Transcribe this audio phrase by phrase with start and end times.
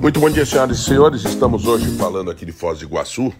[0.00, 1.24] Muito bom dia, senhoras e senhores.
[1.24, 3.32] Estamos hoje falando aqui de Foz do Iguaçu.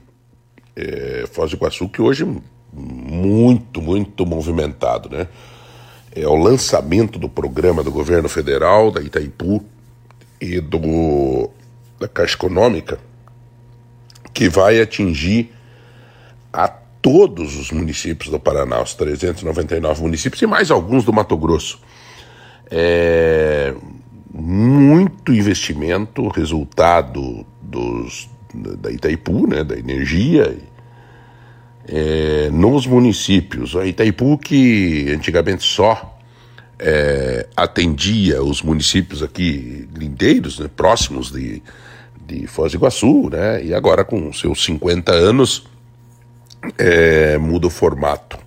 [0.75, 2.27] É, Foz do Iguaçu que hoje
[2.73, 5.29] muito, muito movimentado, né?
[6.15, 9.65] É o lançamento do programa do governo federal, da Itaipu
[10.41, 11.49] e do
[12.01, 12.99] da Caixa Econômica,
[14.35, 15.53] que vai atingir
[16.53, 21.81] a todos os municípios do Paraná, os 399 municípios e mais alguns do Mato Grosso.
[22.69, 23.75] É
[24.33, 30.57] muito investimento, resultado dos, da Itaipu, né, da energia,
[31.87, 33.75] é, nos municípios.
[33.77, 36.19] A Itaipu, que antigamente só
[36.79, 41.63] é, atendia os municípios aqui lindeiros, né, próximos de,
[42.27, 45.67] de Foz do Iguaçu, né, e agora com seus 50 anos
[46.77, 48.39] é, muda o formato.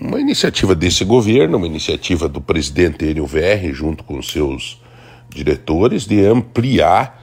[0.00, 4.80] Uma iniciativa desse governo, uma iniciativa do presidente Enio VR, junto com seus
[5.38, 7.22] diretores, de ampliar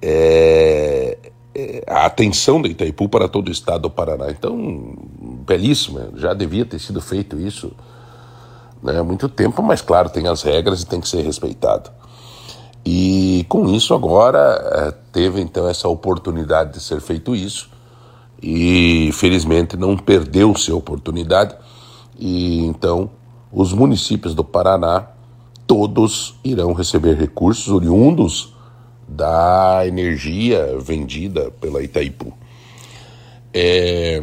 [0.00, 1.16] é,
[1.54, 4.30] é, a atenção da Itaipu para todo o estado do Paraná.
[4.30, 4.94] Então,
[5.46, 7.72] belíssima, já devia ter sido feito isso
[8.82, 11.90] né, há muito tempo, mas claro, tem as regras e tem que ser respeitado.
[12.84, 17.70] E com isso agora é, teve então essa oportunidade de ser feito isso
[18.42, 21.54] e felizmente não perdeu-se a oportunidade
[22.18, 23.08] e então
[23.52, 25.06] os municípios do Paraná
[25.72, 28.52] todos irão receber recursos oriundos
[29.08, 32.30] da energia vendida pela Itaipu.
[33.54, 34.22] É,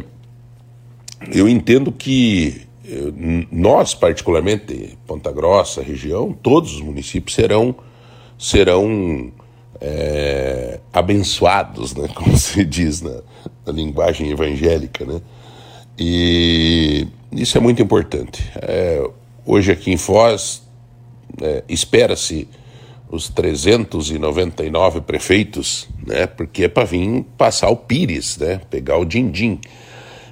[1.32, 3.12] eu entendo que eh,
[3.50, 7.74] nós, particularmente, Ponta Grossa, região, todos os municípios serão,
[8.38, 9.32] serão
[9.80, 13.22] é, abençoados, né, como se diz na,
[13.66, 15.04] na linguagem evangélica.
[15.04, 15.20] Né?
[15.98, 18.48] E isso é muito importante.
[18.62, 19.04] É,
[19.44, 20.69] hoje aqui em Foz,
[21.40, 22.48] é, espera-se
[23.10, 26.26] os 399 prefeitos, né?
[26.26, 28.60] Porque é para vir passar o pires, né?
[28.70, 29.60] Pegar o din-din,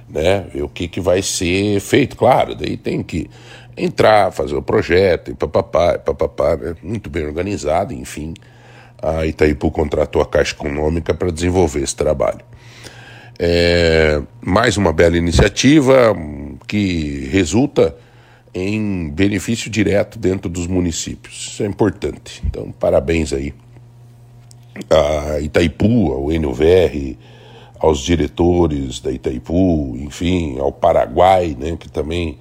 [0.09, 0.45] né?
[0.53, 2.15] Ver o que, que vai ser feito.
[2.15, 3.29] Claro, daí tem que
[3.75, 6.75] entrar, fazer o projeto, e papapá, papapá, né?
[6.81, 8.33] muito bem organizado, enfim.
[9.01, 12.41] A Itaipu contratou a Caixa Econômica para desenvolver esse trabalho.
[13.37, 16.13] É, mais uma bela iniciativa
[16.67, 17.95] que resulta
[18.53, 21.49] em benefício direto dentro dos municípios.
[21.51, 22.41] Isso é importante.
[22.45, 23.53] Então, parabéns aí
[24.89, 27.17] a Itaipu, ao NUVR,
[27.79, 32.37] aos diretores da Itaipu, enfim, ao Paraguai, né, que também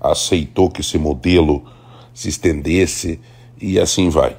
[0.00, 1.64] aceitou que esse modelo
[2.12, 3.20] se estendesse
[3.60, 4.36] e assim vai.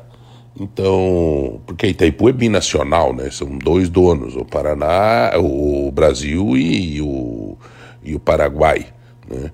[0.60, 3.30] Então, porque a Itaipu é binacional, né?
[3.32, 7.58] São dois donos, o Paraná, o Brasil e o,
[8.04, 8.88] e o Paraguai,
[9.30, 9.52] né?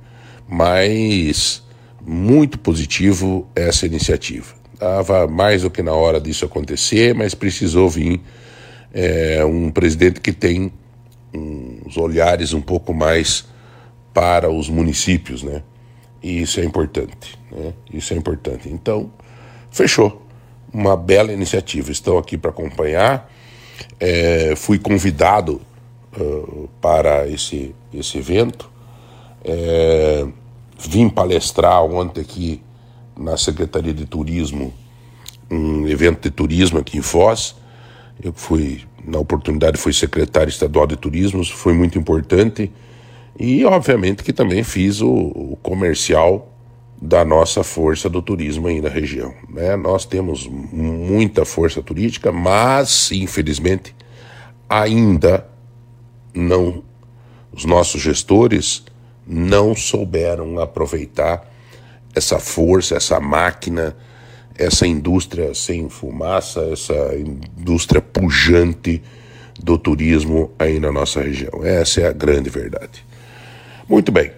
[0.48, 1.64] Mas
[2.06, 4.54] muito positivo essa iniciativa.
[4.74, 8.22] Estava mais do que na hora disso acontecer, mas precisou vir
[8.94, 10.72] é, um presidente que tem
[11.34, 13.46] uns olhares um pouco mais
[14.14, 15.62] para os municípios, né?
[16.24, 17.74] E isso é importante, né?
[17.94, 18.70] Isso é importante.
[18.70, 19.12] Então,
[19.70, 20.26] fechou
[20.74, 21.92] uma bela iniciativa.
[21.92, 23.32] Estão aqui para acompanhar.
[24.00, 25.62] É, fui convidado
[26.18, 28.70] uh, para esse, esse evento.
[29.48, 30.26] É,
[30.80, 32.62] vim palestrar ontem aqui
[33.16, 34.74] na Secretaria de Turismo,
[35.50, 37.56] um evento de turismo aqui em Foz.
[38.22, 42.72] Eu fui, na oportunidade, fui secretário estadual de turismo, foi muito importante.
[43.40, 46.52] E, obviamente, que também fiz o, o comercial
[47.00, 49.32] da nossa força do turismo aí na região.
[49.48, 49.76] Né?
[49.76, 53.94] Nós temos muita força turística, mas, infelizmente,
[54.68, 55.46] ainda
[56.34, 56.84] não,
[57.52, 58.84] os nossos gestores
[59.28, 61.50] não souberam aproveitar
[62.14, 63.96] essa força, essa máquina,
[64.58, 69.02] essa indústria sem fumaça, essa indústria pujante
[69.60, 71.64] do turismo aí na nossa região.
[71.64, 73.06] Essa é a grande verdade.
[73.88, 74.32] Muito bem.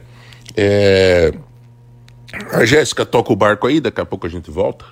[0.56, 1.34] É...
[2.52, 4.86] A Jéssica toca o barco aí, daqui a pouco a gente volta,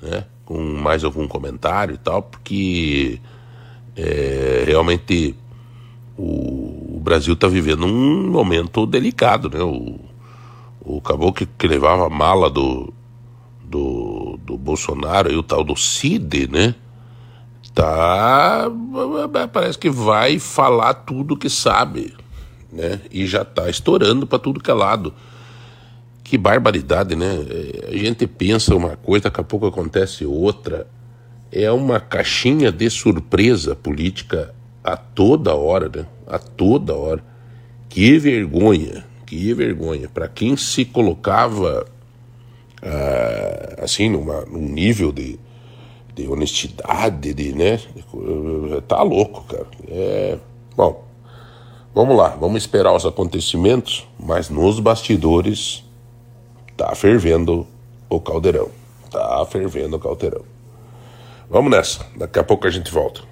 [0.00, 0.24] né?
[0.44, 3.20] Com mais algum comentário e tal, porque
[3.96, 5.36] é, realmente
[6.16, 9.62] o, Brasil está vivendo um momento delicado, né?
[9.62, 9.98] O,
[10.80, 12.92] o caboclo que, levava a mala do,
[13.64, 16.74] do, do Bolsonaro e o tal do Cid, né?
[17.74, 18.70] Tá.
[19.52, 22.14] Parece que vai falar tudo que sabe,
[22.70, 23.00] né?
[23.10, 25.14] E já tá estourando para tudo que é lado.
[26.22, 27.44] Que barbaridade, né?
[27.48, 30.86] É, a gente pensa uma coisa, daqui a pouco acontece outra.
[31.50, 36.06] É uma caixinha de surpresa política a toda hora, né?
[36.26, 37.22] A toda hora.
[37.88, 40.08] Que vergonha, que vergonha.
[40.08, 41.86] Para quem se colocava
[42.82, 45.38] ah, assim numa, num nível de,
[46.14, 47.78] de honestidade, de, né?
[48.88, 49.66] Tá louco, cara.
[49.88, 50.38] É.
[50.76, 51.04] Bom,
[51.94, 55.84] vamos lá, vamos esperar os acontecimentos, mas nos bastidores
[56.76, 57.66] tá fervendo
[58.08, 58.70] o caldeirão.
[59.10, 60.42] Tá fervendo o caldeirão.
[61.48, 63.31] Vamos nessa, daqui a pouco a gente volta.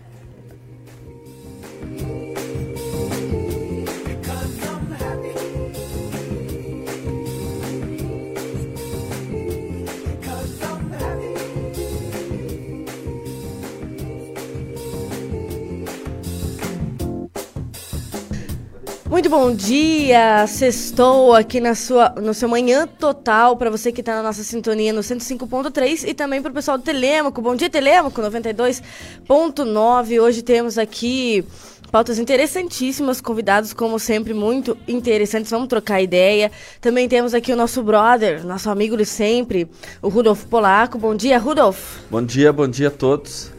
[19.21, 24.15] Muito bom dia, sextou aqui na sua, no seu manhã total, para você que está
[24.15, 27.43] na nossa sintonia no 105.3 e também para o pessoal do Telêmaco.
[27.43, 30.23] Bom dia, Telêmaco 92.9.
[30.23, 31.45] Hoje temos aqui
[31.93, 35.51] pautas interessantíssimas, convidados como sempre muito interessantes.
[35.51, 36.51] Vamos trocar ideia.
[36.81, 39.69] Também temos aqui o nosso brother, nosso amigo de sempre,
[40.01, 40.97] o Rudolf Polaco.
[40.97, 41.99] Bom dia, Rudolf.
[42.11, 43.53] Bom dia, bom dia a todos.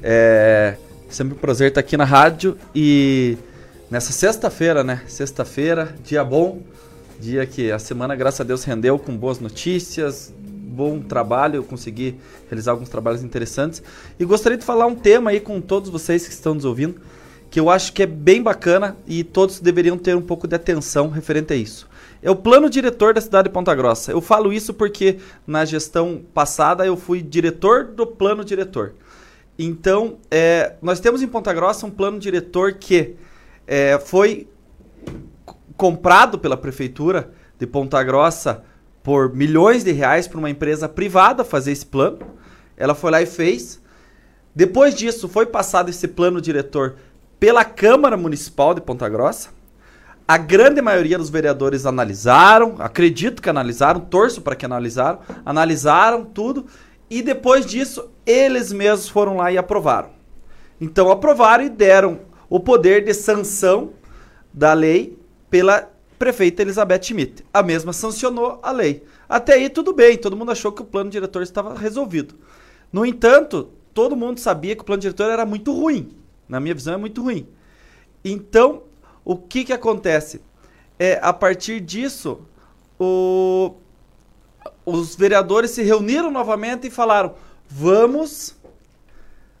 [0.00, 0.76] É
[1.10, 3.36] sempre um prazer estar aqui na rádio e
[3.90, 5.02] nessa sexta-feira, né?
[5.06, 6.62] Sexta-feira, dia bom,
[7.18, 12.16] dia que a semana, graças a Deus, rendeu com boas notícias, bom trabalho, eu consegui
[12.48, 13.82] realizar alguns trabalhos interessantes.
[14.18, 17.00] E gostaria de falar um tema aí com todos vocês que estão nos ouvindo,
[17.50, 21.08] que eu acho que é bem bacana e todos deveriam ter um pouco de atenção
[21.08, 21.88] referente a isso.
[22.22, 24.12] É o plano diretor da cidade de Ponta Grossa.
[24.12, 28.92] Eu falo isso porque na gestão passada eu fui diretor do plano diretor.
[29.58, 33.16] Então, é, nós temos em Ponta Grossa um plano diretor que
[33.68, 34.48] é, foi
[35.76, 38.64] comprado pela prefeitura de Ponta Grossa
[39.02, 42.18] por milhões de reais para uma empresa privada fazer esse plano.
[42.78, 43.80] Ela foi lá e fez.
[44.54, 46.96] Depois disso, foi passado esse plano diretor
[47.38, 49.50] pela Câmara Municipal de Ponta Grossa.
[50.26, 56.66] A grande maioria dos vereadores analisaram, acredito que analisaram, torço para que analisaram, analisaram tudo
[57.08, 60.10] e depois disso eles mesmos foram lá e aprovaram.
[60.80, 63.92] Então aprovaram e deram o poder de sanção
[64.52, 65.18] da lei
[65.50, 67.44] pela prefeita Elizabeth Schmidt.
[67.52, 69.04] A mesma sancionou a lei.
[69.28, 72.34] Até aí tudo bem, todo mundo achou que o plano diretor estava resolvido.
[72.92, 76.10] No entanto, todo mundo sabia que o plano diretor era muito ruim.
[76.48, 77.46] Na minha visão, é muito ruim.
[78.24, 78.82] Então,
[79.24, 80.40] o que, que acontece?
[80.98, 82.40] É, a partir disso,
[82.98, 83.74] o,
[84.84, 87.34] os vereadores se reuniram novamente e falaram:
[87.68, 88.56] vamos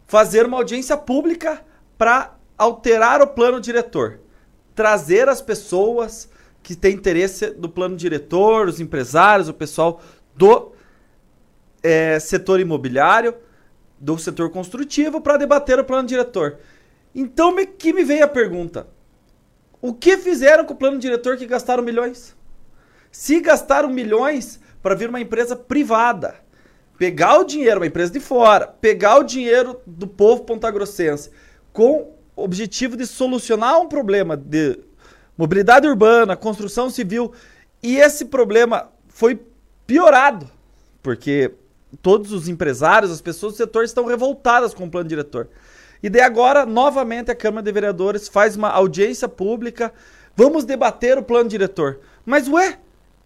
[0.06, 1.62] fazer uma audiência pública
[1.98, 4.20] para alterar o plano diretor,
[4.74, 6.28] trazer as pessoas
[6.62, 10.02] que têm interesse do plano diretor, os empresários, o pessoal
[10.34, 10.72] do
[11.82, 13.34] é, setor imobiliário,
[13.98, 16.58] do setor construtivo, para debater o plano diretor.
[17.14, 18.88] Então me, que me veio a pergunta:
[19.80, 22.36] o que fizeram com o plano diretor que gastaram milhões?
[23.10, 26.34] Se gastaram milhões para vir uma empresa privada,
[26.98, 31.30] pegar o dinheiro, uma empresa de fora, pegar o dinheiro do povo pontagrossense
[31.72, 34.78] com objetivo de solucionar um problema de
[35.36, 37.32] mobilidade urbana, construção civil,
[37.82, 39.40] e esse problema foi
[39.86, 40.48] piorado,
[41.02, 41.52] porque
[42.02, 45.48] todos os empresários, as pessoas do setor estão revoltadas com o plano diretor.
[46.02, 49.92] E daí agora, novamente, a Câmara de Vereadores faz uma audiência pública.
[50.36, 52.00] Vamos debater o plano diretor.
[52.24, 52.78] Mas, ué,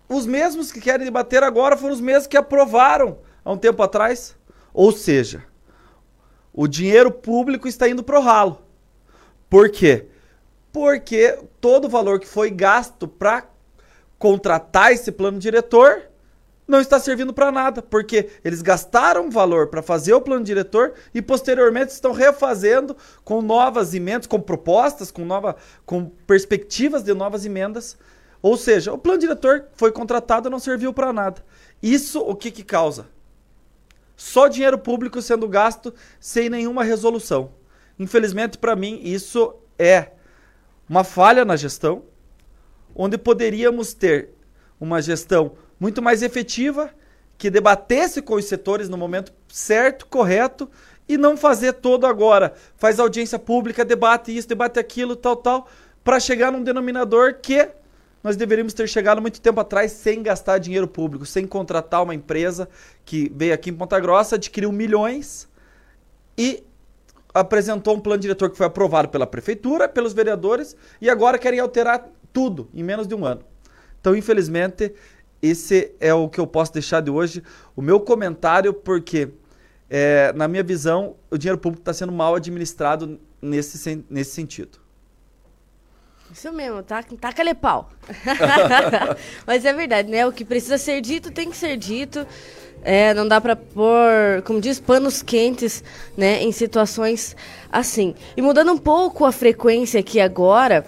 [0.09, 4.37] os mesmos que querem debater agora foram os mesmos que aprovaram há um tempo atrás.
[4.73, 5.45] Ou seja,
[6.53, 8.63] o dinheiro público está indo pro ralo.
[9.53, 10.07] Por quê?
[10.73, 13.47] Porque todo o valor que foi gasto para
[14.19, 16.05] contratar esse plano diretor
[16.67, 21.21] não está servindo para nada, porque eles gastaram valor para fazer o plano diretor e
[21.21, 25.55] posteriormente estão refazendo com novas emendas, com propostas, com nova,
[25.85, 27.99] com perspectivas de novas emendas.
[28.41, 31.45] Ou seja, o plano diretor foi contratado e não serviu para nada.
[31.83, 33.07] Isso o que que causa?
[34.17, 37.61] Só dinheiro público sendo gasto sem nenhuma resolução.
[37.99, 40.13] Infelizmente, para mim, isso é
[40.89, 42.05] uma falha na gestão,
[42.95, 44.31] onde poderíamos ter
[44.81, 46.91] uma gestão muito mais efetiva,
[47.39, 50.71] que debatesse com os setores no momento certo, correto,
[51.09, 52.55] e não fazer todo agora.
[52.77, 55.69] Faz audiência pública, debate isso, debate aquilo, tal, tal,
[56.05, 57.69] para chegar num denominador que
[58.23, 62.69] nós deveríamos ter chegado muito tempo atrás sem gastar dinheiro público, sem contratar uma empresa
[63.05, 65.49] que veio aqui em Ponta Grossa, adquiriu milhões
[66.39, 66.63] e
[67.35, 72.09] apresentou um plano diretor que foi aprovado pela prefeitura, pelos vereadores, e agora querem alterar
[72.33, 73.43] tudo em menos de um ano.
[74.01, 74.93] Então, infelizmente,
[75.41, 77.43] esse é o que eu posso deixar de hoje,
[77.75, 79.31] o meu comentário, porque,
[79.89, 84.79] é, na minha visão, o dinheiro público está sendo mal administrado nesse, nesse sentido.
[86.33, 87.91] Isso mesmo, tá, taca-lhe pau.
[89.47, 90.27] Mas é verdade, né?
[90.27, 92.27] O que precisa ser dito tem que ser dito.
[92.85, 95.85] É, não dá para pôr, como diz, panos quentes,
[96.17, 97.37] né, em situações
[97.71, 98.15] assim.
[98.37, 100.85] E mudando um pouco a frequência aqui agora,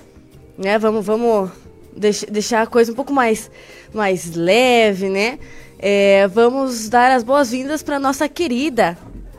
[0.58, 1.50] né, vamos, vamos
[1.96, 3.50] deix deixar a coisa um pouco mais,
[3.92, 5.38] mais leve, né?
[5.78, 8.96] É, vamos dar as boas-vindas para nossa querida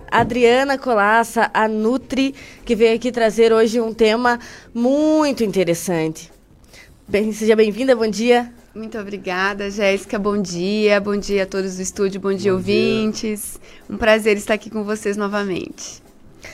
[0.09, 2.33] Adriana Colassa, a Nutri,
[2.63, 4.39] que veio aqui trazer hoje um tema
[4.73, 6.31] muito interessante.
[7.07, 8.51] Bem, seja bem-vinda, bom dia.
[8.75, 10.19] Muito obrigada, Jéssica.
[10.19, 13.57] Bom dia, bom dia a todos do estúdio, bom dia, bom ouvintes.
[13.57, 13.95] Dia.
[13.95, 16.03] Um prazer estar aqui com vocês novamente.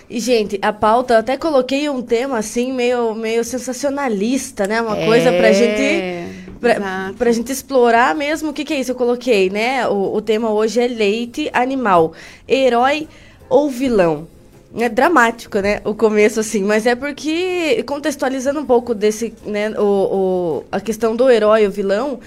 [0.07, 4.83] E, gente, a pauta, eu até coloquei um tema assim, meio, meio sensacionalista, né?
[4.83, 6.51] Uma é, coisa pra gente.
[6.59, 8.91] Pra, pra gente explorar mesmo o que, que é isso.
[8.91, 9.87] Eu coloquei, né?
[9.87, 12.13] O, o tema hoje é leite animal.
[12.47, 13.07] Herói
[13.49, 14.27] ou vilão?
[14.75, 15.81] É dramático, né?
[15.83, 21.15] O começo, assim, mas é porque, contextualizando um pouco desse, né, o, o, a questão
[21.15, 22.19] do herói, o vilão,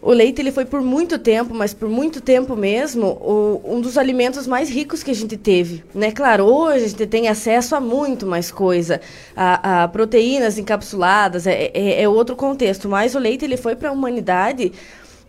[0.00, 3.96] o leite ele foi por muito tempo, mas por muito tempo mesmo, o, um dos
[3.96, 5.82] alimentos mais ricos que a gente teve.
[5.94, 6.10] Né?
[6.10, 9.00] Claro, hoje a gente tem acesso a muito mais coisa,
[9.34, 13.88] a, a proteínas encapsuladas, é, é, é, outro contexto, mas o leite ele foi para
[13.88, 14.72] a humanidade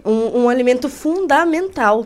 [0.04, 2.06] um, um alimento fundamental.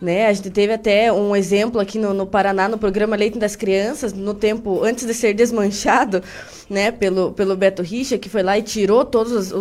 [0.00, 0.26] Né?
[0.26, 4.12] A gente teve até um exemplo aqui no, no, Paraná, no programa Leite das Crianças,
[4.12, 6.22] no tempo antes de ser desmanchado
[6.70, 9.52] né, pelo, pelo Beto Richa, que foi lá e tirou todas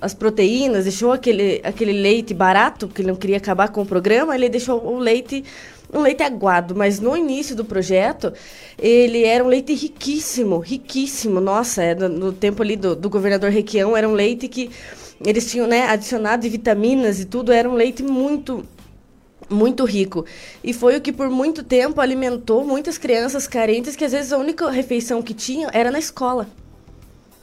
[0.00, 4.34] as proteínas, deixou aquele, aquele leite barato, que ele não queria acabar com o programa,
[4.34, 5.44] ele deixou o leite
[5.92, 8.32] um leite aguado, mas no início do projeto,
[8.78, 11.40] ele era um leite riquíssimo, riquíssimo.
[11.40, 14.70] Nossa, é, no, no tempo ali do, do governador Requião, era um leite que
[15.24, 18.64] eles tinham né, adicionado de vitaminas e tudo, era um leite muito
[19.50, 20.24] muito rico.
[20.62, 24.38] E foi o que por muito tempo alimentou muitas crianças carentes que às vezes a
[24.38, 26.46] única refeição que tinham era na escola.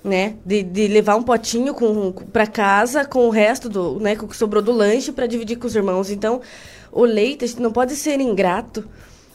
[0.04, 0.36] Né?
[0.46, 4.30] De, de levar um potinho com para casa com o resto do, né, com o
[4.30, 6.10] que sobrou do lanche para dividir com os irmãos.
[6.10, 6.40] Então,
[6.92, 8.88] o leite a gente não pode ser ingrato,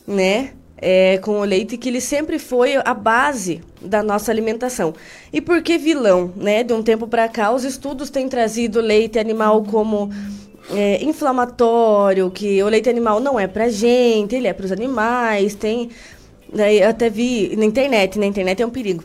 [0.07, 0.53] né?
[0.85, 4.93] É, com o leite que ele sempre foi a base da nossa alimentação.
[5.33, 6.65] E por que vilão, né?
[6.65, 10.11] De um tempo para cá, os estudos têm trazido leite animal como
[10.71, 15.55] é, inflamatório, que o leite animal não é pra gente, ele é para os animais,
[15.55, 15.91] tem.
[16.53, 19.03] Daí até vi na internet, na internet é um perigo.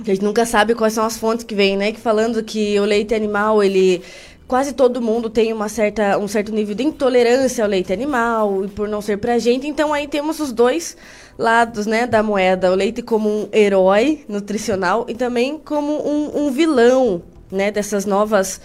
[0.00, 1.92] A gente nunca sabe quais são as fontes que vêm, né?
[1.92, 4.02] Que falando que o leite animal, ele.
[4.48, 8.68] Quase todo mundo tem uma certa, um certo nível de intolerância ao leite animal, e
[8.68, 9.66] por não ser pra gente.
[9.66, 10.96] Então aí temos os dois
[11.38, 12.70] lados né, da moeda.
[12.70, 18.60] O leite como um herói nutricional e também como um, um vilão né, dessas novas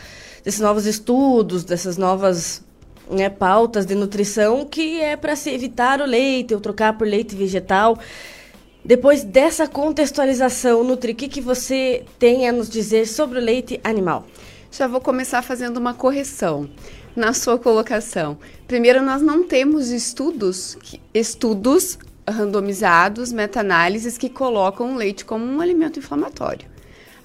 [0.48, 2.64] desses novos estudos, dessas novas
[3.12, 7.36] né, pautas de nutrição, que é para se evitar o leite ou trocar por leite
[7.36, 8.00] vegetal.
[8.82, 13.78] Depois dessa contextualização, Nutri, o que, que você tem a nos dizer sobre o leite
[13.84, 14.26] animal?
[14.72, 16.70] Já vou começar fazendo uma correção
[17.14, 18.38] na sua colocação.
[18.70, 20.78] Primeiro, nós não temos estudos,
[21.14, 26.77] estudos randomizados, meta-análises que colocam o leite como um alimento inflamatório.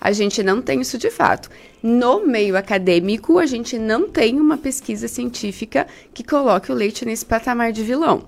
[0.04, 1.48] A gente não tem isso de fato.
[1.80, 7.24] No meio acadêmico, a gente não tem uma pesquisa científica que coloque o leite nesse
[7.24, 8.24] patamar de vilão.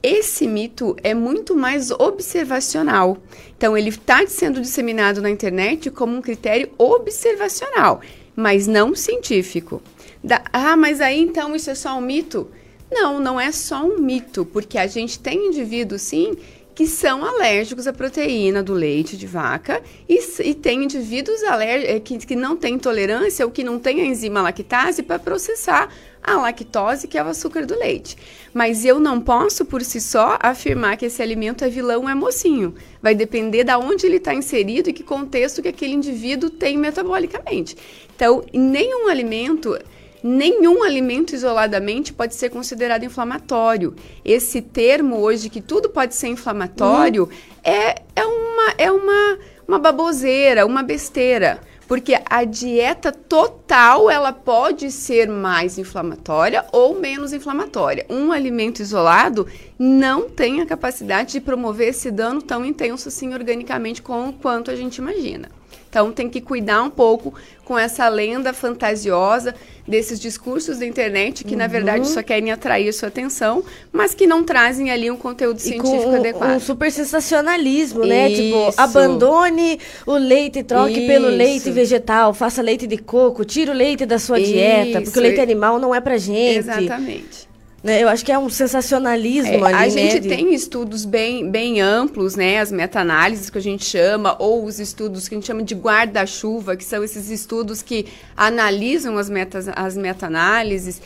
[0.00, 3.18] Esse mito é muito mais observacional.
[3.58, 8.00] Então, ele está sendo disseminado na internet como um critério observacional,
[8.36, 9.82] mas não científico.
[10.22, 12.46] Da, ah, mas aí então isso é só um mito?
[12.88, 16.36] Não, não é só um mito, porque a gente tem indivíduos, sim,
[16.74, 22.18] que são alérgicos à proteína do leite de vaca e, e tem indivíduos eh, que,
[22.18, 25.88] que não têm tolerância ou que não têm a enzima lactase para processar
[26.22, 28.16] a lactose, que é o açúcar do leite.
[28.52, 32.14] Mas eu não posso, por si só, afirmar que esse alimento é vilão ou é
[32.14, 32.74] mocinho.
[33.02, 37.76] Vai depender de onde ele está inserido e que contexto que aquele indivíduo tem metabolicamente.
[38.16, 39.78] Então, nenhum alimento
[40.26, 43.94] nenhum alimento isoladamente pode ser considerado inflamatório.
[44.24, 47.30] Esse termo hoje, que tudo pode ser inflamatório, uhum.
[47.62, 49.38] é, é, uma, é uma,
[49.68, 51.60] uma baboseira, uma besteira.
[51.86, 58.06] Porque a dieta total, ela pode ser mais inflamatória ou menos inflamatória.
[58.08, 59.46] Um alimento isolado
[59.78, 64.76] não tem a capacidade de promover esse dano tão intenso assim organicamente com quanto a
[64.76, 65.50] gente imagina.
[65.94, 67.32] Então tem que cuidar um pouco
[67.64, 69.54] com essa lenda fantasiosa
[69.86, 71.58] desses discursos da internet que uhum.
[71.58, 75.60] na verdade só querem atrair sua atenção, mas que não trazem ali um conteúdo e
[75.60, 76.56] científico um, adequado.
[76.56, 78.28] Um super sensacionalismo, né?
[78.28, 81.06] Tipo, abandone o leite e troque Isso.
[81.06, 84.50] pelo leite vegetal, faça leite de coco, tira o leite da sua Isso.
[84.50, 86.58] dieta, porque o leite animal não é pra gente.
[86.58, 87.43] Exatamente.
[87.84, 88.02] Né?
[88.02, 91.82] Eu acho que é um sensacionalismo é, ali, A gente né, tem estudos bem, bem
[91.82, 92.58] amplos, né?
[92.58, 96.76] As meta-análises que a gente chama, ou os estudos que a gente chama de guarda-chuva,
[96.76, 100.98] que são esses estudos que analisam as, metas, as meta-análises.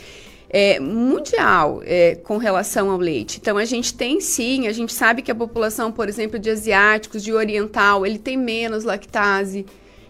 [0.49, 3.37] é, mundial é, com relação ao leite.
[3.39, 7.23] Então, a gente tem sim, a gente sabe que a população, por exemplo, de asiáticos,
[7.23, 9.65] de oriental, ele tem menos lactase.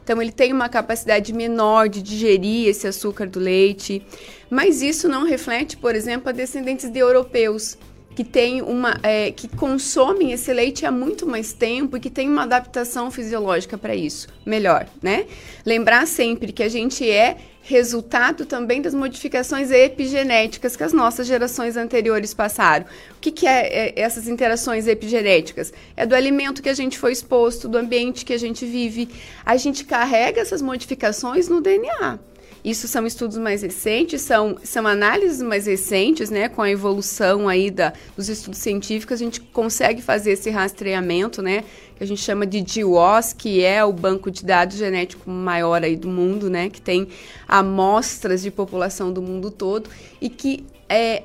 [0.09, 4.01] Então, ele tem uma capacidade menor de digerir esse açúcar do leite.
[4.49, 7.77] Mas isso não reflete, por exemplo, a descendentes de europeus
[8.15, 12.27] que tem uma é, que consomem esse leite há muito mais tempo e que tem
[12.27, 15.27] uma adaptação fisiológica para isso melhor, né?
[15.63, 17.37] Lembrar sempre que a gente é
[17.69, 22.85] resultado também das modificações epigenéticas que as nossas gerações anteriores passaram.
[23.11, 25.71] O que, que é, é essas interações epigenéticas?
[25.95, 29.07] É do alimento que a gente foi exposto, do ambiente que a gente vive.
[29.45, 32.17] A gente carrega essas modificações no DNA.
[32.63, 36.49] Isso são estudos mais recentes, são, são análises mais recentes, né?
[36.49, 41.63] Com a evolução aí da, dos estudos científicos, a gente consegue fazer esse rastreamento, né?
[41.99, 45.95] Que a gente chama de GWAS, que é o banco de dados genético maior aí
[45.95, 46.69] do mundo, né?
[46.69, 47.09] Que tem
[47.47, 49.89] amostras de população do mundo todo
[50.19, 51.23] e que é,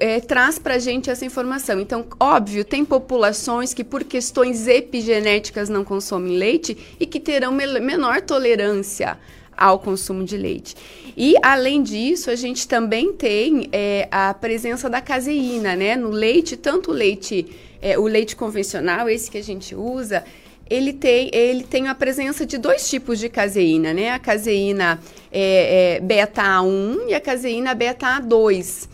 [0.00, 1.78] é, traz para a gente essa informação.
[1.78, 7.66] Então, óbvio, tem populações que por questões epigenéticas não consomem leite e que terão me
[7.78, 9.18] menor tolerância
[9.56, 10.74] ao consumo de leite.
[11.16, 15.96] E, além disso, a gente também tem é, a presença da caseína, né?
[15.96, 17.46] No leite, tanto o leite,
[17.84, 20.24] é, o leite convencional, esse que a gente usa,
[20.70, 24.10] ele tem, ele tem a presença de dois tipos de caseína, né?
[24.10, 24.98] A caseína
[25.30, 28.88] é, é beta-1 e a caseína beta-2.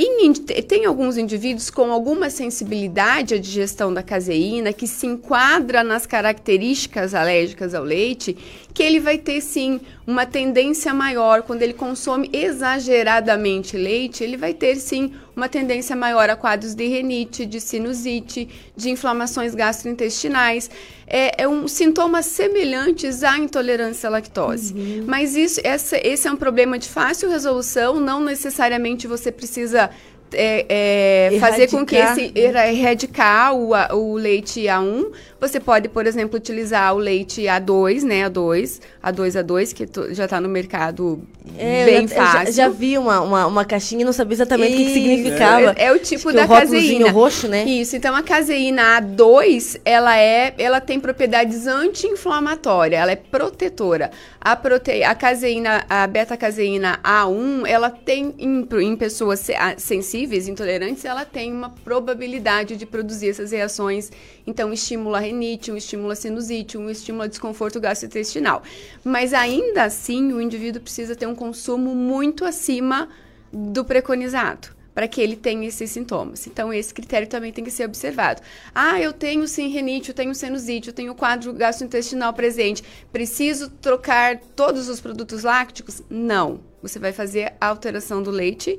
[0.00, 6.06] Em, tem alguns indivíduos com alguma sensibilidade à digestão da caseína que se enquadra nas
[6.06, 8.36] características alérgicas ao leite,
[8.72, 14.54] que ele vai ter sim uma tendência maior quando ele consome exageradamente leite, ele vai
[14.54, 20.68] ter sim uma tendência maior a quadros de renite, de sinusite, de inflamações gastrointestinais.
[21.06, 24.74] É, é um sintomas semelhantes à intolerância à lactose.
[24.74, 25.04] Uhum.
[25.06, 29.88] Mas isso, essa, esse é um problema de fácil resolução, não necessariamente você precisa
[30.32, 36.36] é, é, fazer com que esse erradicar o, o leite A1, você pode, por exemplo,
[36.36, 38.28] utilizar o leite A2, né?
[38.28, 41.22] A2, A2, A2, que já está no mercado
[41.56, 42.52] é, bem já, fácil.
[42.52, 45.74] Já, já, vi uma, uma, uma, caixinha e não sabia exatamente o que, que, significava.
[45.76, 47.10] É, é o tipo da caseína.
[47.10, 47.64] roxo, né?
[47.64, 54.10] Isso, então a caseína A2, ela é, ela tem propriedades anti-inflamatórias, ela é protetora.
[54.40, 55.02] A, prote...
[55.02, 61.70] a caseína, a beta-caseína A1, ela tem, em, em pessoas sensíveis, intolerantes, ela tem uma
[61.70, 64.10] probabilidade de produzir essas reações.
[64.46, 68.62] Então, estimula a renite, um estimula sinusite, um estimula desconforto gastrointestinal.
[69.04, 73.08] Mas ainda assim, o indivíduo precisa ter um consumo muito acima
[73.52, 76.48] do preconizado para que ele tenha esses sintomas.
[76.48, 78.42] Então, esse critério também tem que ser observado.
[78.74, 82.82] Ah, eu tenho sim renite, eu tenho sinusite, eu tenho quadro gastrointestinal presente.
[83.12, 86.02] Preciso trocar todos os produtos lácticos?
[86.10, 86.58] Não.
[86.82, 88.76] Você vai fazer a alteração do leite,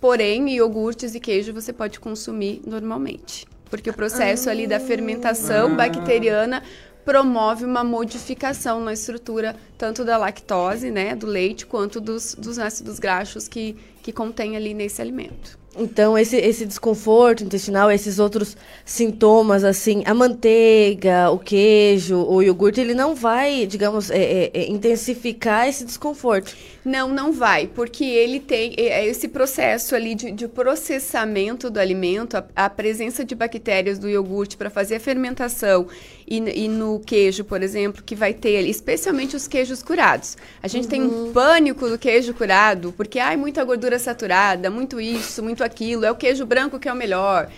[0.00, 3.46] porém, iogurtes e queijo você pode consumir normalmente.
[3.70, 4.52] Porque o processo ah.
[4.52, 5.74] ali da fermentação ah.
[5.74, 6.62] bacteriana
[7.04, 12.98] promove uma modificação na estrutura tanto da lactose, né, do leite, quanto dos, dos ácidos
[12.98, 15.58] graxos que, que contém ali nesse alimento.
[15.76, 22.80] Então, esse, esse desconforto intestinal, esses outros sintomas, assim, a manteiga, o queijo, o iogurte,
[22.80, 26.56] ele não vai, digamos, é, é, é, intensificar esse desconforto.
[26.84, 32.38] Não, não vai, porque ele tem é, esse processo ali de, de processamento do alimento,
[32.38, 35.86] a, a, presença de bactérias do iogurte para fazer a fermentação
[36.26, 40.38] e, e, no queijo, por exemplo, que vai ter, especialmente os queijos curados.
[40.62, 40.90] A gente uhum.
[40.90, 41.32] tem um uhum.
[41.32, 46.16] pânico do queijo curado, porque ai, muita gordura saturada, muito isso, muito aquilo, é o
[46.16, 47.50] queijo branco que é o melhor.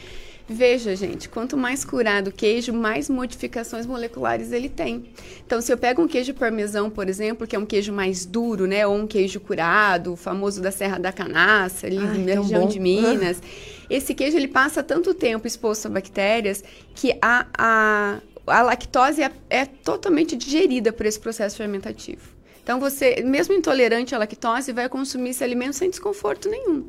[0.52, 5.04] Veja, gente, quanto mais curado o queijo, mais modificações moleculares ele tem.
[5.46, 8.66] Então, se eu pego um queijo parmesão, por exemplo, que é um queijo mais duro,
[8.66, 12.68] né, ou um queijo curado, famoso da Serra da Canaça, ali Ai, na região bom.
[12.68, 13.40] de Minas,
[13.88, 16.62] esse queijo ele passa tanto tempo exposto a bactérias
[16.94, 22.28] que a, a, a lactose é, é totalmente digerida por esse processo fermentativo.
[22.62, 26.86] Então, você, mesmo intolerante à lactose, vai consumir esse alimento sem desconforto nenhum.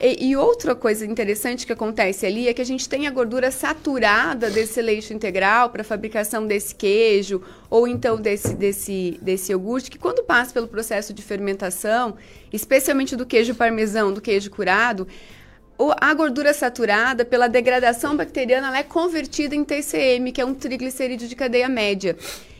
[0.00, 3.50] E, e, outra coisa interessante que acontece ali é que a gente tem a gordura
[3.50, 9.98] saturada desse leite integral para fabricação desse queijo ou então desse, desse, desse iogurte, que
[9.98, 12.16] quando passa pelo processo de fermentação,
[12.52, 15.08] especialmente do queijo parmesão, do queijo curado,
[16.00, 21.28] a gordura saturada, pela degradação bacteriana, ela é convertida em TCM, que é um triglicerídeo
[21.28, 22.16] de cadeia média.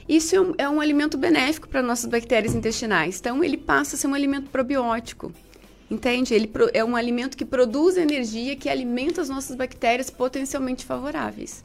[0.08, 3.18] Isso é um, é um alimento benéfico para nossas bactérias intestinais.
[3.18, 5.32] Então, ele passa a ser um alimento probiótico.
[5.90, 6.34] Entende?
[6.34, 11.64] Ele é um alimento que produz energia que alimenta as nossas bactérias potencialmente favoráveis.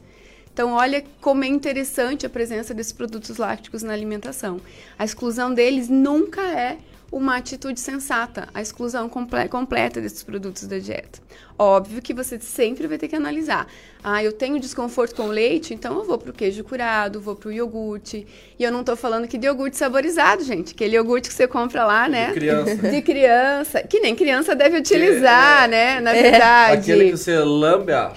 [0.52, 4.60] Então, olha como é interessante a presença desses produtos lácticos na alimentação.
[4.98, 6.78] A exclusão deles nunca é
[7.14, 11.20] uma atitude sensata, a exclusão comple completa desses produtos da dieta.
[11.56, 13.68] Óbvio que você sempre vai ter que analisar.
[14.02, 18.26] Ah, eu tenho desconforto com leite, então eu vou pro queijo curado, vou pro iogurte.
[18.58, 20.74] E eu não tô falando que de iogurte saborizado, gente.
[20.74, 22.32] Aquele iogurte que você compra lá, né?
[22.32, 22.90] De criança.
[22.90, 23.82] De criança.
[23.84, 26.00] Que nem criança deve utilizar, é, né?
[26.00, 26.90] Na verdade.
[26.92, 28.12] Aquele que você lambe a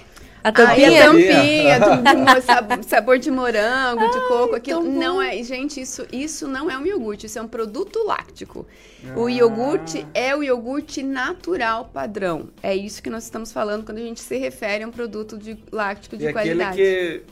[0.47, 1.03] A tampinha?
[1.03, 6.71] a tampinha, do, sabor de morango, de coco, aquilo não é, gente, isso, isso não
[6.71, 8.65] é um iogurte, isso é um produto láctico.
[9.13, 12.47] O iogurte é o iogurte natural padrão.
[12.63, 15.57] É isso que nós estamos falando quando a gente se refere a um produto de
[15.69, 16.77] láctico de e aquele qualidade.
[16.77, 17.23] que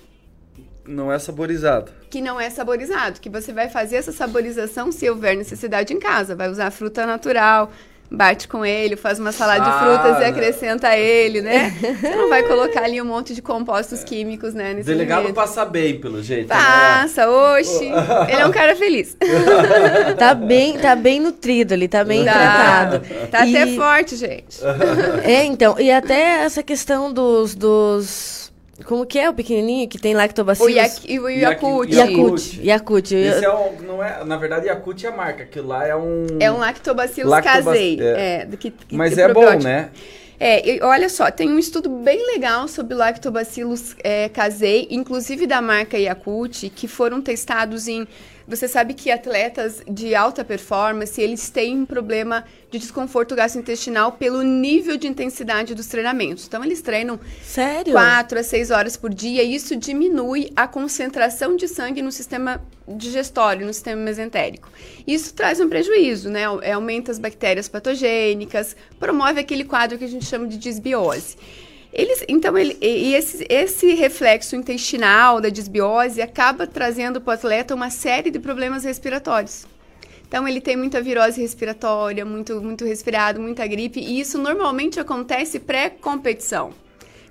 [0.85, 1.93] não é saborizado.
[2.09, 6.35] que não é saborizado, que você vai fazer essa saborização se houver necessidade em casa.
[6.35, 7.71] Vai usar fruta natural,
[8.09, 10.29] bate com ele, faz uma salada de Ah, frutas e não.
[10.29, 11.73] acrescenta ele, né?
[11.99, 14.71] Você não vai colocar ali um monte de compostos químicos, né?
[14.71, 15.35] O Nesse delegado alimento.
[15.35, 16.47] passa bem, pelo jeito.
[16.47, 16.55] né?
[16.55, 17.83] Passa, oxe.
[18.29, 19.17] Ele é um cara feliz.
[20.17, 23.01] Tá bem, tá bem nutrido ali, tá bem Tá, tratado.
[23.29, 24.59] tá E- até forte, gente.
[25.23, 28.44] É, então, e até essa questão dos, dos
[28.83, 30.73] como que é o pequenininho que tem O, lactobacilos?
[30.73, 31.93] Yak, o Yakult.
[31.93, 32.61] Yakut.
[32.61, 33.15] Yakut.
[33.15, 35.43] Esse é um, não é, na verdade, Yakut é a marca.
[35.43, 36.27] Aquilo lá é um...
[36.39, 37.97] É um lactobacillus Lactobac- casei.
[38.01, 38.41] é.
[38.41, 38.45] É.
[38.45, 39.89] do que, que- Mas é bom, né?
[40.37, 45.97] É, olha só, tem um estudo bem legal sobre lactobacillus é, casei, inclusive da marca
[45.97, 48.05] Yakult, que foram testados em...
[48.47, 54.43] Você sabe que atletas de alta performance, eles têm um problema de desconforto gastrointestinal pelo
[54.43, 56.45] nível de intensidade dos treinamentos.
[56.45, 57.93] Então, eles treinam Sério?
[57.93, 62.61] 4 a 6 horas por dia, e isso diminui a concentração de sangue no sistema
[62.87, 64.69] digestório, no sistema mesentérico.
[65.07, 66.43] Isso traz um prejuízo, né?
[66.45, 71.35] Aumenta as bactérias patogênicas, promove aquele quadro que a gente chama de disbiose.
[71.95, 77.73] Eles, então, ele, e esse, esse reflexo intestinal da disbiose acaba trazendo para o atleta
[77.73, 79.65] uma série de problemas respiratórios.
[80.27, 85.57] Então, ele tem muita virose respiratória, muito, muito resfriado, muita gripe, e isso normalmente acontece
[85.57, 86.73] pré-competição.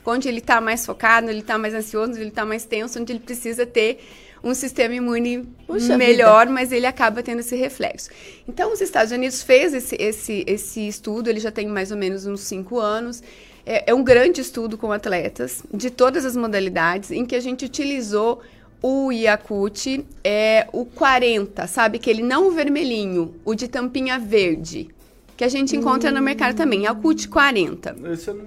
[0.07, 3.21] Onde ele está mais focado, ele está mais ansioso, ele está mais tenso, onde ele
[3.21, 3.99] precisa ter
[4.43, 8.09] um sistema imune Puxa melhor, mas ele acaba tendo esse reflexo.
[8.49, 12.25] Então, os Estados Unidos fez esse, esse, esse estudo, ele já tem mais ou menos
[12.25, 13.23] uns cinco anos.
[13.67, 17.65] É, é um grande estudo com atletas de todas as modalidades, em que a gente
[17.65, 18.43] utilizou
[18.83, 21.97] o Yakult, é o 40, sabe?
[21.97, 24.89] Aquele não o vermelhinho, o de tampinha verde,
[25.37, 27.97] que a gente encontra no mercado também, Yakult 40.
[28.13, 28.45] Esse eu não...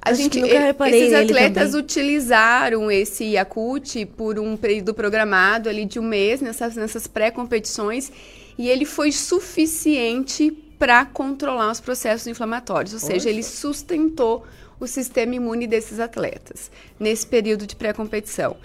[0.00, 5.66] A Acho gente, que nunca reparei esses atletas utilizaram esse Yakult por um período programado
[5.68, 8.12] ali de um mês nessas, nessas pré-competições
[8.58, 14.44] e ele foi suficiente para controlar os processos inflamatórios, ou seja, ele sustentou
[14.78, 18.56] o sistema imune desses atletas nesse período de pré-competição.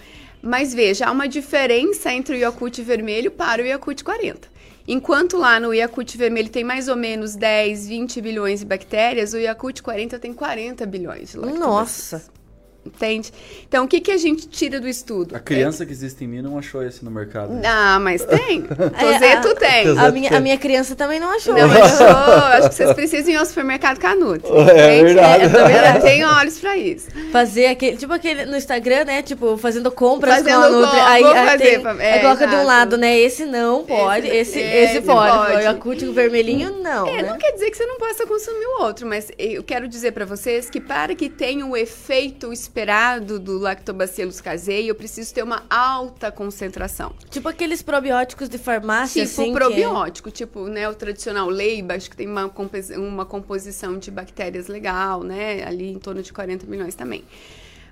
[0.42, 4.48] Mas veja, há uma diferença entre o Yakult vermelho para o Yakult 40.
[4.88, 9.38] Enquanto lá no Yakult vermelho tem mais ou menos 10, 20 bilhões de bactérias, o
[9.38, 11.68] Yakult 40 tem 40 bilhões de lactobacilos.
[11.68, 12.39] Nossa.
[12.84, 13.30] Entende?
[13.68, 15.36] Então, o que, que a gente tira do estudo?
[15.36, 17.52] A criança que existe em mim não achou esse no mercado.
[17.64, 18.64] Ah, mas tem.
[18.80, 19.98] É, Tozeto a- tem.
[19.98, 21.54] A minha, a minha criança também não achou.
[21.54, 22.06] Não achou?
[22.06, 24.46] Acho que vocês precisam ir ao supermercado Canuto.
[24.70, 25.04] É Entende?
[25.14, 25.44] verdade.
[25.44, 27.08] É, também ela tem olhos pra isso.
[27.30, 29.22] Fazer aquele, tipo aquele no Instagram, né?
[29.22, 31.00] Tipo, fazendo compras Fazendo com a Nutri.
[31.00, 33.18] Aí, aí fazer tem, pra- aí é, coloca de um lado, né?
[33.18, 35.36] Esse não pode, esse, Esse- esse, esse pode.
[35.36, 35.56] pode.
[35.56, 37.28] O Yakult o vermelhinho, não, É, né?
[37.30, 40.24] não quer dizer que você não possa consumir o outro, mas eu quero dizer pra
[40.24, 45.64] vocês que para que tenha o efeito esperado do lactobacillus casei, eu preciso ter uma
[45.68, 47.12] alta concentração.
[47.28, 49.52] Tipo aqueles probióticos de farmácia, Tipo assim.
[49.52, 52.50] que- probiótico, tipo, né, o tradicional Leiba, acho que tem uma,
[52.96, 57.24] uma composição de bactérias legal, né, ali em torno de 40 milhões também.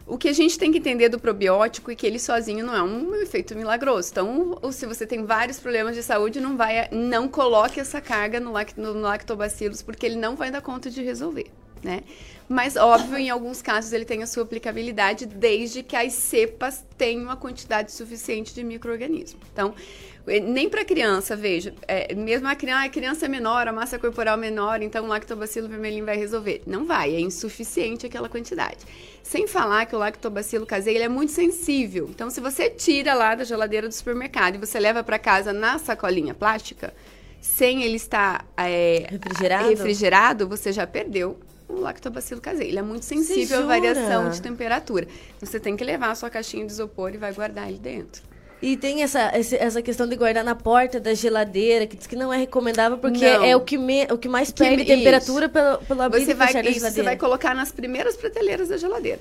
[0.06, 2.82] O que a gente tem que entender do probiótico é que ele sozinho não é
[2.82, 4.08] um efeito milagroso.
[4.10, 8.40] Então, ou se você tem vários problemas de saúde, não vai, não coloque essa carga
[8.40, 11.48] no, lact, no lactobacilos, porque ele não vai dar conta de resolver,
[11.82, 12.02] né?
[12.48, 17.24] Mas, óbvio, em alguns casos ele tem a sua aplicabilidade, desde que as cepas tenham
[17.24, 19.38] uma quantidade suficiente de micro-organismo.
[19.52, 19.74] Então,
[20.26, 23.98] eh, nem para criança, veja, é, mesmo a criança, a criança é menor, a massa
[23.98, 26.62] corporal menor, então o lactobacilo vermelhinho vai resolver.
[26.66, 28.78] Não vai, é insuficiente aquela quantidade.
[29.22, 32.08] Sem falar que o lactobacilo caseiro ele é muito sensível.
[32.08, 35.78] Então, se você tira lá da geladeira do supermercado e você leva para casa na
[35.78, 36.94] sacolinha plástica,
[37.42, 39.68] sem ele estar é, Refrigerado?
[39.68, 41.38] refrigerado, você já perdeu
[41.68, 42.70] o lactobacilo caseiro.
[42.70, 45.06] Ele é muito sensível à variação de temperatura.
[45.40, 48.22] Você tem que levar a sua caixinha de isopor e vai guardar ele dentro.
[48.60, 52.32] E tem essa, essa questão de guardar na porta da geladeira, que diz que não
[52.32, 53.44] é recomendável, porque Não.
[53.44, 54.90] é o que, me, o que mais Que- perde isso.
[54.92, 58.76] temperatura pelo, pelo abrir Você e vai, isso, você vai colocar nas primeiras prateleiras da
[58.76, 59.20] geladeira.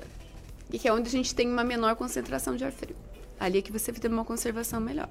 [0.73, 2.95] E que é onde a gente tem uma menor concentração de ar frio.
[3.39, 5.07] Ali é que você tem uma conservação melhor.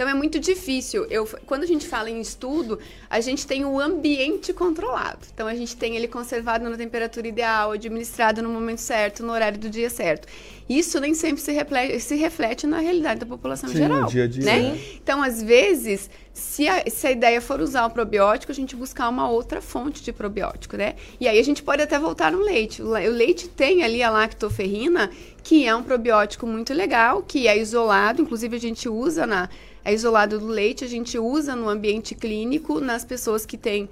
[0.00, 1.04] Então é muito difícil.
[1.10, 2.78] Eu, quando a gente fala em estudo,
[3.10, 5.26] a gente tem o ambiente controlado.
[5.34, 9.58] Então a gente tem ele conservado na temperatura ideal, administrado no momento certo, no horário
[9.58, 10.26] do dia certo.
[10.66, 14.00] Isso nem sempre se reflete, se reflete na realidade da população Sim, geral.
[14.00, 14.58] no dia a dia, né?
[14.70, 14.80] né?
[14.94, 19.06] Então, às vezes, se a, se a ideia for usar o probiótico, a gente buscar
[19.06, 20.94] uma outra fonte de probiótico, né?
[21.20, 22.80] E aí a gente pode até voltar no leite.
[22.80, 25.10] O le- o leite tem ali a lactoferrina,
[25.42, 29.50] que é um probiótico muito legal, que é isolado, inclusive a gente usa na
[29.84, 33.88] é isolado do leite, a gente usa no ambiente clínico nas pessoas que têm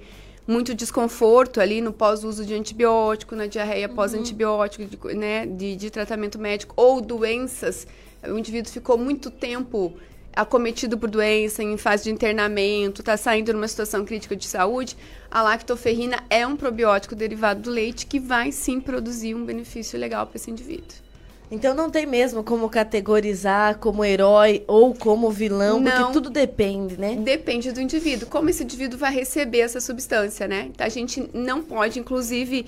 [0.47, 6.39] muito desconforto ali no pós-uso de antibiótico, na diarreia pós-antibiótico, de, né, de, de tratamento
[6.39, 7.85] médico ou doenças.
[8.23, 9.93] O indivíduo ficou muito tempo
[10.35, 14.95] acometido por doença, em fase de internamento, está saindo numa situação crítica de saúde,
[15.29, 20.25] a lactoferrina é um probiótico derivado do leite que vai sim produzir um benefício legal
[20.25, 21.08] para esse indivíduo.
[21.51, 25.91] Então não tem mesmo como categorizar como herói ou como vilão, Não.
[25.91, 27.15] porque tudo depende, né?
[27.15, 30.69] Depende do indivíduo, como esse indivíduo vai receber essa substância, né?
[30.77, 32.67] A gente não pode, inclusive,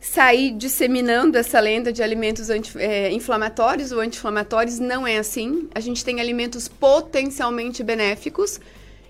[0.00, 4.78] sair disseminando essa lenda de alimentos anti- eh, inflamatórios ou anti-inflamatórios.
[4.78, 5.68] Não é assim.
[5.74, 8.58] A gente tem alimentos potencialmente benéficos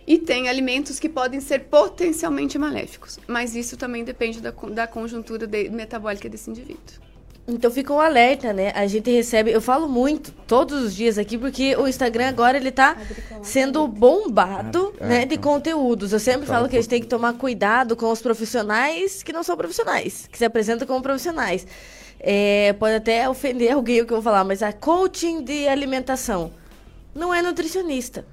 [0.07, 3.19] e tem alimentos que podem ser potencialmente maléficos.
[3.29, 7.07] Mas isso também depende da, da conjuntura de- metabólica desse indivíduo.
[7.51, 8.71] Então fica um alerta, né?
[8.75, 12.71] A gente recebe, eu falo muito todos os dias aqui porque o Instagram agora ele
[12.71, 12.95] tá
[13.43, 15.55] sendo bombado, É, né, é, de então.
[15.55, 16.13] conteúdos.
[16.13, 19.23] Eu sempre Tá, falo que a gente um tem que tomar cuidado com os profissionais
[19.23, 21.67] que não são profissionais, que se apresentam como profissionais.
[22.21, 26.53] É, pode até ofender alguém o que eu vou falar, mas a coaching de alimentação
[27.15, 28.27] não é nutricionista.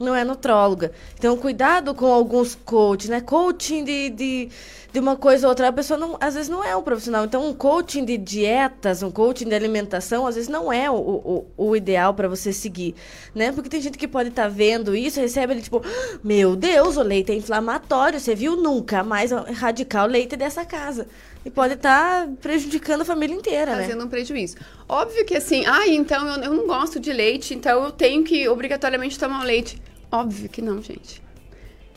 [0.00, 0.92] Não é nutróloga.
[1.18, 3.20] Então, cuidado com alguns coaches, né?
[3.20, 4.48] Coaching de, de,
[4.90, 5.68] de uma coisa ou outra.
[5.68, 7.22] A pessoa, não, às vezes, não é um profissional.
[7.26, 11.46] Então, um coaching de dietas, um coaching de alimentação, às vezes, não é o, o,
[11.54, 12.94] o ideal para você seguir,
[13.34, 13.52] né?
[13.52, 15.82] Porque tem gente que pode estar vendo isso, recebe ele, tipo...
[16.24, 18.18] Meu Deus, o leite é inflamatório.
[18.18, 18.56] Você viu?
[18.56, 21.08] Nunca mais erradicar o leite dessa casa.
[21.44, 23.82] E pode estar prejudicando a família inteira, né?
[23.82, 24.56] fazendo um prejuízo.
[24.88, 28.48] Óbvio que assim, ah, então eu, eu não gosto de leite, então eu tenho que
[28.48, 29.78] obrigatoriamente tomar o leite.
[30.10, 31.22] Óbvio que não, gente.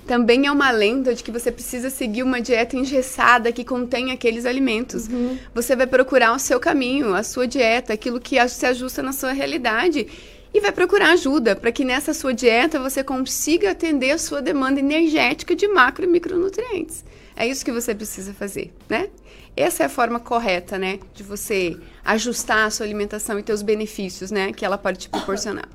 [0.06, 4.46] Também é uma lenda de que você precisa seguir uma dieta engessada que contém aqueles
[4.46, 5.08] alimentos.
[5.54, 9.32] Você vai procurar o seu caminho, a sua dieta, aquilo que se ajusta na sua
[9.32, 10.08] realidade.
[10.54, 14.80] E vai procurar ajuda para que nessa sua dieta você consiga atender a sua demanda
[14.80, 17.04] energética de macro e micronutrientes.
[17.36, 19.10] É isso que você precisa fazer, né?
[19.56, 23.62] Essa é a forma correta, né, de você ajustar a sua alimentação e ter os
[23.62, 25.70] benefícios, né, que ela pode te proporcionar.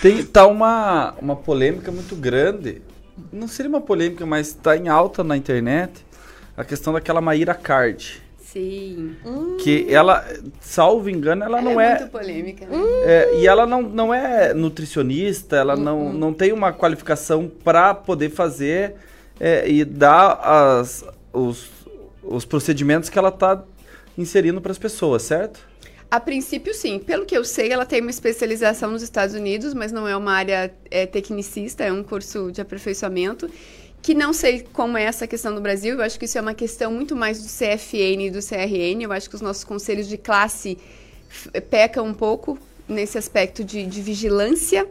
[0.00, 2.82] Tem, tá uma, uma polêmica muito grande.
[3.32, 6.04] Não seria uma polêmica, mas tá em alta na internet
[6.56, 8.22] a questão daquela Maíra Card.
[8.54, 9.16] Sim.
[9.60, 10.24] Que ela,
[10.60, 11.98] salvo engano, ela, não é é.
[11.98, 12.76] muito polêmica, né?
[13.04, 18.30] é, e ela não, não é nutricionista, ela não, não tem uma qualificação para poder
[18.30, 18.94] fazer
[19.40, 21.68] é, e dar as, os,
[22.22, 23.60] os procedimentos que ela tá
[24.16, 25.58] inserindo para as pessoas, certo?
[26.14, 27.00] A princípio, sim.
[27.00, 30.32] Pelo que eu sei, ela tem uma especialização nos Estados Unidos, mas não é uma
[30.32, 33.50] área é, tecnicista, é um curso de aperfeiçoamento.
[34.00, 36.54] Que não sei como é essa questão no Brasil, eu acho que isso é uma
[36.54, 39.02] questão muito mais do CFN e do CRN.
[39.02, 40.78] Eu acho que os nossos conselhos de classe
[41.68, 42.56] pecam um pouco
[42.88, 44.86] nesse aspecto de, de vigilância.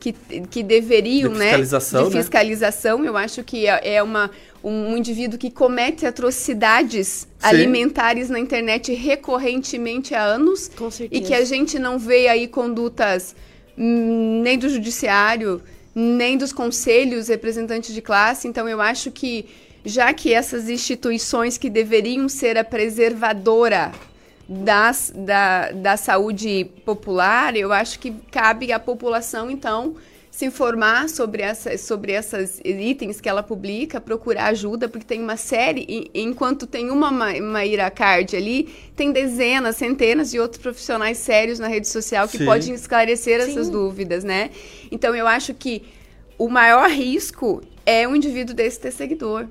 [0.00, 0.12] Que,
[0.50, 1.44] que deveriam, De né?
[1.44, 2.20] fiscalização, De né?
[2.20, 3.04] fiscalização.
[3.04, 4.28] Eu acho que é, é uma,
[4.64, 7.26] um indivíduo que comete atrocidades Sim.
[7.42, 11.22] alimentares na internet recorrentemente há anos Com certeza.
[11.22, 13.36] e que a gente não vê aí condutas
[13.76, 15.60] hum, nem do judiciário,
[15.94, 18.48] nem dos conselhos representantes de classe.
[18.48, 19.44] Então, eu acho que,
[19.84, 23.92] já que essas instituições que deveriam ser a preservadora
[24.48, 29.94] das, da, da saúde popular, eu acho que cabe à população, então,
[30.34, 35.36] se informar sobre, essa, sobre esses itens que ela publica, procurar ajuda, porque tem uma
[35.36, 41.18] série, e- enquanto tem uma Ma- Maíra Card ali, tem dezenas, centenas de outros profissionais
[41.18, 42.46] sérios na rede social que Sim.
[42.46, 43.72] podem esclarecer essas Sim.
[43.72, 44.50] dúvidas, né?
[44.90, 45.84] Então, eu acho que
[46.36, 49.46] o maior risco é o indivíduo desse ter seguidor.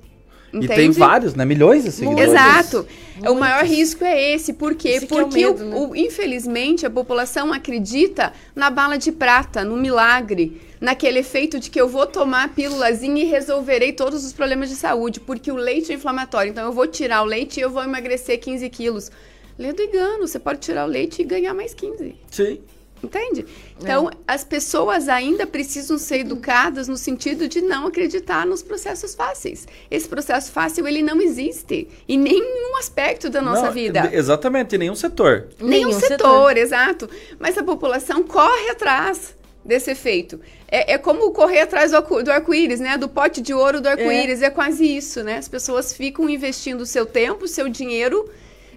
[0.54, 0.76] E Entende?
[0.76, 1.44] tem vários, né?
[1.46, 2.30] Milhões de seguidores.
[2.30, 2.86] Exato.
[3.18, 3.40] O Muitos.
[3.40, 4.54] maior risco é esse.
[4.54, 4.90] Por quê?
[4.90, 5.76] Esse é o Porque, o- medo, né?
[5.76, 11.82] o- infelizmente, a população acredita na bala de prata, no milagre, naquele efeito de que
[11.82, 15.92] eu vou tomar a pílulazinha e resolverei todos os problemas de saúde, porque o leite
[15.92, 16.52] é inflamatório.
[16.52, 19.10] Então, eu vou tirar o leite e eu vou emagrecer 15 quilos.
[19.58, 22.16] Ledo engano, você pode tirar o leite e ganhar mais 15.
[22.30, 22.60] Sim.
[23.04, 23.46] Entende?
[23.82, 29.68] Então, as pessoas ainda precisam ser educadas no sentido de não acreditar nos processos fáceis.
[29.92, 34.10] Esse processo fácil, ele não existe em nenhum aspecto da nossa Não, vida.
[34.14, 35.50] Exatamente, em nenhum setor.
[35.60, 37.10] Nenhum Nenhum setor, exato.
[37.38, 39.36] Mas a população corre atrás.
[39.66, 40.40] desse efeito.
[40.68, 42.98] É, é como correr atrás do, arco- do arco-íris, né?
[42.98, 44.42] Do pote de ouro do arco-íris.
[44.42, 44.50] É.
[44.50, 45.38] quase isso, né?
[45.38, 48.30] As pessoas ficam investindo o seu tempo, o seu dinheiro,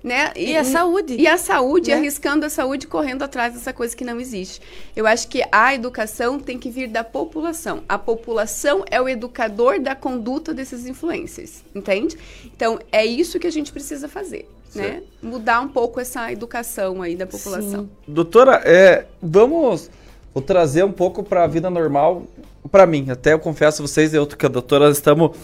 [0.06, 0.32] né?
[0.36, 1.16] E a saúde.
[1.16, 1.96] E a saúde, Né?
[1.96, 4.60] arriscando a saúde, correndo atrás dessa coisa que não existe.
[4.94, 7.82] Eu acho que a educação tem que vir da população.
[7.88, 12.16] A população é o educador da conduta desses influencers, entende?
[12.44, 15.02] Então, é isso que a gente precisa fazer, né?
[15.20, 17.90] Mudar um pouco essa educação aí da população.
[18.06, 19.90] Doutora, é, vamos
[20.32, 22.22] vou trazer um pouco para a vida normal
[22.70, 23.10] para mim.
[23.10, 25.36] Até eu confesso a vocês, eu que a doutora estamos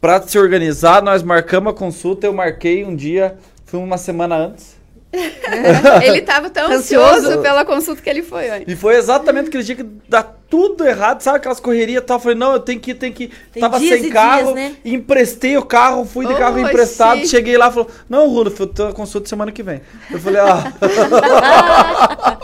[0.00, 3.36] para se organizar, nós marcamos a consulta, eu marquei um dia,
[3.70, 4.80] fui uma semana antes.
[6.02, 7.18] ele estava tão Ansioso.
[7.18, 8.72] ansioso pela consulta que ele foi antes.
[8.72, 12.16] E foi exatamente aquele dia que dá tudo errado, sabe aquelas correrias e tal.
[12.16, 13.30] Eu falei, não, eu tenho que ir, tenho que ir.
[13.52, 14.76] Tem Tava dias sem e carro, dias, né?
[14.84, 16.68] emprestei o carro, fui de carro Oxi.
[16.68, 19.80] emprestado, cheguei lá e falou, não, Rudolf, eu tenho a consulta semana que vem.
[20.10, 20.72] Eu falei, ah.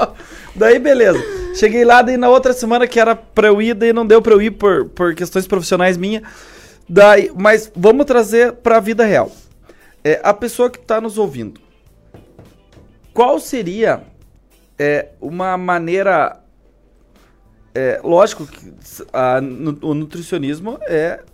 [0.54, 1.22] daí, beleza.
[1.54, 4.32] Cheguei lá, daí na outra semana que era pra eu ir, daí não deu pra
[4.32, 6.22] eu ir por, por questões profissionais minhas.
[6.88, 9.30] Daí, mas vamos trazer pra vida real.
[10.06, 11.60] É, a pessoa que tá nos ouvindo,
[13.12, 14.04] qual seria
[14.78, 16.44] é, uma maneira.
[17.74, 18.72] É, lógico que
[19.12, 19.40] a
[19.82, 21.24] o nutricionismo é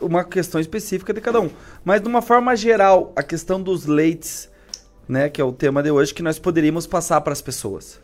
[0.00, 1.48] uma questão específica de cada um.
[1.84, 4.50] Mas de uma forma geral, a questão dos leites,
[5.08, 8.00] né, que é o tema de hoje, que nós poderíamos passar para as pessoas.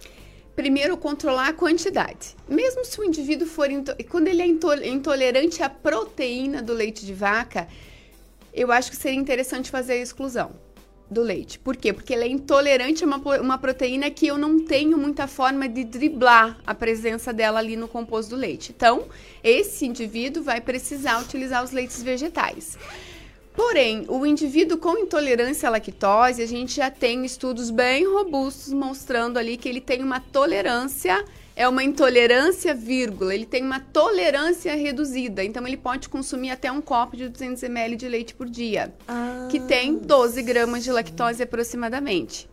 [0.54, 2.36] Primeiro, controlar a quantidade.
[2.48, 3.66] Mesmo se o indivíduo for.
[4.08, 7.66] Quando ele é into- intolerante à proteína do leite de vaca,
[8.54, 10.52] eu acho que seria interessante fazer a exclusão
[11.10, 11.58] do leite.
[11.58, 11.92] Por quê?
[11.92, 15.84] Porque ele é intolerante a uma, uma proteína que eu não tenho muita forma de
[15.84, 18.72] driblar a presença dela ali no composto do leite.
[18.74, 19.04] Então,
[19.42, 22.78] esse indivíduo vai precisar utilizar os leites vegetais.
[23.54, 29.38] Porém, o indivíduo com intolerância à lactose, a gente já tem estudos bem robustos mostrando
[29.38, 31.24] ali que ele tem uma tolerância,
[31.56, 35.42] é uma intolerância, vírgula, ele tem uma tolerância reduzida.
[35.44, 39.46] Então, ele pode consumir até um copo de 200 ml de leite por dia, Ah.
[39.50, 42.48] que tem 12 gramas de lactose aproximadamente.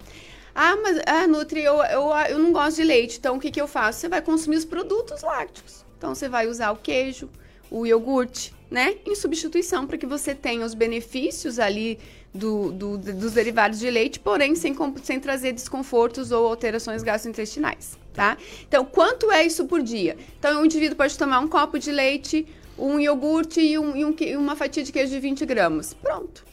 [0.54, 3.62] Ah, mas, ah, Nutri, eu, eu, eu não gosto de leite, então o que, que
[3.62, 4.00] eu faço?
[4.02, 5.86] Você vai consumir os produtos lácteos.
[5.98, 7.30] Então, você vai usar o queijo,
[7.70, 8.96] o iogurte, né?
[9.06, 11.98] Em substituição para que você tenha os benefícios ali
[12.34, 18.38] do, do- dos derivados de leite, porém sem, sem trazer desconfortos ou alterações gastrointestinais, tá?
[18.68, 20.18] Então, quanto é isso por dia?
[20.40, 22.46] Então, o indivíduo pode tomar um copo de leite,
[22.78, 25.94] um iogurte e, um- e um que- uma fatia de queijo de 20 gramas.
[25.94, 26.44] Pronto.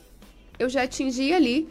[0.59, 1.69] Eu já atingi ali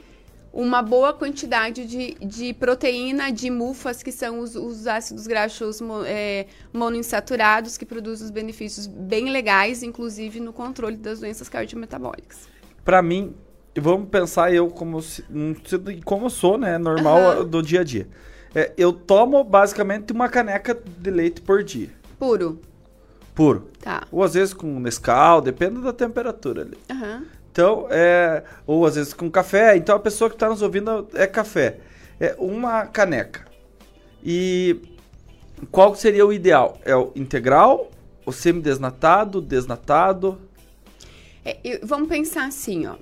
[0.53, 6.47] uma boa quantidade de, de proteína, de mufas, que são os, os ácidos graxos é,
[6.73, 12.47] monoinsaturados, que produzem os benefícios bem legais, inclusive no controle das doenças cardiometabólicas.
[12.83, 13.35] Para mim,
[13.77, 14.97] vamos pensar eu como
[15.29, 17.45] um cidadão- como eu sou, né, normal Aham.
[17.45, 18.07] do dia a dia.
[18.55, 22.59] É, eu tomo basicamente uma caneca de leite por dia, Puro.
[23.35, 23.69] puro.
[23.79, 24.03] Tá.
[24.11, 26.77] Ou às vezes com Nescau, depende da temperatura ali.
[26.89, 27.25] Aham.
[27.51, 29.75] Então, é, ou às vezes com café.
[29.75, 31.79] Então, a pessoa que está nos ouvindo é café.
[32.19, 33.45] É uma caneca.
[34.23, 34.79] E
[35.71, 36.79] qual seria o ideal?
[36.85, 37.89] É o integral,
[38.25, 40.39] o semidesnatado, desnatado?
[41.43, 42.95] É, vamos pensar assim, ó.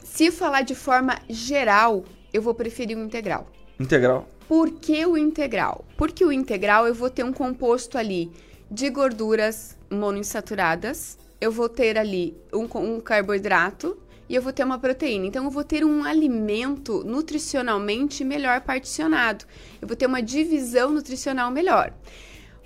[0.00, 3.48] Se falar de forma geral, eu vou preferir o integral.
[3.78, 4.28] Integral.
[4.48, 5.84] Por que o integral?
[5.96, 8.30] Porque o integral eu vou ter um composto ali
[8.70, 14.78] de gorduras monoinsaturadas, eu vou ter ali um, um carboidrato e eu vou ter uma
[14.78, 15.26] proteína.
[15.26, 19.44] Então eu vou ter um alimento nutricionalmente melhor particionado.
[19.82, 21.92] Eu vou ter uma divisão nutricional melhor.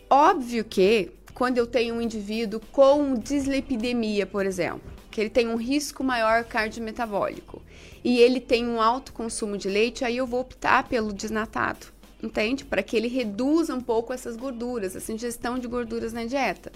[0.09, 5.57] Óbvio que quando eu tenho um indivíduo com dislipidemia, por exemplo, que ele tem um
[5.57, 7.63] risco maior cardiometabólico
[8.05, 11.87] e ele tem um alto consumo de leite, aí eu vou optar pelo desnatado,
[12.23, 12.65] entende?
[12.65, 16.73] Para que ele reduza um pouco essas gorduras, essa ingestão de gorduras na dieta.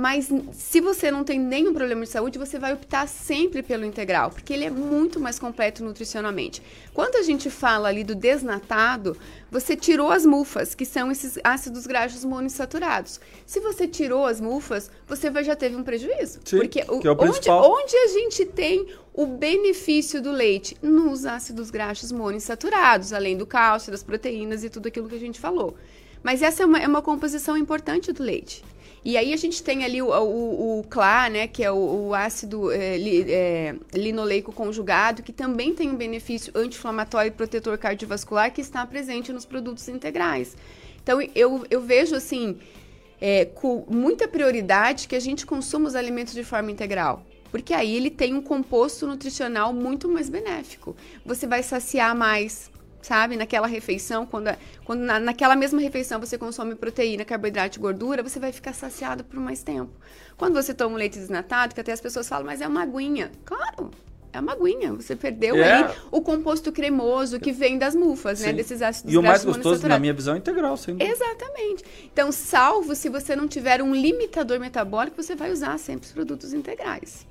[0.00, 4.30] Mas se você não tem nenhum problema de saúde, você vai optar sempre pelo integral,
[4.30, 6.62] porque ele é muito mais completo nutricionalmente.
[6.94, 9.16] Quando a gente fala ali do desnatado,
[9.50, 13.18] você tirou as mufas, que são esses ácidos graxos monoinsaturados.
[13.44, 16.38] Se você tirou as mufas, você vai- já teve um prejuízo.
[16.44, 20.76] Sim, porque o- é o onde, onde a gente tem o benefício do leite?
[20.80, 25.40] Nos ácidos graxos monoinsaturados, além do cálcio, das proteínas e tudo aquilo que a gente
[25.40, 25.74] falou.
[26.22, 28.62] Mas essa é uma, é uma composição importante do leite.
[29.04, 32.14] E aí a gente tem ali o, o, o CLA, né, que é o, o
[32.14, 38.52] ácido é, li- é, linoleico conjugado, que também tem um benefício anti-inflamatório e protetor cardiovascular
[38.52, 40.56] que está presente nos produtos integrais.
[41.02, 42.58] Então eu, eu vejo assim,
[43.20, 47.24] é, com muita prioridade que a gente consuma os alimentos de forma integral.
[47.50, 50.94] Porque aí ele tem um composto nutricional muito mais benéfico.
[51.24, 52.70] Você vai saciar mais,
[53.02, 53.36] sabe?
[53.36, 54.50] Naquela refeição, quando,
[54.84, 59.24] quando na, naquela mesma refeição você consome proteína, carboidrato e gordura, você vai ficar saciado
[59.24, 59.90] por mais tempo.
[60.36, 63.30] Quando você toma um leite desnatado, que até as pessoas falam, mas é uma aguinha.
[63.44, 63.90] Claro,
[64.32, 64.92] é uma aguinha.
[64.92, 65.72] Você perdeu É.
[65.72, 68.50] aí o composto cremoso que vem das mufas, né?
[68.50, 68.54] Sim.
[68.54, 71.10] Desses ácidos E o mais gostoso, na minha visão, é integral, sem dúvida.
[71.12, 71.84] Exatamente.
[72.12, 76.52] Então, salvo se você não tiver um limitador metabólico, você vai usar sempre os produtos
[76.52, 77.26] integrais.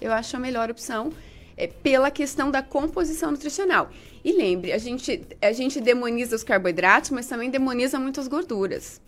[0.00, 1.12] Eu acho a melhor opção
[1.58, 3.90] é, pela questão da composição nutricional.
[4.24, 9.00] E lembre, a gente, a gente demoniza os carboidratos, mas também demoniza muito as gorduras.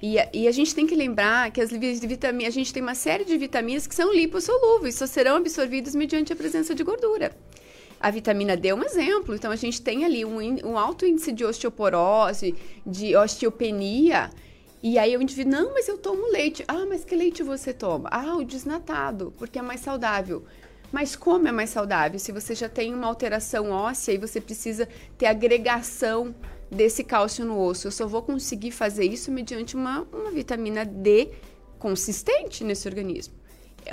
[0.00, 2.94] E a, e a gente tem que lembrar que as vitaminas, a gente tem uma
[2.94, 7.36] série de vitaminas que são lipossolúveis, só serão absorvidas mediante a presença de gordura.
[8.00, 9.34] A vitamina D é um exemplo.
[9.34, 12.54] Então, a gente tem ali um, um alto índice de osteoporose,
[12.86, 14.30] de osteopenia.
[14.82, 16.64] E aí o indivíduo, não, mas eu tomo leite.
[16.66, 18.08] Ah, mas que leite você toma?
[18.10, 20.46] Ah, o desnatado, porque é mais saudável.
[20.92, 22.18] Mas como é mais saudável?
[22.18, 26.34] Se você já tem uma alteração óssea e você precisa ter agregação
[26.70, 31.30] desse cálcio no osso, eu só vou conseguir fazer isso mediante uma, uma vitamina D
[31.78, 33.34] consistente nesse organismo.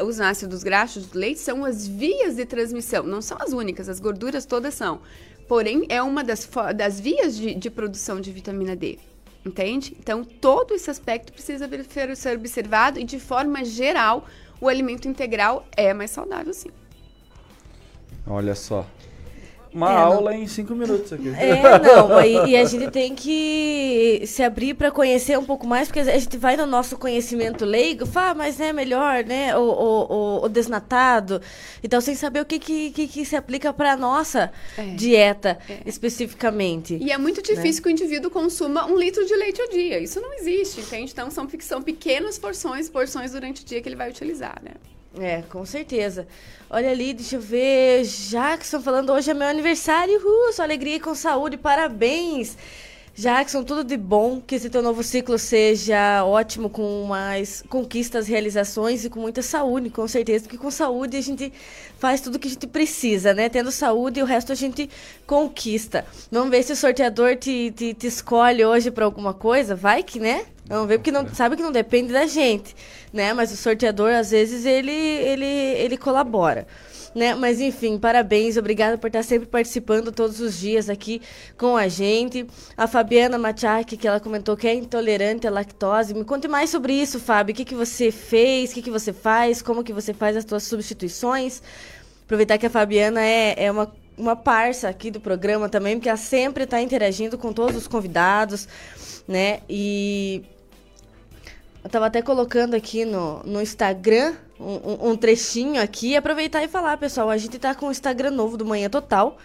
[0.04, 4.00] Os ácidos graxos do leite são as vias de transmissão, não são as únicas, as
[4.00, 5.02] gorduras todas são.
[5.48, 9.00] Porém, é uma das, das vias de, de produção de vitamina D.
[9.46, 9.96] Entende?
[9.98, 11.70] Então, todo esse aspecto precisa
[12.16, 14.28] ser observado e, de forma geral,
[14.60, 16.70] o alimento integral é mais saudável, sim.
[18.30, 18.86] Olha só.
[19.74, 21.28] Uma É, não- aula em cinco minutos aqui.
[21.30, 25.88] É, não, e, e a gente tem que se abrir para conhecer um pouco mais,
[25.88, 29.62] porque a gente vai no nosso conhecimento leigo, fala, ah, mas é melhor, né, o,
[29.62, 31.40] o, o- o desnatado,
[31.84, 34.84] então sem saber o que, que, que, que se aplica para nossa É.
[34.96, 36.98] dieta especificamente.
[37.00, 37.44] E é muito Né?
[37.56, 40.00] difícil que o indivíduo consuma um litro de leite ao dia.
[40.00, 41.12] Isso não existe, entende?
[41.12, 44.72] Então, são, são pequenas porções, porções durante o dia que ele vai utilizar, né?
[45.20, 46.28] É, com certeza.
[46.70, 48.04] Olha ali, deixa eu ver.
[48.04, 50.20] Jackson falando hoje é meu aniversário.
[50.20, 51.58] Uh, sua alegria e com saúde.
[51.58, 52.58] Parabéns.
[53.16, 54.40] Jackson, tudo de bom.
[54.40, 59.90] Que esse teu novo ciclo seja ótimo, com mais conquistas, realizações e com muita saúde,
[59.90, 60.44] com certeza.
[60.44, 61.52] Porque com saúde a gente
[61.98, 63.50] faz tudo que a gente precisa, né?
[63.50, 64.88] Tendo saúde, o resto a gente
[65.26, 66.06] conquista.
[66.32, 69.76] Vamos ver se o sorteador te, te, te escolhe hoje para alguma coisa.
[69.76, 70.46] Vai que, né?
[70.68, 72.76] Vamos ver, porque não, sabe que não depende da gente,
[73.18, 73.34] né?
[73.34, 76.68] Mas o sorteador, às vezes, ele, ele, ele colabora.
[77.16, 77.34] Né?
[77.34, 81.20] Mas enfim, parabéns, obrigada por estar sempre participando todos os dias aqui
[81.58, 82.46] com a gente.
[82.78, 86.14] A Fabiana Machak, que ela comentou que é intolerante à lactose.
[86.14, 87.54] Me conte mais sobre isso, Fábio.
[87.54, 90.46] O que, que você fez, o que, que você faz, como que você faz as
[90.46, 91.62] suas substituições.
[92.24, 96.18] Aproveitar que a Fabiana é, é uma, uma parça aqui do programa também, porque ela
[96.18, 98.68] sempre está interagindo com todos os convidados,
[99.28, 99.62] né?
[99.68, 100.44] E
[101.88, 106.18] eu tava até colocando aqui no, no Instagram um, um- trechinho aqui.
[106.18, 107.30] Aproveitar e falar, pessoal.
[107.30, 109.38] A gente tá com o Instagram novo do Manhã Total.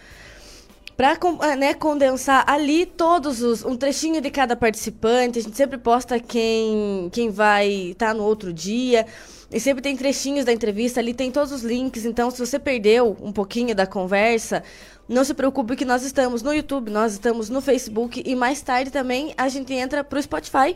[0.97, 3.63] Pra ah, né, condensar ali todos os.
[3.63, 5.39] um trechinho de cada participante.
[5.39, 9.05] A gente sempre posta quem, quem vai estar no outro dia.
[9.49, 12.03] E sempre tem trechinhos da entrevista, ali tem todos os links.
[12.03, 14.63] Então, se você perdeu um pouquinho da conversa,
[15.07, 18.91] não se preocupe que nós estamos no YouTube, nós estamos no Facebook e mais tarde
[18.91, 20.75] também a gente entra pro Spotify.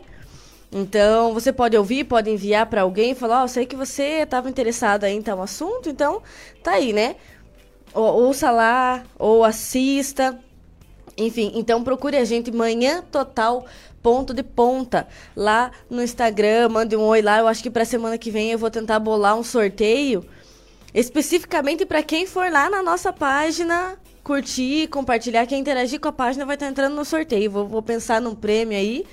[0.70, 4.22] Então, você pode ouvir, pode enviar para alguém e falar, ó, eu sei que você
[4.22, 6.22] estava interessado em tal assunto, então
[6.62, 7.16] tá aí, né?
[7.94, 10.38] Ou, ouça lá, ou assista.
[11.16, 13.64] Enfim, então procure a gente manhã total
[14.02, 17.38] ponto de ponta lá no Instagram, mande um oi lá.
[17.38, 20.24] Eu acho que para semana que vem eu vou tentar bolar um sorteio
[20.94, 26.44] especificamente para quem for lá na nossa página curtir, compartilhar, quem interagir com a página
[26.44, 27.50] vai estar entrando no sorteio.
[27.50, 29.06] Vou, vou pensar num prêmio aí,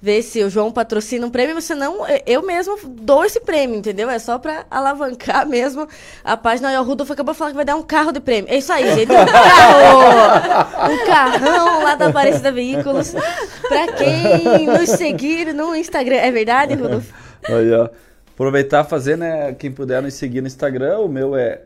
[0.00, 4.08] ver se o João patrocina um prêmio, senão eu- mesmo dou esse prêmio, entendeu?
[4.08, 5.88] É só para alavancar mesmo
[6.22, 6.72] a página.
[6.72, 8.50] E o Rudolf acabou de falar que vai dar um carro de prêmio.
[8.50, 9.10] É isso aí, gente.
[9.12, 10.92] Um carro!
[10.92, 13.12] Um carrão lá da Aparecida Veículos.
[13.68, 16.16] Para quem nos seguir no Instagram.
[16.16, 17.10] É verdade, Rudolf?
[17.48, 17.88] Aí, ó.
[18.34, 19.52] Aproveitar fazer, né?
[19.54, 21.62] Quem puder nos seguir no Instagram, o meu é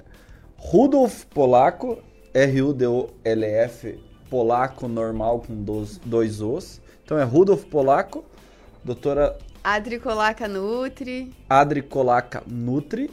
[0.56, 1.98] Rudolf Polaco,
[2.32, 3.98] R-U-D-O-L-F,
[4.30, 6.80] Polaco normal com dois, dois Os.
[7.04, 8.24] Então é Rudolf Polaco,
[8.84, 11.32] doutora Adri Colaca Nutri.
[11.48, 13.10] Adri Colaca Nutri.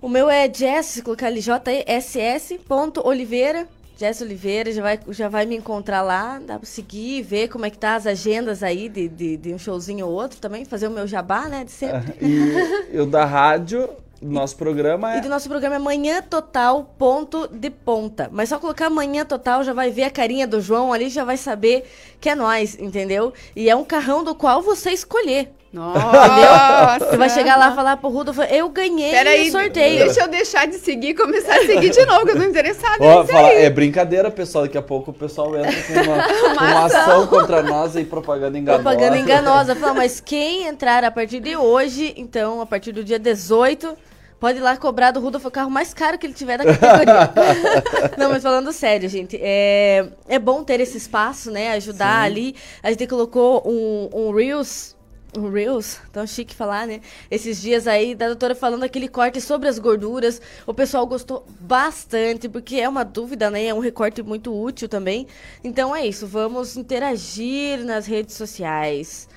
[0.00, 3.66] O meu é Jess, se colocar ali, J-E-S-S ponto Oliveira.
[3.96, 7.70] Jess Oliveira, já vai, já vai me encontrar lá, dá pra seguir, ver como é
[7.70, 10.90] que tá as agendas aí de, de, de um showzinho ou outro também, fazer o
[10.92, 12.14] meu jabá, né, de sempre.
[12.24, 13.90] E eu da rádio,
[14.20, 18.28] nosso programa E é do nosso programa é Manhã Total, ponto de ponta.
[18.32, 21.36] Mas só colocar Manhã Total, já vai ver a carinha do João ali, já vai
[21.36, 21.84] saber
[22.20, 23.32] que é nós, entendeu?
[23.54, 25.52] E é um carrão do qual você escolher.
[25.72, 27.10] Nossa!
[27.10, 30.04] Você vai chegar lá e falar pro Rudolf, eu ganhei Peraí, o sorteio.
[30.04, 32.96] deixa eu deixar de seguir e começar a seguir de novo, que eu tô interessada
[33.00, 34.64] Ó, fala, é brincadeira, pessoal.
[34.64, 38.58] Daqui a pouco o pessoal entra com uma, com uma ação contra nós e propaganda
[38.58, 38.82] enganosa.
[38.82, 39.76] Propaganda enganosa.
[39.76, 43.94] Fala, mas quem entrar a partir de hoje, então, a partir do dia 18,
[44.40, 47.32] pode ir lá cobrar do Rudolf o carro mais caro que ele tiver da categoria.
[48.16, 51.72] Não, mas falando sério, gente, é, é bom ter esse espaço, né?
[51.72, 52.54] Ajudar ali.
[52.82, 54.96] A gente colocou um, um Reels.
[55.36, 57.00] Um Reels, tão chique falar, né?
[57.30, 60.40] Esses dias aí, da doutora falando aquele corte sobre as gorduras.
[60.66, 63.66] O pessoal gostou bastante, porque é uma dúvida, né?
[63.66, 65.26] É um recorte muito útil também.
[65.62, 69.28] Então é isso, vamos interagir nas redes sociais.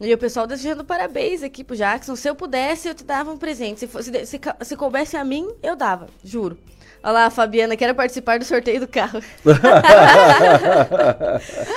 [0.00, 2.14] E o pessoal desejando parabéns aqui pro Jackson.
[2.14, 3.80] Se eu pudesse, eu te dava um presente.
[3.80, 6.58] Se, fosse, se, se, se coubesse a mim, eu dava, juro.
[7.02, 9.22] Olha lá, Fabiana, quero participar do sorteio do carro.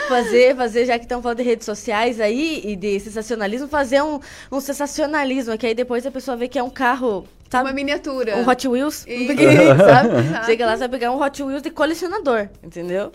[0.10, 4.20] fazer, fazer, já que estão falando de redes sociais aí e de sensacionalismo, fazer um,
[4.52, 7.70] um sensacionalismo, que aí depois a pessoa vê que é um carro, sabe?
[7.70, 8.38] Uma miniatura.
[8.38, 10.20] Um Hot Wheels, um pequenininho, sabe?
[10.20, 10.46] Exato.
[10.50, 13.12] Chega lá, você vai pegar um Hot Wheels de colecionador, entendeu?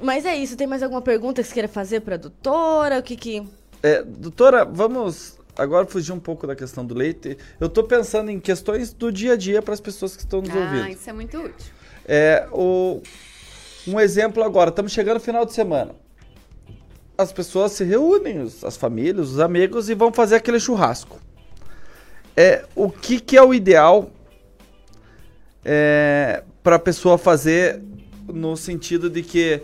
[0.00, 3.00] Mas é isso, tem mais alguma pergunta que você queira fazer pra doutora?
[3.00, 3.42] O que que...
[3.82, 7.36] É, doutora, vamos agora fugir um pouco da questão do leite.
[7.58, 10.50] Eu tô pensando em questões do dia a dia para as pessoas que estão nos
[10.50, 10.88] Ah, ouvindo.
[10.88, 11.72] isso é muito útil.
[12.06, 13.02] É, o,
[13.86, 15.94] um exemplo agora, estamos chegando no final de semana.
[17.16, 21.18] As pessoas se reúnem, os- as famílias, os amigos, e vão fazer aquele churrasco.
[22.36, 24.10] É, o que, que é o ideal
[25.64, 27.82] é, para a pessoa fazer
[28.26, 29.60] no sentido de que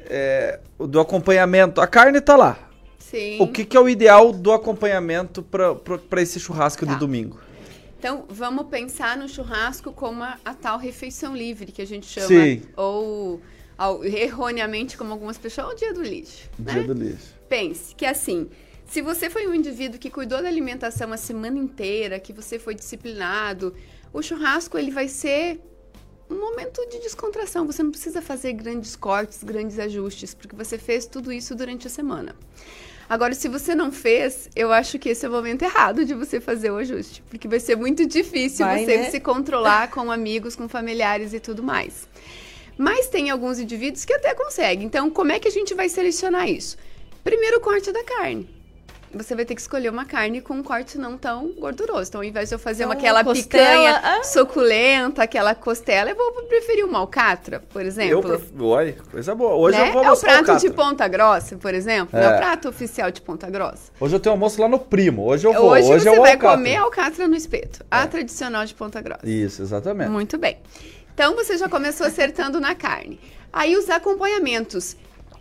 [0.00, 2.67] é, do acompanhamento, a carne tá lá.
[3.10, 3.40] Sim.
[3.40, 6.92] O que, que é o ideal do acompanhamento para esse churrasco Tá.
[6.94, 7.38] de domingo?
[7.98, 12.28] Então, vamos pensar no churrasco como a, a tal refeição livre, que a gente chama.
[12.28, 12.62] Sim.
[12.76, 13.40] Ou,
[13.76, 16.48] ao- erroneamente, como algumas pessoas, o dia do lixo.
[16.58, 16.72] né?
[16.74, 17.34] Dia do lixo.
[17.48, 18.48] Pense que assim,
[18.86, 22.74] se você foi um indivíduo que cuidou da alimentação a semana inteira, que você foi
[22.74, 23.74] disciplinado,
[24.12, 25.60] o churrasco ele vai ser
[26.30, 27.66] um momento de descontração.
[27.66, 31.90] Você não precisa fazer grandes cortes, grandes ajustes, porque você fez tudo isso durante a
[31.90, 32.36] semana.
[33.08, 36.40] Agora, se você não fez, eu acho que esse é o momento errado de você
[36.40, 39.10] fazer o ajuste, porque vai ser muito difícil Vai, você né?
[39.10, 42.06] se controlar com amigos, com familiares e tudo mais.
[42.76, 44.86] Mas tem alguns indivíduos que até conseguem.
[44.86, 46.76] Então, como é que a gente vai selecionar isso?
[47.24, 48.48] Primeiro, o corte da carne.
[49.14, 52.08] Você vai ter que escolher uma carne com um corte não tão gorduroso.
[52.08, 54.24] Então, ao invés de eu fazer Então, uma, aquela costela, picanha ah.
[54.24, 58.22] suculenta, aquela costela, eu vou preferir uma alcatra, por Eu exemplo.
[58.22, 58.50] pref...
[58.60, 59.54] Olha, coisa boa.
[59.54, 59.88] Hoje né?
[59.88, 60.70] eu vou é o prato de alcatra.
[60.72, 62.18] ponta grossa, por exemplo.
[62.18, 62.24] É.
[62.24, 62.28] É.
[62.34, 63.90] o prato oficial de ponta grossa.
[63.98, 65.26] Hoje eu tenho almoço lá no Primo.
[65.26, 65.70] Hoje eu vou.
[65.70, 66.56] Hoje, Hoje, você é vai alcatra.
[66.56, 67.84] comer alcatra no espeto.
[67.90, 69.28] A tradicional de ponta grossa.
[69.28, 70.10] Isso, exatamente.
[70.10, 70.58] Muito bem.
[71.14, 73.18] Então você já começou acertando na carne.
[73.52, 74.96] Aí os acompanhamentos.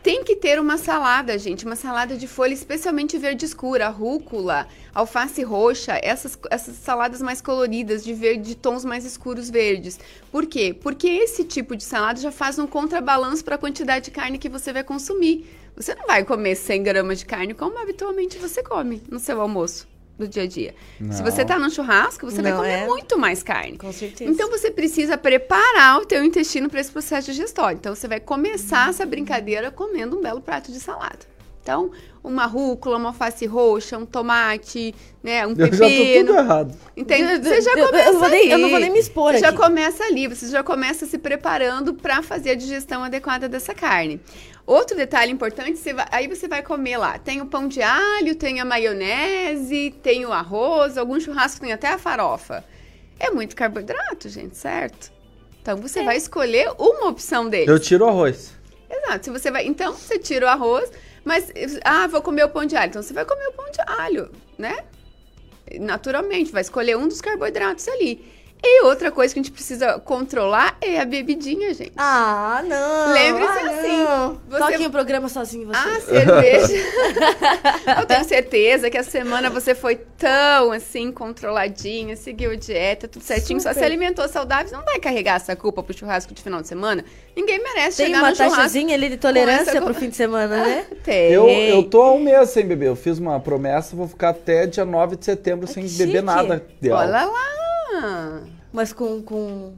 [0.08, 5.43] Tem que ter uma salada, gente, uma salada de folha especialmente verde escura, rúcula, alface
[5.43, 9.99] roxa, essas, essas saladas mais coloridas, de verde, de tons mais escuros verdes.
[10.32, 10.74] Por quê?
[10.74, 14.47] Porque esse tipo de salada já faz um contrabalanço para a quantidade de carne que
[14.47, 15.45] você vai consumir.
[15.76, 19.97] Você não vai comer 100 gramas de carne como habitualmente você come no seu almoço
[20.18, 20.74] do dia a dia.
[20.97, 21.24] Se Não.
[21.32, 22.86] você tá no churrasco, você vai Não, comer é.
[22.88, 23.78] muito mais carne.
[23.78, 24.30] Com certeza.
[24.32, 27.78] Então você precisa preparar o teu intestino para esse processo digestório.
[27.78, 31.20] Então você vai começar essa brincadeira comendo um belo prato de salada.
[31.61, 31.91] Então,
[32.24, 36.34] uma rúcula, uma alface roxa, um tomate, né, um Eu já tô tudo pepino.
[36.38, 36.74] errado.
[36.95, 37.43] Entende?
[37.45, 39.39] Você já Eu- eu começa não vou nem- eu não vou nem me expor Você
[39.39, 39.57] já aqui.
[39.57, 44.22] começa ali, você já começa se preparando para fazer a digestão adequada dessa carne.
[44.68, 47.18] Outro detalhe importante, você vai- aí você vai comer lá.
[47.18, 51.88] Tem o pão de alho, tem a maionese, tem o arroz, algum churrasco tem até
[51.88, 52.65] a farofa.
[53.18, 55.09] É muito carboidrato, gente, certo?
[55.61, 57.68] Então você vai escolher uma opção deles.
[57.70, 58.53] Eu tiro o arroz.
[58.89, 59.26] Exato.
[59.26, 60.91] Se você vai, então você tira o arroz,
[61.24, 61.51] mas
[61.86, 62.89] ah, vou comer o pão de alho.
[62.89, 64.84] Então você vai comer o pão de alho, né?
[65.80, 68.24] Naturalmente, vai escolher um dos carboidratos ali.
[68.64, 71.93] E outra coisa que a gente precisa controlar é a bebidinha, gente.
[71.95, 73.14] Ah, não.
[73.14, 74.41] Lembre-se ah, assim, Não.
[74.49, 75.78] você- Toque um programa sozinho, você.
[75.78, 76.74] A cerveja.
[77.99, 83.60] Eu tenho certeza que a semana você foi tão assim, controladinha, seguiu dieta, tudo certinho,
[83.62, 83.80] só Super.
[83.80, 84.68] se alimentou saudável.
[84.68, 87.05] Você não vai carregar essa culpa pro churrasco de final de semana.
[87.36, 88.55] Ninguém merece Tem chegar uma no churrasco.
[88.58, 90.86] taxazinha ali de tolerância pro fim de semana, né?
[91.05, 91.32] Tem.
[91.32, 92.88] Eu, eu tô há um mês sem beber.
[92.88, 96.89] Eu fiz uma promessa, vou ficar até dia 9 de setembro sem beber nada de
[96.89, 97.03] álcool.
[97.08, 97.66] Olha lá.
[98.72, 99.74] Mas com, com...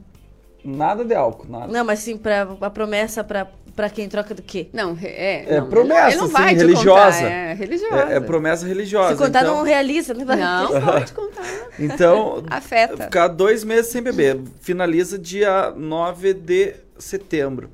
[0.64, 1.72] Nada de álcool, nada.
[1.72, 4.68] Não, mas sim, pra, a promessa pra, pra quem troca do quê?
[4.72, 5.44] Não, é.
[5.56, 7.18] É não, promessa, ele não assim, vai te religiosa.
[7.18, 8.12] Contar, é, religiosa.
[8.12, 9.12] É, é promessa religiosa.
[9.12, 10.24] Se contar, então, não realiza, né?
[10.24, 11.44] Não, pode contar.
[11.78, 13.04] Então, Afeta.
[13.04, 14.40] ficar dois meses sem beber.
[14.60, 17.70] Finaliza dia 9 de setembro.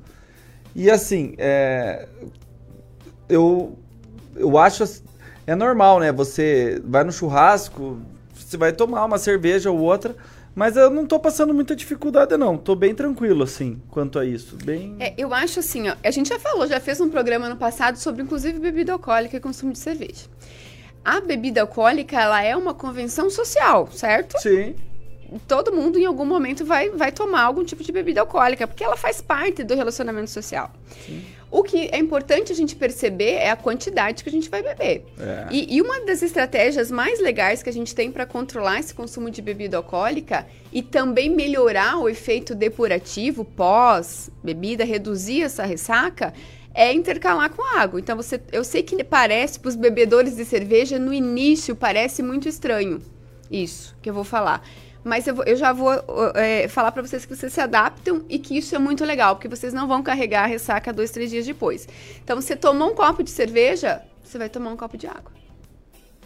[0.73, 2.07] E assim, é,
[3.27, 3.77] eu,
[4.35, 4.83] eu acho.
[5.45, 6.11] é normal, né?
[6.11, 7.99] Você vai no churrasco,
[8.47, 10.15] você vai tomar uma cerveja ou outra,
[10.55, 12.57] mas eu não tô passando muita dificuldade, não.
[12.57, 14.55] Tô bem tranquilo, assim, quanto a isso.
[14.63, 14.95] Bem...
[15.01, 17.97] É, eu acho assim, ó, a gente já falou, já fez um programa no passado
[17.97, 20.27] sobre, inclusive, bebida alcoólica e consumo de cerveja.
[21.03, 24.39] A bebida alcoólica, ela é uma convenção social, certo?
[24.39, 24.75] Sim.
[25.45, 28.95] Todo mundo, em algum momento, vai, vai tomar algum tipo de bebida alcoólica, porque ela
[28.95, 30.71] faz parte do relacionamento social.
[31.05, 31.21] Sim.
[31.49, 35.05] O que é importante a gente perceber é a quantidade que a gente vai beber.
[35.17, 35.47] É.
[35.49, 39.31] E, e, uma das estratégias mais legais que a gente tem para controlar esse consumo
[39.31, 46.33] de bebida alcoólica e também melhorar o efeito depurativo pós bebida, reduzir essa ressaca,
[46.73, 47.99] é intercalar com água.
[47.99, 52.47] Então você, eu sei que parece para os bebedores de cerveja no início parece muito
[52.49, 53.01] estranho
[53.51, 54.63] isso que eu vou falar.
[55.03, 55.91] Mas eu, vou, eu já vou
[56.35, 59.47] é, falar para vocês que vocês se adaptam e que isso é muito legal, porque
[59.47, 61.87] vocês não vão carregar a ressaca dois, três dias depois.
[62.23, 65.31] Então, você tomou um copo de cerveja, você vai tomar um copo de água.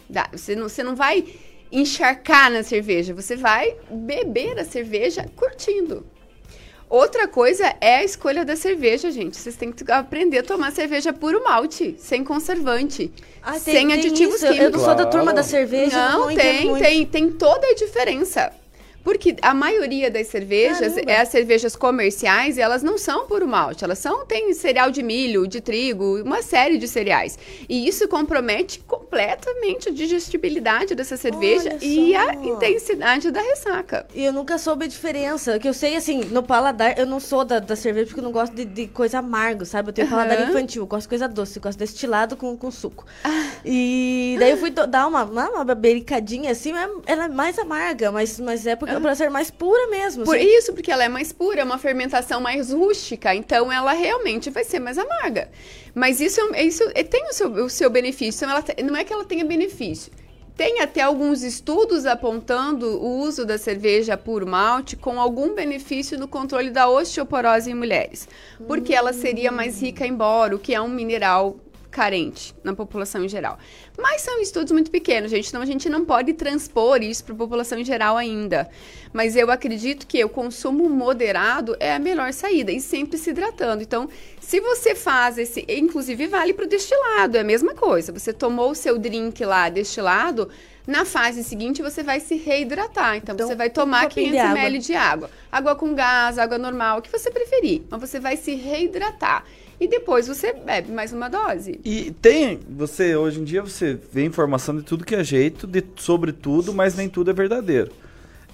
[0.08, 1.24] Dá, você, não, você não vai
[1.70, 6.04] encharcar na cerveja, você vai beber a cerveja curtindo.
[6.92, 9.38] Outra coisa é a escolha da cerveja, gente.
[9.38, 13.10] Vocês têm que aprender a tomar cerveja puro malte, sem conservante,
[13.42, 14.74] ah, sem tem, aditivos tem químicos.
[14.74, 15.96] Eu não sou da turma da cerveja.
[16.10, 18.52] Não, não tem, tem, tem toda a diferença.
[19.02, 23.98] Porque a maioria das cervejas, é as cervejas comerciais, elas não são puro malte, elas
[23.98, 27.38] são tem cereal de milho, de trigo, uma série de cereais.
[27.68, 34.06] E isso compromete completamente a digestibilidade dessa cerveja e a intensidade da ressaca.
[34.14, 37.44] E eu nunca soube a diferença, que eu sei assim, no paladar, eu não sou
[37.44, 39.90] da, da cerveja porque eu não gosto de, de coisa amarga, sabe?
[39.90, 40.14] Eu tenho uhum.
[40.14, 43.04] paladar infantil, eu gosto de coisa doce, eu gosto destilado com, com suco.
[43.24, 43.50] Ah.
[43.64, 46.72] E daí eu fui dar uma, uma, uma bericadinha assim,
[47.06, 50.24] ela é mais amarga, mas, mas é porque é pra ser mais pura mesmo.
[50.24, 50.46] Por assim.
[50.46, 54.64] isso, porque ela é mais pura, é uma fermentação mais rústica, então ela realmente vai
[54.64, 55.50] ser mais amarga.
[55.94, 59.12] Mas isso, é isso é, tem o seu, o seu benefício, ela, não é que
[59.12, 60.12] ela tenha benefício.
[60.56, 66.28] Tem até alguns estudos apontando o uso da cerveja puro malte com algum benefício no
[66.28, 68.28] controle da osteoporose em mulheres,
[68.66, 71.56] porque ela seria mais rica em boro, que é um mineral
[71.92, 73.58] carente na população em geral.
[73.96, 77.38] Mas são estudos muito pequenos, gente, então a gente não pode transpor isso para a
[77.38, 78.68] população em geral ainda.
[79.12, 83.82] Mas eu acredito que o consumo moderado é a melhor saída e sempre se hidratando.
[83.82, 84.08] Então,
[84.40, 88.10] se você faz esse, inclusive vale para o destilado, é a mesma coisa.
[88.10, 90.48] Você tomou o seu drink lá destilado,
[90.86, 93.16] na fase seguinte você vai se reidratar.
[93.16, 95.30] Então, então você vai tomar 500 ml de água.
[95.50, 97.82] Água com gás, água normal, o que você preferir.
[97.90, 99.44] Mas você vai se reidratar
[99.82, 101.80] e depois você bebe mais uma dose.
[101.84, 105.82] E tem, você hoje em dia você vê informação de tudo que é jeito, de
[105.96, 107.90] sobre tudo, mas nem tudo é verdadeiro.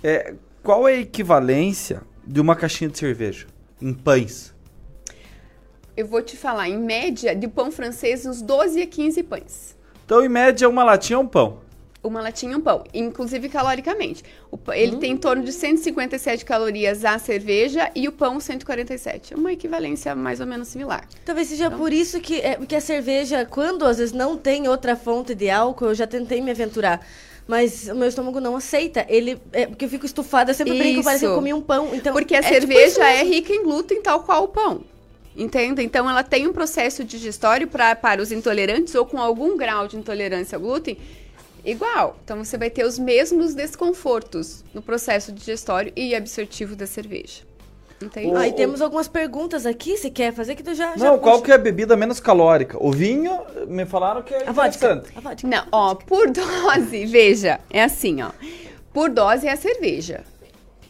[0.03, 3.47] É, qual é a equivalência de uma caixinha de cerveja
[3.79, 4.55] em pães?
[5.95, 9.77] Eu vou te falar, em média, de pão francês, uns 12 a 15 pães.
[10.07, 11.59] Então, em média, uma latinha é um pão
[12.09, 14.25] uma latinha um pão, inclusive caloricamente.
[14.73, 14.99] Ele hum.
[14.99, 19.35] tem em torno de 157 calorias a cerveja e o pão 147.
[19.35, 21.07] Uma equivalência mais ou menos similar.
[21.25, 24.69] Talvez seja então, por isso que, é, que a cerveja, quando às vezes não tem
[24.69, 27.07] outra fonte de álcool, eu já tentei me aventurar.
[27.47, 29.07] Mas o meu estômago não aceita.
[29.09, 29.41] Ele.
[29.53, 30.83] É, porque eu fico estufada, eu sempre isso.
[30.83, 31.89] brinco, parece que eu comi um pão.
[31.95, 34.85] Então, porque a é tipo cerveja tipo é rica em glúten, tal qual o pão.
[35.35, 35.83] Entende?
[35.83, 39.97] Então ela tem um processo digestório pra, para os intolerantes ou com algum grau de
[39.97, 40.99] intolerância ao glúten
[41.71, 42.17] igual.
[42.25, 47.49] Então você vai ter os mesmos desconfortos no processo digestório e absortivo da cerveja.
[48.01, 48.37] Entende?
[48.37, 50.91] Aí temos algumas perguntas aqui, se quer fazer que tu já.
[50.91, 52.77] Não, já qual que é a bebida menos calórica?
[52.81, 55.03] O vinho, me falaram que é a vodka.
[55.17, 55.49] a vodka.
[55.49, 58.31] Não, ó, por dose, veja, é assim, ó.
[58.93, 60.23] Por dose é a cerveja.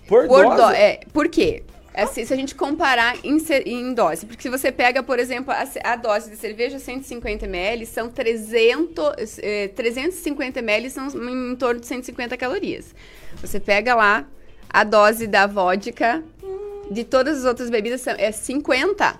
[0.06, 0.56] Por, por dose?
[0.56, 1.62] Do, é, por quê?
[2.02, 5.64] Assim, se a gente comparar em, em, dose, porque se você pega, por exemplo, a,
[5.82, 11.86] a dose de cerveja 150 ml, são 300, eh, 350 ml, são em torno de
[11.86, 12.94] 150 calorias.
[13.40, 14.24] Você pega lá
[14.70, 16.22] a dose da vodka,
[16.88, 19.18] de todas as outras bebidas, é 50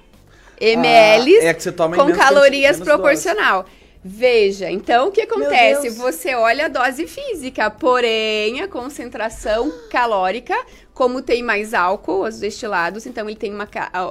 [0.61, 3.63] ml ah, é com calorias proporcional.
[3.65, 3.88] Dose.
[4.05, 5.91] Veja, então o que acontece?
[5.91, 10.57] Você olha a dose física, porém a concentração calórica,
[10.95, 13.69] como tem mais álcool, os destilados, então ele tem uma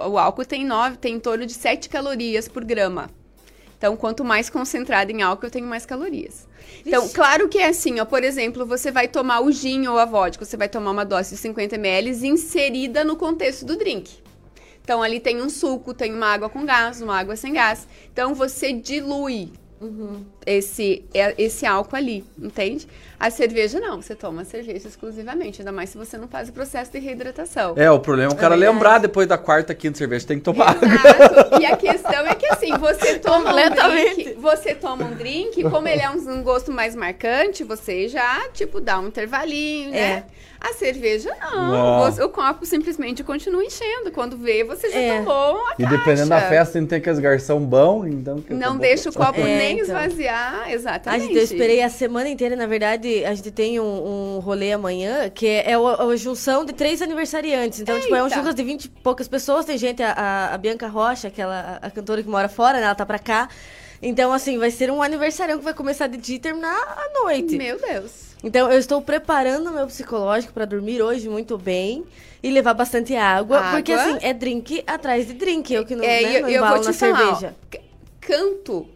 [0.10, 3.10] o álcool tem nove, tem em torno de 7 calorias por grama.
[3.78, 6.48] Então, quanto mais concentrado em álcool, eu tenho mais calorias.
[6.86, 10.06] Então, claro que é assim, ó, por exemplo, você vai tomar o gin ou a
[10.06, 14.18] vodka, você vai tomar uma dose de 50 ml inserida no contexto do drink.
[14.84, 17.88] Então, ali tem um suco, tem uma água com gás, uma água sem gás.
[18.12, 19.52] Então, você dilui
[20.46, 22.88] esse, é- esse álcool ali, entende?
[23.20, 26.54] A cerveja não, você toma a cerveja exclusivamente, ainda mais se você não faz o
[26.54, 27.74] processo de reidratação.
[27.76, 28.74] É, o problema é o cara verdade.
[28.74, 30.88] lembrar depois da quarta, quinta cerveja, tem que tomar água.
[30.88, 31.62] Exato.
[31.62, 35.88] E a questão é que assim, você toma um drink, você toma um drink, como
[35.88, 40.26] ele é um, um gosto mais marcante, você já, tipo, dá um intervalinho, né?
[40.60, 41.72] A cerveja não.
[41.72, 42.00] Não.
[42.12, 44.12] Você- o copo simplesmente continua enchendo.
[44.12, 45.18] Quando vê, você já É.
[45.20, 48.42] tomou uma E dependendo da festa, tem aqueles garçom bom, então...
[48.42, 49.86] que Não deixa o copo É, nem então.
[49.86, 51.26] esvaziar, A exatamente.
[51.28, 55.30] gente, eu esperei a semana inteira, na verdade, a gente tem um, um rolê amanhã,
[55.30, 57.80] que é, é o- a junção de três aniversariantes.
[57.80, 58.38] Então, tipo, é um Eita.
[58.38, 59.66] churras de 20 e poucas pessoas.
[59.66, 62.86] Tem gente, a, a- a Bianca Rocha, aquela a, a cantora que mora fora, né?
[62.86, 63.48] Ela tá pra cá.
[64.02, 67.58] Então, assim, vai ser um aniversarião que vai começar de dia e terminar à noite.
[67.58, 68.27] Meu Deus.
[68.44, 72.06] Então, eu estou preparando o meu psicológico pra dormir hoje muito bem
[72.42, 73.72] e levar bastante água, Água.
[73.72, 75.74] porque, assim, é drink atrás de drink.
[75.74, 77.56] Eu que não, É, né, eu, não eu vou te na falar, cerveja.
[77.76, 77.78] ó,
[78.22, 78.88] canto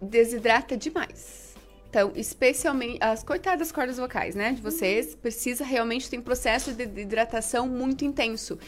[0.00, 1.42] desidrata demais.
[1.88, 4.52] Então, especialmente as coitadas cordas vocais, né?
[4.52, 8.58] De vocês, precisa realmente ter um processo de de hidratação muito intenso.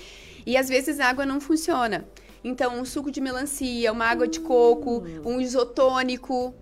[0.47, 2.05] E às vezes a água não funciona.
[2.43, 6.55] Então, um suco de melancia, uma água de coco, um isotônico,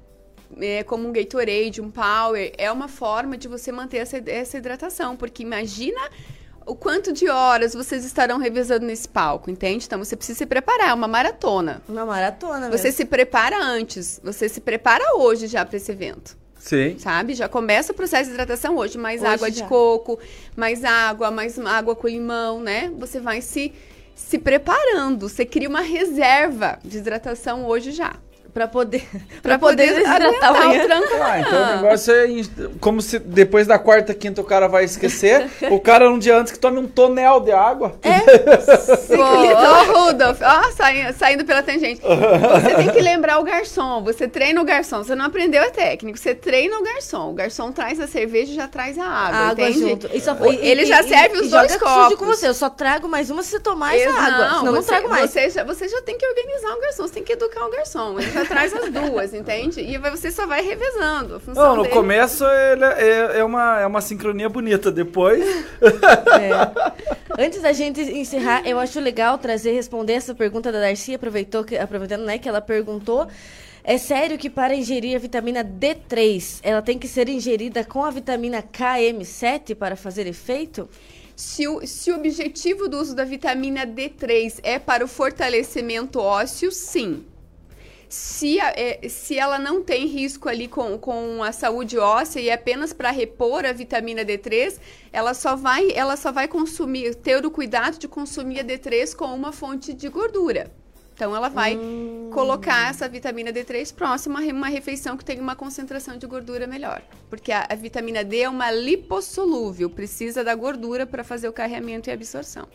[0.61, 5.17] é, como um Gatorade, um Power, é uma forma de você manter essa, essa hidratação.
[5.17, 6.01] Porque imagina
[6.67, 9.85] o quanto de horas vocês estarão revezando nesse palco, entende?
[9.87, 11.83] Então, você precisa se preparar, é uma maratona.
[11.89, 12.97] Uma maratona Você mesmo.
[12.99, 16.97] se prepara antes, você se prepara hoje já para esse evento, Sim.
[16.99, 17.35] sabe?
[17.35, 19.67] Já começa o processo de hidratação hoje, mais Hoje água de já.
[19.67, 20.19] coco,
[20.57, 22.93] mais água, mais água com limão, né?
[22.97, 23.73] Você vai se
[24.15, 28.15] se preparando, você cria uma reserva de hidratação hoje já.
[28.53, 29.09] Pra poder,
[29.43, 30.05] Pra poder
[30.43, 30.83] amanhã.
[30.83, 32.27] o tranco Ah, então o negócio é
[32.81, 36.53] como se depois da quarta, quinta o cara vai esquecer, o cara um dia antes
[36.53, 37.99] que tome um tonel de água.
[39.11, 42.01] Ô, ô, Rudolf, ó, sai- saindo pela tangente.
[42.03, 44.03] Você tem que lembrar o garçom.
[44.05, 45.03] Você treina o garçom.
[45.03, 46.19] Você não aprendeu a técnica.
[46.19, 47.31] Você treina o garçom.
[47.31, 49.39] O garçom traz a cerveja e já traz a água.
[49.39, 49.89] A água entende?
[49.89, 50.11] junto.
[50.13, 52.17] E só- e- ele e- já e- serve e os dois copos.
[52.19, 52.49] com você.
[52.49, 54.49] Eu só trago mais uma se você tomar essa água.
[54.49, 55.31] Senão não você, trago mais.
[55.31, 58.19] Você já, você já tem que organizar o garçom, você tem que educar o garçom.
[58.19, 59.81] Ele já traz as duas, entende?
[59.81, 61.37] E você só vai revezando.
[61.37, 65.43] A função Não, no dele- começo ele é, é uma, é uma sincronia bonita, depois...
[66.41, 67.43] É.
[67.47, 71.77] Antes da gente encerrar, eu acho legal trazer, responder essa pergunta da Darcy, aproveitou que,
[71.79, 73.27] aproveitando né, que ela perguntou.
[73.85, 78.11] É sério que para ingerir a vitamina D3, ela tem que ser ingerida com a
[78.11, 80.89] vitamina KM7 para fazer efeito?
[81.35, 86.71] Se o, se o objetivo do uso da vitamina D3 é para o fortalecimento ósseo,
[86.71, 87.25] sim.
[88.13, 92.51] Se, a- é, se ela não tem risco ali com, com a saúde óssea e
[92.51, 94.79] é apenas para repor a vitamina D3,
[95.11, 99.25] ela só vai ela só vai consumir, ter o cuidado de consumir a D3 com
[99.35, 100.71] uma fonte de gordura.
[101.15, 101.79] Então ela vai
[102.31, 107.03] colocar essa vitamina D3 próxima a uma refeição que tem uma concentração de gordura melhor.
[107.31, 112.11] Porque a, a vitamina D é uma lipossolúvel, precisa da gordura para fazer o carreamento
[112.11, 112.69] e absorção.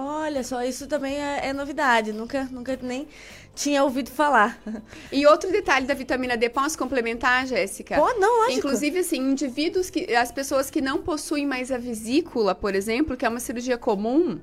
[0.00, 2.12] Olha só, isso também é, é novidade.
[2.12, 3.08] Nunca, nunca nem
[3.54, 4.60] tinha ouvido falar.
[5.10, 7.96] E outro detalhe da vitamina D, posso complementar, Jéssica?
[7.96, 8.58] Pô, não, lógico.
[8.58, 10.14] Inclusive, assim, indivíduos que.
[10.14, 14.38] As pessoas que não possuem mais a vesícula, por exemplo, que é uma cirurgia comum,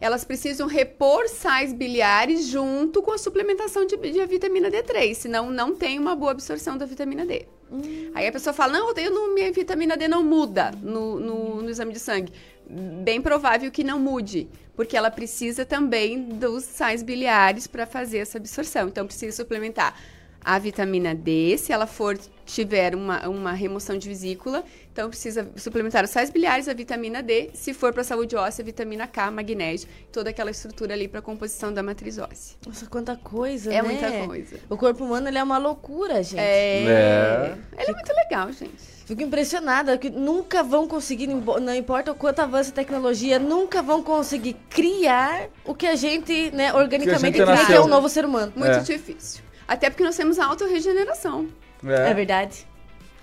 [0.00, 5.74] elas precisam repor sais biliares junto com a suplementação de, de vitamina D3, senão não
[5.74, 7.46] tem uma boa absorção da vitamina D.
[8.14, 11.68] Aí a pessoa fala, não, eu no- minha vitamina D não muda no, no, no
[11.70, 12.32] exame de sangue.
[12.68, 18.38] Bem provável que não mude, porque ela precisa também dos sais biliares para fazer essa
[18.38, 18.88] absorção.
[18.88, 19.98] Então precisa suplementar
[20.46, 24.62] a vitamina D, se ela for tiver uma, uma remoção de vesícula,
[24.92, 29.08] então precisa suplementar os sais biliares, a vitamina D, se for para saúde óssea, vitamina
[29.08, 32.56] K, magnésio, toda aquela estrutura ali para composição da matriz óssea.
[32.64, 33.88] Nossa, quanta coisa, É né?
[33.88, 34.60] muita coisa.
[34.70, 36.38] O corpo humano ele é uma loucura, gente.
[36.38, 36.84] É.
[36.84, 37.56] É.
[37.76, 38.95] Ele é muito legal, gente.
[39.06, 44.02] Fico impressionada que nunca vão conseguir, não importa o quanto avança a tecnologia, nunca vão
[44.02, 47.86] conseguir criar o que a gente, né, organicamente Que a gente cria, que é nasceu.
[47.88, 48.52] novo ser humano.
[48.56, 48.80] Muito É.
[48.80, 49.44] difícil.
[49.68, 51.46] Até porque nós temos a autorregeneração.
[51.86, 52.66] É, verdade.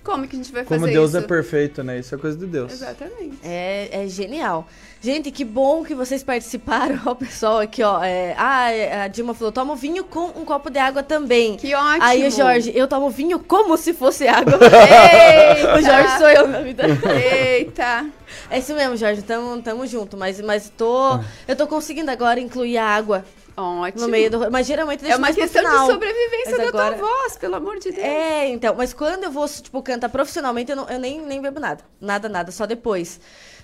[0.04, 1.18] Como que a gente vai Como fazer Deus isso?
[1.18, 2.00] é perfeito, né?
[2.00, 2.74] Isso é coisa de Deus.
[2.74, 3.38] Exatamente.
[3.42, 4.68] É, é genial.
[5.02, 7.00] Gente, que bom que vocês participaram.
[7.06, 8.04] Ó, pessoal aqui, ó.
[8.04, 11.56] é, ah, a Dilma falou: tomo vinho com um copo de água também.
[11.58, 12.04] Que ótimo.
[12.04, 14.60] Aí o Jorge, eu tomo vinho como se fosse água.
[14.64, 15.76] Eita!
[15.76, 16.84] o Jorge sou eu na vida.
[17.14, 18.06] Eita!
[18.50, 22.78] É isso mesmo, Jorge, tamo, tamo junto, mas, mas tô, eu tô conseguindo agora incluir
[22.78, 23.26] a água
[23.56, 24.02] Ótimo.
[24.04, 24.52] No meio do.
[24.52, 27.78] Mas geralmente deixa É uma questão de sobrevivência Mas da agora- tua voz, pelo amor
[27.78, 28.04] de Deus.
[28.04, 31.60] É, então, mas quando eu vou, tipo, cantar profissionalmente, eu, não- eu nem, nem bebo
[31.60, 31.84] nada.
[32.02, 33.20] Nada, nada, só depois.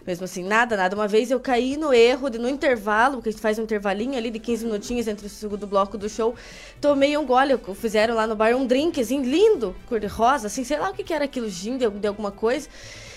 [0.06, 0.96] Mesmo assim, nada, nada.
[0.96, 4.18] Uma vez eu caí no erro, de, no intervalo, porque a gente faz um intervalinho
[4.18, 6.34] ali de 15 minutinhos entre o segundo bloco do show.
[6.80, 10.90] Tomei um gole, fizeram lá no bar um drink, assim, lindo, cor-de-rosa, assim, sei lá
[10.90, 12.70] o que, que era aquilo, gin de, de alguma coisa.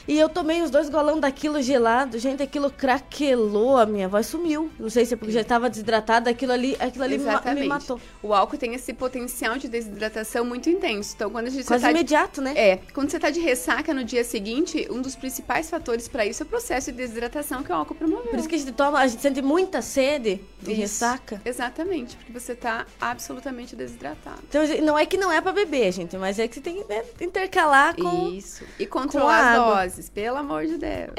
[0.06, 2.18] E eu tomei os dois golão daquilo gelado.
[2.18, 4.70] Gente, aquilo craquelou, a minha voz sumiu.
[4.78, 7.62] Não sei se é porque já estava desidratada, aquilo ali, aquilo ali Exatamente.
[7.62, 8.00] me matou.
[8.22, 11.12] O álcool tem esse potencial de desidratação muito intenso.
[11.14, 12.52] Então, quando a gente Quase tá de- imediato, né?
[12.56, 16.42] É, quando você tá de ressaca no dia seguinte, um dos principais fatores para isso
[16.42, 18.30] é o processo de desidratação que o álcool promoveu.
[18.30, 20.80] Por isso que a gente toma, a gente sente muita sede de Isso.
[20.80, 21.40] ressaca.
[21.44, 24.38] Exatamente, porque você tá absolutamente desidratado.
[24.48, 26.88] Então, não é que não é pra beber, gente, mas é que você tem que
[26.88, 28.28] né, intercalar com.
[28.32, 28.64] Isso.
[28.78, 29.91] E controlar as água.
[29.92, 31.10] Doses, pelo amor de Deus.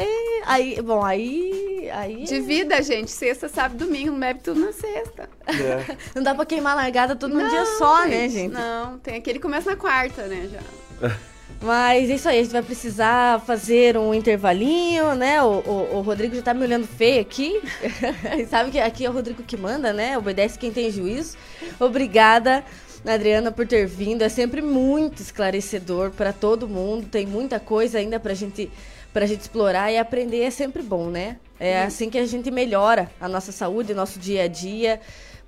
[0.45, 1.89] Aí, bom, aí.
[1.91, 3.11] aí Divida, gente.
[3.11, 4.11] Sexta, sábado, domingo.
[4.11, 5.29] Não bebe tudo na sexta.
[6.15, 8.53] Não dá pra queimar largada tudo num dia só, né, gente?
[8.53, 11.09] Não, tem aquele que começa na quarta, né, já.
[11.61, 15.41] Mas é isso aí, a gente vai precisar fazer um intervalinho, né?
[15.41, 17.61] O, o, o Rodrigo já tá me olhando feio aqui.
[18.49, 20.17] Sabe que aqui é o Rodrigo que manda, né?
[20.17, 21.37] Obedece quem tem juízo.
[21.79, 22.65] Obrigada,
[23.05, 24.21] Adriana, por ter vindo.
[24.21, 27.07] É sempre muito esclarecedor para todo mundo.
[27.07, 28.71] Tem muita coisa ainda pra gente,
[29.11, 31.37] pra gente explorar e aprender é sempre bom, né?
[31.59, 34.99] É assim que a gente melhora a nossa saúde, o nosso dia a dia,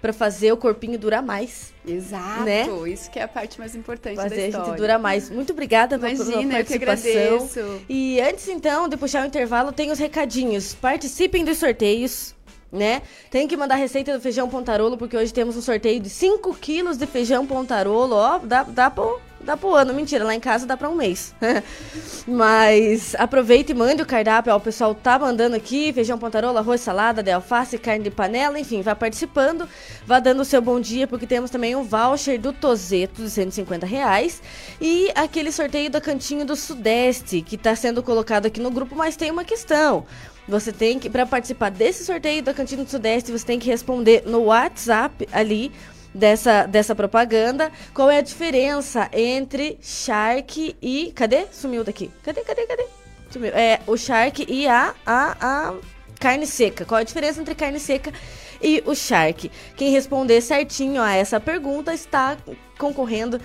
[0.01, 1.73] pra fazer o corpinho durar mais.
[1.85, 2.43] Exato.
[2.43, 2.67] Né?
[2.87, 4.67] Isso que é a parte mais importante da Fazer a história.
[4.71, 5.29] gente durar mais.
[5.29, 7.35] Muito obrigada pela pela Imagina, eu que participação.
[7.35, 7.81] agradeço.
[7.89, 10.73] E antes, então, de puxar o intervalo, tem os recadinhos.
[10.75, 12.34] Participem dos sorteios,
[12.75, 13.01] né?
[13.31, 16.97] Tem que mandar receita do feijão pontarolo, porque hoje temos um sorteio de 5 quilos
[16.97, 18.15] de feijão pontarolo.
[18.15, 19.93] Ó, dá, dá, pro, dá pro ano.
[19.93, 21.33] Mentira, lá em casa dá pra um mês.
[22.27, 24.53] Mas aproveite e mande o cardápio.
[24.53, 25.93] Ó, o pessoal tá mandando aqui.
[25.93, 28.59] Feijão pontarolo, arroz, salada de alface, carne de panela.
[28.59, 29.67] Enfim, vai participando.
[30.05, 33.85] Vá dando o seu bom dia, porque temos também um voucher do Tozeto de 150
[33.85, 34.41] reais.
[34.79, 39.15] E aquele sorteio do Cantinho do Sudeste, que tá sendo colocado aqui no grupo, mas
[39.15, 40.05] tem uma questão.
[40.47, 44.23] Você tem que, para participar desse sorteio da Cantina do Sudeste, você tem que responder
[44.25, 45.71] no WhatsApp ali
[46.13, 51.11] dessa, dessa propaganda qual é a diferença entre Shark e.
[51.15, 51.45] Cadê?
[51.51, 52.11] Sumiu daqui.
[52.23, 52.85] Cadê, cadê, cadê?
[53.29, 53.51] Sumiu.
[53.53, 55.73] É, o Shark e a, a, a
[56.19, 56.85] carne seca.
[56.85, 58.13] Qual é a diferença entre carne seca
[58.61, 59.51] e o Shark?
[59.75, 62.37] Quem responder certinho a essa pergunta está
[62.77, 63.41] concorrendo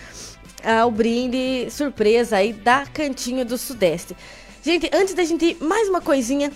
[0.63, 4.15] ao brinde surpresa aí da Cantinho do Sudeste.
[4.63, 6.53] Gente, antes da gente ir, mais uma coisinha.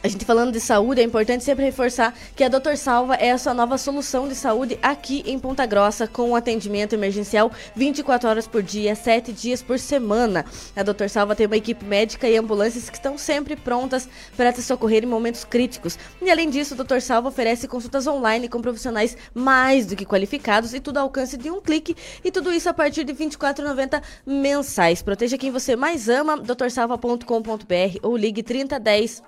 [0.00, 3.38] A gente falando de saúde, é importante sempre reforçar que a Doutor Salva é a
[3.38, 8.62] sua nova solução de saúde aqui em Ponta Grossa, com atendimento emergencial 24 horas por
[8.62, 10.44] dia, 7 dias por semana.
[10.76, 14.62] A Doutor Salva tem uma equipe médica e ambulâncias que estão sempre prontas para te
[14.62, 15.98] socorrer em momentos críticos.
[16.22, 20.74] E além disso, o Doutor Salva oferece consultas online com profissionais mais do que qualificados
[20.74, 21.96] e tudo ao alcance de um clique.
[22.24, 25.02] E tudo isso a partir de R$ 24,90 mensais.
[25.02, 29.24] Proteja quem você mais ama, doutorsalva.com.br ou ligue 3010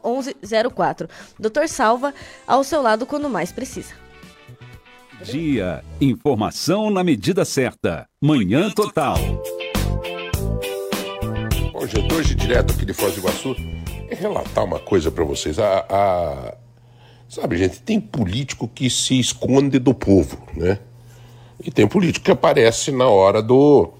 [0.69, 1.09] 1104.
[1.39, 2.13] Doutor Salva,
[2.47, 3.95] ao seu lado quando mais precisa.
[5.23, 5.85] Dia.
[6.01, 8.07] Informação na medida certa.
[8.23, 9.17] Manhã Total.
[11.73, 13.55] Bom, gente, hoje direto aqui de Foz do Iguaçu,
[14.11, 15.59] relatar uma coisa pra vocês.
[15.59, 16.55] A, a-
[17.29, 20.81] Sabe, gente, tem político que se esconde do povo, né?
[21.65, 23.93] E tem político que aparece na hora do.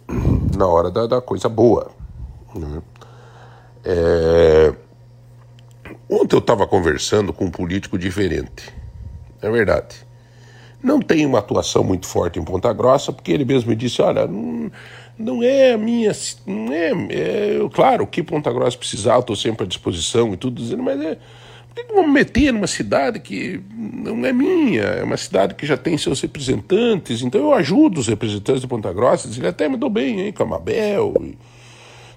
[0.57, 1.93] na hora da, da coisa boa.
[2.55, 2.83] né?
[3.85, 4.75] É,
[6.09, 8.73] Ontem eu estava conversando com um político diferente.
[9.43, 9.97] É verdade.
[10.83, 14.27] Não tem uma atuação muito forte em Ponta Grossa, porque ele mesmo me disse: olha,
[14.27, 14.71] não,
[15.19, 16.13] não é a minha.
[16.47, 20.61] Não é, é, claro que Ponta Grossa precisar, eu estou sempre à disposição e tudo,
[20.61, 21.19] dizendo, mas é.
[21.69, 24.83] Por que vamos meter numa cidade que não é minha?
[24.83, 28.93] É uma cidade que já tem seus representantes, então eu ajudo os representantes de Ponta
[28.93, 29.29] Grossa.
[29.29, 31.15] Ele até me dou bem, hein, com a Mabel.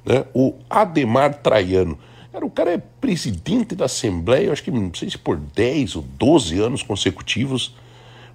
[0.04, 0.26] né?
[0.34, 2.00] O Ademar Traiano.
[2.34, 6.02] Cara, o cara é presidente da Assembleia, acho que não sei se por 10 ou
[6.18, 7.76] 12 anos consecutivos.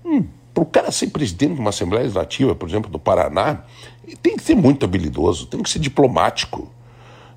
[0.05, 0.25] Hum,
[0.55, 3.65] para o cara ser presidente de uma Assembleia Legislativa, por exemplo, do Paraná,
[4.23, 6.71] tem que ser muito habilidoso, tem que ser diplomático.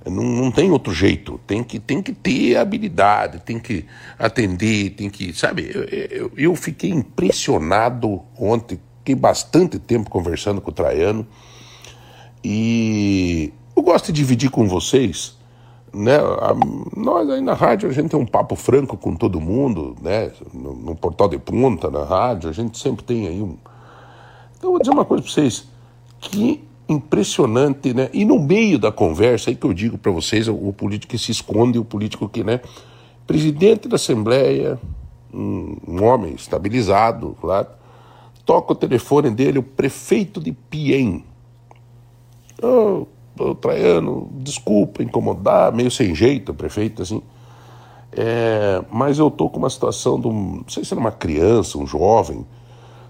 [0.06, 1.40] Não, não tem outro jeito.
[1.48, 3.88] Tem que, tem que ter habilidade, tem que
[4.20, 5.34] atender, tem que.
[5.34, 11.26] Sabe, eu, eu, eu fiquei impressionado ontem, fiquei bastante tempo conversando com o Traiano.
[12.44, 15.41] E eu gosto de dividir com vocês,
[15.94, 16.16] né?
[16.18, 16.56] a-
[16.96, 20.32] nós aí na rádio a gente tem um papo franco com todo mundo, né?
[20.54, 23.58] No, no portal de punta, na rádio, a gente sempre tem aí um.
[24.58, 25.68] Então eu vou dizer uma coisa para vocês,
[26.20, 28.10] que impressionante, né?
[28.14, 31.18] E no meio da conversa aí que eu digo para vocês, o, o político que
[31.18, 32.62] se esconde, o político que, né?
[33.26, 34.80] Presidente da Assembleia,
[35.34, 37.68] um, um homem estabilizado, claro,
[38.46, 41.24] toca o telefone dele, o prefeito de Piem.
[42.62, 43.06] Oh,
[43.56, 47.22] Traiano, desculpa incomodar, meio sem jeito prefeito, assim.
[48.12, 51.78] É, mas eu tô com uma situação de um, não sei se era uma criança,
[51.78, 52.46] um jovem,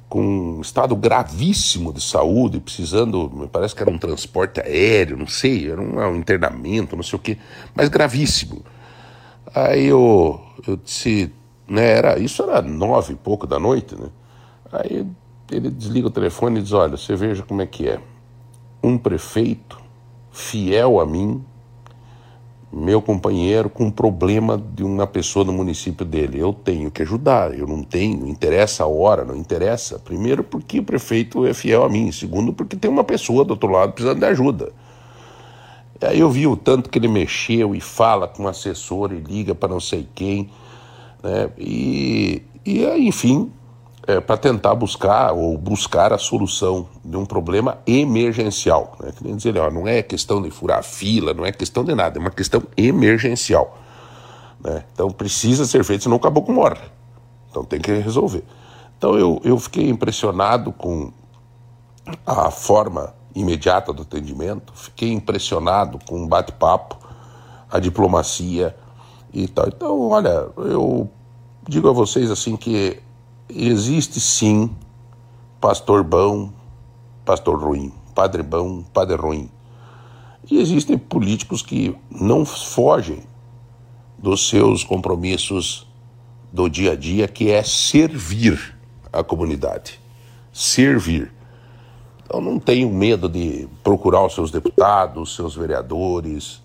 [0.07, 0.21] com
[0.57, 5.71] um estado gravíssimo de saúde, precisando, me parece que era um transporte aéreo, não sei,
[5.71, 7.37] era um, um internamento, não sei o quê,
[7.73, 8.61] mas gravíssimo.
[9.55, 11.31] Aí eu, eu disse,
[11.67, 14.09] né, era, isso era nove e pouco da noite, né?
[14.71, 15.07] Aí
[15.51, 17.99] ele desliga o telefone e diz, olha, você veja como é que é.
[18.83, 19.80] Um prefeito
[20.31, 21.43] fiel a mim,
[22.71, 26.39] meu companheiro com um problema de uma pessoa no município dele.
[26.39, 29.99] Eu tenho que ajudar, eu não tenho, interessa a hora, não interessa.
[29.99, 32.11] Primeiro, porque o prefeito é fiel a mim.
[32.11, 34.71] Segundo, porque tem uma pessoa do outro lado precisando de ajuda.
[36.01, 39.53] Aí eu vi o tanto que ele mexeu e fala com o assessor e liga
[39.53, 40.49] para não sei quem.
[41.21, 41.49] Né?
[41.57, 43.51] E, e enfim,
[44.07, 48.95] é, para tentar buscar ou buscar a solução de um problema emergencial.
[48.99, 49.11] Né?
[49.15, 52.17] Que nem dizer, ó, não é questão de furar fila, não é questão de nada,
[52.17, 53.77] é uma questão emergencial.
[54.59, 54.83] Né?
[54.93, 56.81] Então precisa ser feito, senão o caboclo morre.
[57.49, 58.43] Então tem que resolver.
[58.97, 61.11] Então eu, eu fiquei impressionado com
[62.25, 66.97] a forma imediata do atendimento, fiquei impressionado com o bate-papo,
[67.69, 68.75] a diplomacia
[69.33, 69.67] e tal.
[69.67, 71.09] Então, olha, eu
[71.67, 73.01] digo a vocês assim que
[73.53, 74.69] existe sim
[75.59, 76.51] pastor bom,
[77.23, 79.49] pastor ruim, padre bom, padre ruim.
[80.49, 83.23] E existem políticos que não fogem
[84.17, 85.87] dos seus compromissos
[86.51, 88.77] do dia a dia, que é servir
[89.11, 89.99] a comunidade.
[90.51, 91.31] Servir.
[92.25, 96.61] Então não tenho medo de procurar os seus deputados, seus vereadores,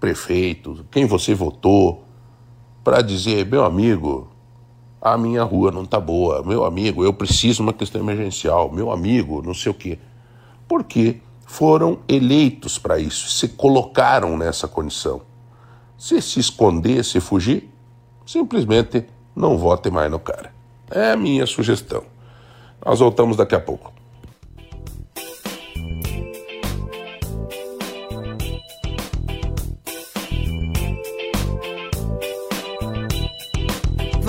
[0.00, 2.04] prefeitos, quem você votou,
[2.82, 4.29] para dizer, meu amigo,
[5.00, 8.90] a minha rua não está boa, meu amigo, eu preciso de uma questão emergencial, meu
[8.90, 9.98] amigo, não sei o quê.
[10.68, 15.22] Porque foram eleitos para isso, se colocaram nessa condição.
[15.96, 17.68] Se se esconder, se fugir,
[18.24, 20.52] simplesmente não vote mais no cara.
[20.90, 22.04] É a minha sugestão.
[22.84, 23.92] Nós voltamos daqui a pouco.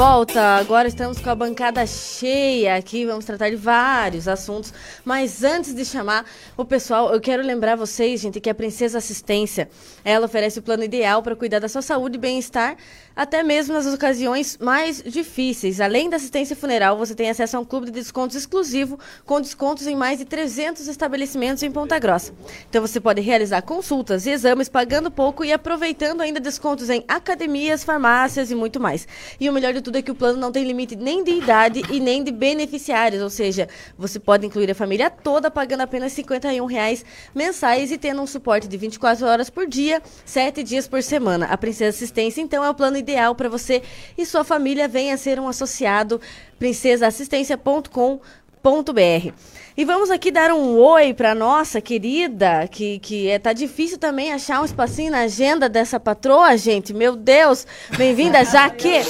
[0.03, 0.41] Volta.
[0.57, 3.05] Agora estamos com a bancada cheia aqui.
[3.05, 4.73] Vamos tratar de vários assuntos.
[5.05, 6.25] Mas antes de chamar
[6.57, 9.69] o pessoal, eu quero lembrar vocês, gente, que a Princesa Assistência
[10.03, 12.77] ela oferece o plano ideal para cuidar da sua saúde e bem-estar
[13.15, 15.81] até mesmo nas ocasiões mais difíceis.
[15.81, 19.87] Além da assistência funeral, você tem acesso a um clube de descontos exclusivo, com descontos
[19.87, 22.33] em mais de 300 estabelecimentos em Ponta Grossa.
[22.69, 27.83] Então você pode realizar consultas e exames pagando pouco e aproveitando ainda descontos em academias,
[27.83, 29.07] farmácias e muito mais.
[29.39, 31.81] E o melhor de tudo é que o plano não tem limite nem de idade
[31.89, 36.65] e nem de beneficiários, ou seja, você pode incluir a família toda pagando apenas 51
[36.65, 37.03] reais
[37.33, 41.45] mensais e tendo um suporte de 24 horas por dia, 7 dias por semana.
[41.47, 43.83] A Princesa Assistência, então, é o plano ideal para você
[44.17, 46.19] e sua família venha ser um associado
[46.57, 49.33] princesaassistência.com.br.
[49.75, 54.33] E vamos aqui dar um oi para nossa querida, que, que é, tá difícil também
[54.33, 56.93] achar um espacinho na agenda dessa patroa, gente.
[56.93, 57.65] Meu Deus!
[57.97, 59.01] Bem-vinda, Jaque!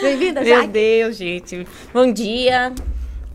[0.00, 0.62] Bem-vinda, Jaque!
[0.62, 1.66] Meu Deus, gente.
[1.92, 2.72] Bom dia.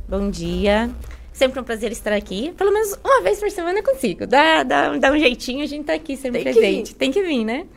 [0.09, 0.89] Bom dia.
[1.31, 2.51] Sempre um prazer estar aqui.
[2.57, 4.25] Pelo menos uma vez por semana eu consigo.
[4.25, 6.93] Dá, dá, dá um jeitinho, a gente tá aqui sempre Tem presente.
[6.93, 7.67] Que Tem que vir, né?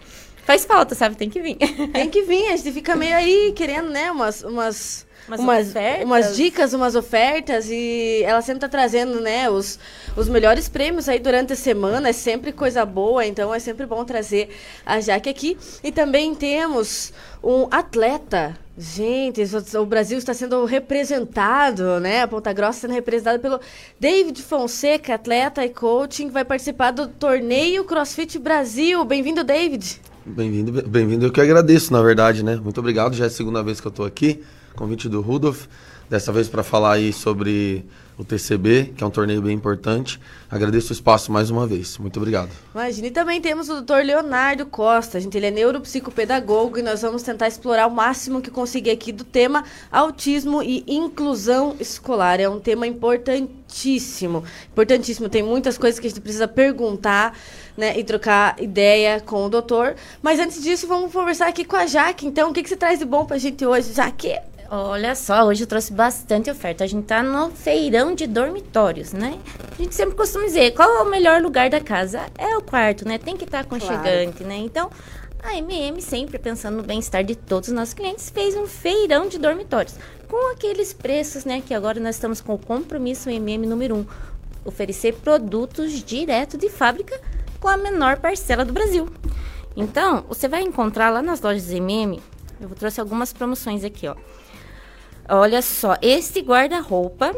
[0.44, 1.16] Faz falta, sabe?
[1.16, 1.56] Tem que vir.
[1.92, 6.36] Tem que vir, a gente fica meio aí querendo, né, umas, umas umas, umas, umas,
[6.36, 9.78] dicas, umas ofertas e ela sempre tá trazendo, né, os,
[10.16, 14.04] os melhores prêmios aí durante a semana, é sempre coisa boa, então é sempre bom
[14.04, 14.48] trazer
[14.84, 15.58] a Jaque aqui.
[15.84, 17.12] E também temos
[17.42, 19.42] um atleta Gente,
[19.76, 22.22] o Brasil está sendo representado, né?
[22.22, 23.60] A Ponta Grossa sendo representada pelo
[23.98, 29.04] David Fonseca, atleta e coaching, vai participar do torneio CrossFit Brasil.
[29.04, 30.00] Bem-vindo, David.
[30.24, 31.24] Bem-vindo, bem-vindo.
[31.24, 32.56] Eu que agradeço, na verdade, né?
[32.56, 33.14] Muito obrigado.
[33.14, 34.42] Já é a segunda vez que eu estou aqui,
[34.76, 35.66] convite do Rudolf.
[36.10, 37.86] Dessa vez para falar aí sobre
[38.20, 40.20] o TCB, que é um torneio bem importante.
[40.50, 41.96] Agradeço o espaço mais uma vez.
[41.96, 42.50] Muito obrigado.
[42.74, 43.06] Imagina.
[43.06, 45.18] E também temos o doutor Leonardo Costa.
[45.18, 49.24] Gente, ele é neuropsicopedagogo e nós vamos tentar explorar o máximo que conseguir aqui do
[49.24, 52.38] tema autismo e inclusão escolar.
[52.40, 54.44] É um tema importantíssimo.
[54.70, 55.30] Importantíssimo.
[55.30, 57.34] Tem muitas coisas que a gente precisa perguntar
[57.74, 59.94] né, e trocar ideia com o doutor.
[60.20, 62.26] Mas antes disso, vamos conversar aqui com a Jaque.
[62.26, 64.36] Então, o que, que você traz de bom para a gente hoje, Jaque?
[64.72, 66.84] Olha só, hoje eu trouxe bastante oferta.
[66.84, 69.36] A gente tá no feirão de dormitórios, né?
[69.72, 72.20] A gente sempre costuma dizer, qual é o melhor lugar da casa?
[72.38, 73.18] É o quarto, né?
[73.18, 74.48] Tem que estar tá aconchegante, claro.
[74.48, 74.58] né?
[74.58, 74.88] Então,
[75.42, 79.38] A MM, sempre pensando no bem-estar de todos os nossos clientes, fez um feirão de
[79.38, 79.96] dormitórios
[80.28, 84.06] com aqueles preços, né, que agora nós estamos com o compromisso MM número 1, um,
[84.64, 87.18] oferecer produtos direto de fábrica
[87.58, 89.08] com a menor parcela do Brasil.
[89.74, 92.20] Então, você vai encontrar lá nas lojas MM,
[92.60, 94.14] eu trouxe algumas promoções aqui, ó.
[95.32, 97.36] Olha só, esse guarda-roupa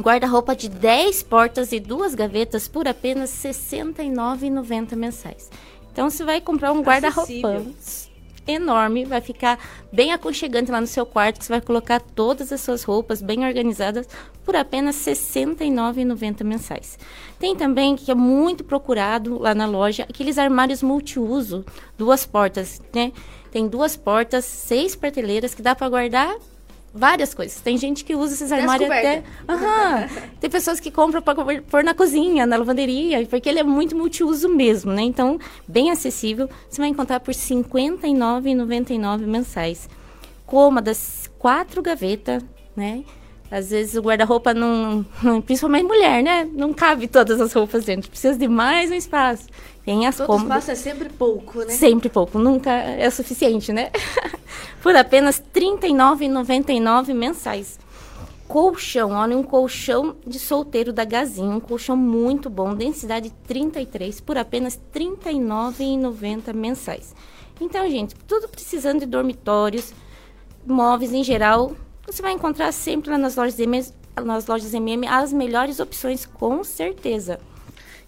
[0.00, 5.50] guarda-roupa de 10 portas e duas gavetas por apenas R$ 69,90 mensais.
[5.92, 7.64] Então você vai comprar um guarda-roupa
[8.46, 9.58] enorme, vai ficar
[9.92, 14.08] bem aconchegante lá no seu quarto, você vai colocar todas as suas roupas bem organizadas
[14.44, 16.98] por apenas R$ 69,90 mensais.
[17.38, 21.64] Tem também, que é muito procurado lá na loja, aqueles armários multiuso,
[21.96, 23.12] duas portas, né?
[23.50, 26.36] Tem duas portas, seis prateleiras que dá para guardar
[26.92, 27.60] várias coisas.
[27.60, 29.22] Tem gente que usa esses armários até.
[29.48, 30.28] Uhum.
[30.40, 34.48] Tem pessoas que compram para pôr na cozinha, na lavanderia, porque ele é muito multiuso
[34.48, 35.02] mesmo, né?
[35.02, 36.48] Então, bem acessível.
[36.68, 39.88] Você vai encontrar por R$ 59,99 mensais.
[40.46, 42.42] Cômodas, quatro gavetas,
[42.76, 43.04] né?
[43.50, 45.04] Às vezes o guarda-roupa não.
[45.44, 46.48] Principalmente mulher, né?
[46.52, 48.08] Não cabe todas as roupas dentro.
[48.08, 49.46] Precisa de mais um espaço.
[49.84, 50.64] Tem as Todo cômodas.
[50.64, 51.70] espaço é sempre pouco, né?
[51.70, 52.38] Sempre pouco.
[52.38, 53.90] Nunca é o suficiente, né?
[54.80, 57.78] Por apenas R$ 39,99 mensais.
[58.46, 61.52] Colchão, olha, um colchão de solteiro da Gazinho.
[61.52, 62.74] Um colchão muito bom.
[62.74, 67.14] Densidade 33, por apenas R$ 39,90 mensais.
[67.60, 69.92] Então, gente, tudo precisando de dormitórios,
[70.66, 71.76] móveis em geral
[72.10, 73.92] você vai encontrar sempre nas lojas MM,
[74.74, 77.38] MM as melhores opções, com certeza.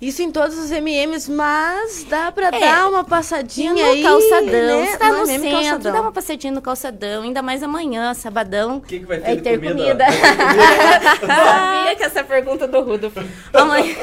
[0.03, 4.81] Isso em todos os MMs, mas dá pra é, dar uma passadinha no aí, calçadão.
[4.81, 4.87] Né?
[4.87, 5.93] Você tá no, no centro, calçadão.
[5.93, 8.79] dá uma passadinha no calçadão, ainda mais amanhã, sabadão.
[8.79, 9.77] O que, que vai ter, vai ter comida?
[9.79, 10.05] comida.
[11.25, 13.17] Sabia que essa pergunta do Rudolf.
[13.55, 13.95] Amanhã.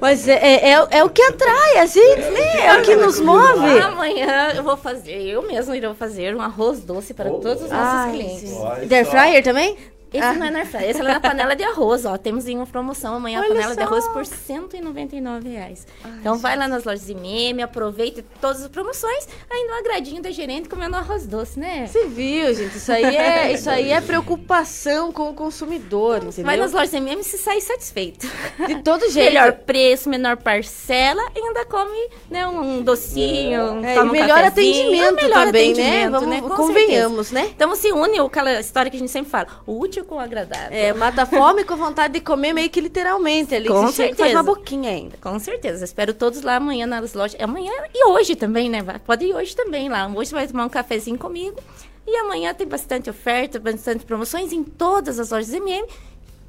[0.00, 2.66] Mas é, é, é, é, o que atrai a gente, né?
[2.68, 3.78] É o que nos move.
[3.78, 7.70] Amanhã eu vou fazer, eu mesmo irei fazer um arroz doce para oh, todos os
[7.70, 8.54] nossos ai, clientes.
[8.90, 9.76] Air fryer também?
[10.16, 10.34] Esse ah.
[10.34, 12.16] não é na airfryer, esse é na panela de arroz, ó.
[12.16, 13.80] Temos em uma promoção amanhã Olha a panela só.
[13.80, 15.86] de arroz por 199 reais.
[16.02, 16.42] Ai, então gente.
[16.42, 20.68] vai lá nas lojas de meme, aproveite todas as promoções, ainda um agradinho da gerente
[20.68, 21.86] comendo arroz doce, né?
[21.86, 22.76] Você viu, gente?
[22.76, 26.44] Isso aí é, isso aí é preocupação com o consumidor, entendeu?
[26.44, 28.26] Vai nas lojas de meme e se sair satisfeito.
[28.66, 29.32] De todo jeito.
[29.32, 35.14] Melhor preço, menor parcela e ainda come né, um docinho, é, toma um melhor atendimento
[35.14, 36.10] melhor também, atendimento, né?
[36.10, 36.56] Vamos, né?
[36.56, 37.46] convenhamos, certeza.
[37.48, 37.54] né?
[37.54, 40.76] Então se une aquela história que a gente sempre fala, o útil com agradável.
[40.76, 43.68] É, mata a fome com vontade de comer meio que literalmente ali.
[43.68, 43.92] Com certeza.
[43.92, 44.22] certeza.
[44.22, 45.16] Faz uma boquinha ainda.
[45.20, 45.84] Com certeza.
[45.84, 47.40] Espero todos lá amanhã nas lojas.
[47.40, 48.82] Amanhã e hoje também, né?
[49.04, 50.06] Pode ir hoje também lá.
[50.08, 51.60] Hoje vai tomar um cafezinho comigo.
[52.06, 55.86] E amanhã tem bastante oferta, bastante promoções em todas as lojas MM.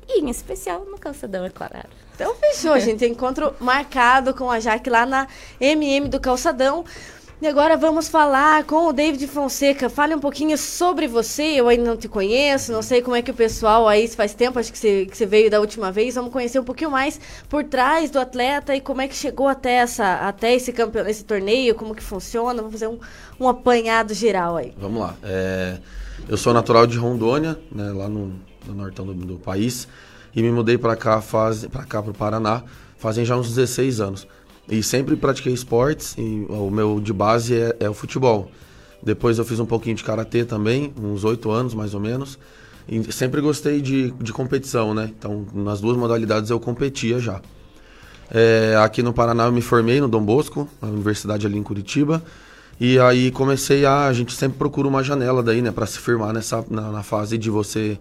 [0.07, 1.73] E em especial no Calçadão, é claro.
[2.15, 3.05] Então fechou, gente.
[3.05, 5.27] Encontro marcado com a Jaque lá na
[5.59, 6.85] MM do Calçadão.
[7.39, 9.91] E agora vamos falar com o David Fonseca.
[9.91, 11.43] Fale um pouquinho sobre você.
[11.43, 14.57] Eu ainda não te conheço, não sei como é que o pessoal aí faz tempo,
[14.57, 16.15] acho que você, que você veio da última vez.
[16.15, 19.73] Vamos conhecer um pouquinho mais por trás do atleta e como é que chegou até,
[19.73, 22.55] essa, até esse, campeão, esse torneio, como que funciona.
[22.55, 22.97] Vamos fazer um,
[23.39, 24.73] um apanhado geral aí.
[24.75, 25.15] Vamos lá.
[25.21, 25.77] É,
[26.27, 28.33] eu sou natural de Rondônia, né, lá no,
[28.65, 29.88] no nortão do, do país,
[30.35, 31.21] e me mudei para cá,
[31.71, 32.63] para cá, para o Paraná,
[32.97, 34.27] fazem já uns 16 anos.
[34.70, 38.51] E sempre pratiquei esportes e o meu de base é, é o futebol.
[39.01, 42.38] Depois eu fiz um pouquinho de karatê também, uns oito anos mais ou menos.
[42.88, 45.11] E sempre gostei de, de competição, né?
[45.18, 47.41] Então, nas duas modalidades eu competia já.
[48.30, 52.22] É, aqui no Paraná eu me formei no Dom Bosco, na universidade ali em Curitiba.
[52.80, 54.07] E aí comecei a.
[54.07, 55.72] A gente sempre procura uma janela daí, né?
[55.72, 57.97] Pra se firmar nessa, na, na fase de você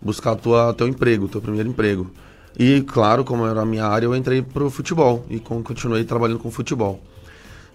[0.00, 2.10] buscar tua, teu emprego, teu primeiro emprego.
[2.58, 6.50] E, claro, como era a minha área, eu entrei pro futebol e continuei trabalhando com
[6.50, 7.00] futebol.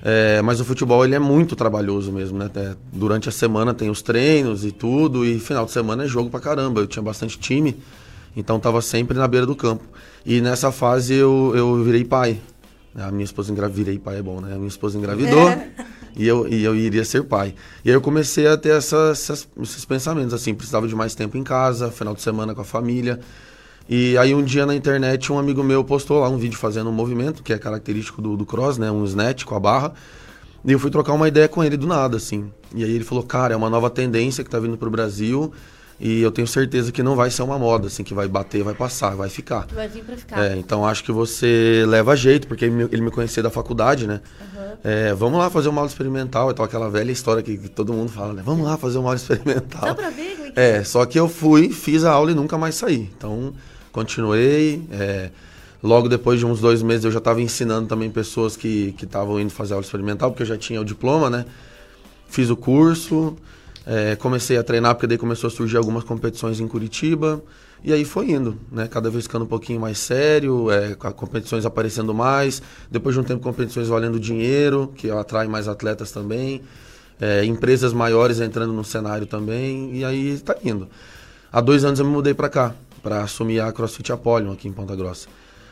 [0.04, 2.50] É, mas o futebol ele é muito trabalhoso mesmo, né?
[2.56, 6.30] É, durante a semana tem os treinos e tudo, e final de semana é jogo
[6.30, 6.82] pra caramba.
[6.82, 7.78] Eu tinha bastante time,
[8.36, 9.84] então tava sempre na beira do campo.
[10.26, 12.40] E nessa fase eu, eu virei pai.
[12.96, 14.54] A minha esposa engravidou, virei pai é bom, né?
[14.54, 15.70] A minha esposa engravidou é.
[16.18, 17.54] e, eu, e eu iria ser pai.
[17.86, 21.38] E aí eu comecei a ter essas, essas, esses pensamentos, assim, precisava de mais tempo
[21.38, 23.20] em casa, final de semana com a família.
[23.94, 26.94] E aí um dia na internet um amigo meu postou lá um vídeo fazendo um
[26.94, 28.90] movimento, que é característico do, do cross, né?
[28.90, 29.94] Um snatch com a barra.
[30.64, 32.50] E eu fui trocar uma ideia com ele do nada, assim.
[32.74, 35.52] E aí ele falou, cara, é uma nova tendência que tá vindo pro Brasil.
[36.00, 38.74] E eu tenho certeza que não vai ser uma moda, assim, que vai bater, vai
[38.74, 39.68] passar, vai ficar.
[39.76, 40.42] Vai vir pra ficar.
[40.42, 44.08] É, então acho que você leva jeito, porque ele me, ele me conhecia da faculdade,
[44.08, 44.22] né?
[44.40, 44.72] Uhum.
[44.86, 46.50] É, vamos lá fazer uma aula experimental.
[46.50, 48.42] Então aquela velha história que, que, todo mundo fala, né?
[48.44, 49.82] Vamos lá fazer uma aula experimental.
[49.82, 50.54] Dá pra ver?
[50.56, 53.10] É, só que eu fui, fiz a aula e nunca mais saí.
[53.18, 53.54] Então
[53.92, 54.84] continuei.
[54.92, 55.30] É,
[55.84, 59.52] Logo depois de uns dois meses eu já estava ensinando também pessoas que estavam indo
[59.52, 61.46] fazer aula experimental, porque eu já tinha o diploma, né?
[62.28, 63.36] Fiz o curso,
[63.86, 67.42] é, comecei a treinar, porque daí começou a surgir algumas competições em Curitiba.
[67.84, 68.88] E aí foi indo, né?
[68.88, 72.62] Cada vez ficando um pouquinho mais sério, é, competições aparecendo mais.
[72.92, 76.62] Depois de um tempo, competições valendo dinheiro, que atrai mais atletas também.
[77.20, 79.96] É, empresas maiores entrando no cenário também.
[79.96, 80.88] E aí está indo.
[81.52, 84.72] Há dois anos eu me mudei para cá, para assumir a CrossFit Apollon aqui em
[84.72, 85.28] Ponta Grossa.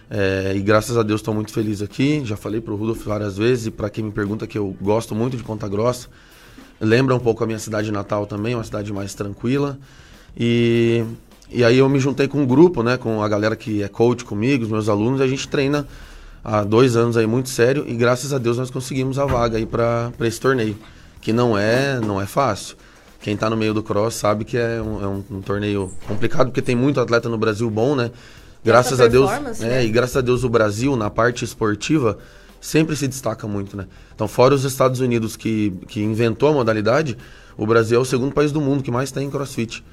[0.10, 2.22] É, e graças a Deus estou muito feliz aqui.
[2.26, 5.14] Já falei para o Rudolf várias vezes e para quem me pergunta que eu gosto
[5.14, 6.08] muito de Ponta Grossa.
[6.82, 9.78] Lembra um pouco a minha cidade natal também, uma cidade mais tranquila.
[10.38, 11.04] E
[11.52, 14.24] e aí eu me juntei com um grupo, né, com a galera que é coach
[14.24, 15.88] comigo, os meus alunos, a gente treina
[16.44, 19.66] há dois anos aí muito sério e graças a Deus nós conseguimos a vaga aí
[19.66, 20.78] para esse torneio,
[21.20, 22.78] que não é, não é fácil.
[23.22, 26.48] Quem está no meio do cross sabe que é, um, é um, um, torneio complicado,
[26.48, 28.12] porque tem muito atleta no Brasil bom, né?
[28.64, 29.30] Graças a Deus,
[29.60, 29.80] né?
[29.80, 32.18] é, e graças a Deus o Brasil na parte esportiva
[32.60, 33.88] sempre se destaca muito, né?
[34.14, 37.18] Então, fora os Estados Unidos que, que inventou a modalidade,
[37.58, 39.84] o Brasil é o segundo país do mundo que mais tem CrossFit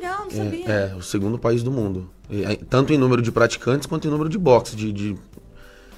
[0.00, 0.64] legal, não sabia.
[0.66, 2.10] É, é, o segundo país do mundo.
[2.28, 5.16] E, tanto em número de praticantes quanto em número de boxe, de, de,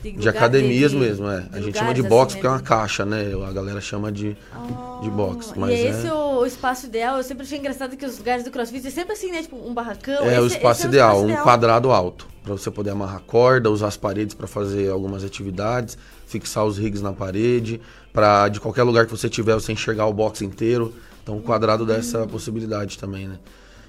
[0.03, 1.29] de, de academias de, mesmo.
[1.29, 1.47] É.
[1.53, 3.33] A gente chama de boxe assim porque é uma caixa, né?
[3.49, 5.53] A galera chama de, oh, de boxe.
[5.57, 6.13] Mas e é esse é...
[6.13, 7.17] o espaço ideal?
[7.19, 9.43] Eu sempre achei engraçado que os lugares do crossfit é sempre assim, né?
[9.43, 10.25] Tipo um barracão.
[10.25, 11.45] É esse, o espaço ideal, o espaço um ideal.
[11.45, 12.27] quadrado alto.
[12.43, 15.97] Para você poder amarrar corda, usar as paredes para fazer algumas atividades,
[16.27, 17.81] fixar os rigs na parede,
[18.13, 20.93] para de qualquer lugar que você tiver você enxergar o box inteiro.
[21.23, 23.37] Então, o quadrado dá essa possibilidade também, né?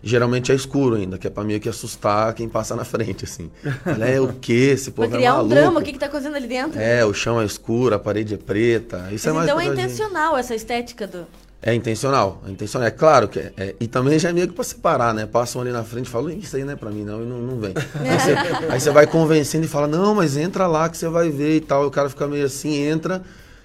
[0.03, 3.49] Geralmente é escuro ainda, que é pra meio que assustar quem passa na frente, assim.
[3.85, 4.71] Ela é o quê?
[4.73, 5.45] Esse povo pra criar é maluco.
[5.45, 6.79] um drama, o que que tá acontecendo ali dentro?
[6.79, 9.09] É, o chão é escuro, a parede é preta.
[9.11, 11.25] Isso Mas é mais então é intencional essa estética do...
[11.65, 12.85] É intencional, é intencional.
[12.85, 15.25] É claro que é, é, E também já é meio que pra separar, né?
[15.25, 17.37] Passam ali na frente e falam, isso aí não é pra mim, não, e não,
[17.37, 17.73] não vem.
[18.03, 18.35] Aí você,
[18.69, 21.61] aí você vai convencendo e fala, não, mas entra lá que você vai ver e
[21.61, 21.85] tal.
[21.85, 23.21] E o cara fica meio assim, entra...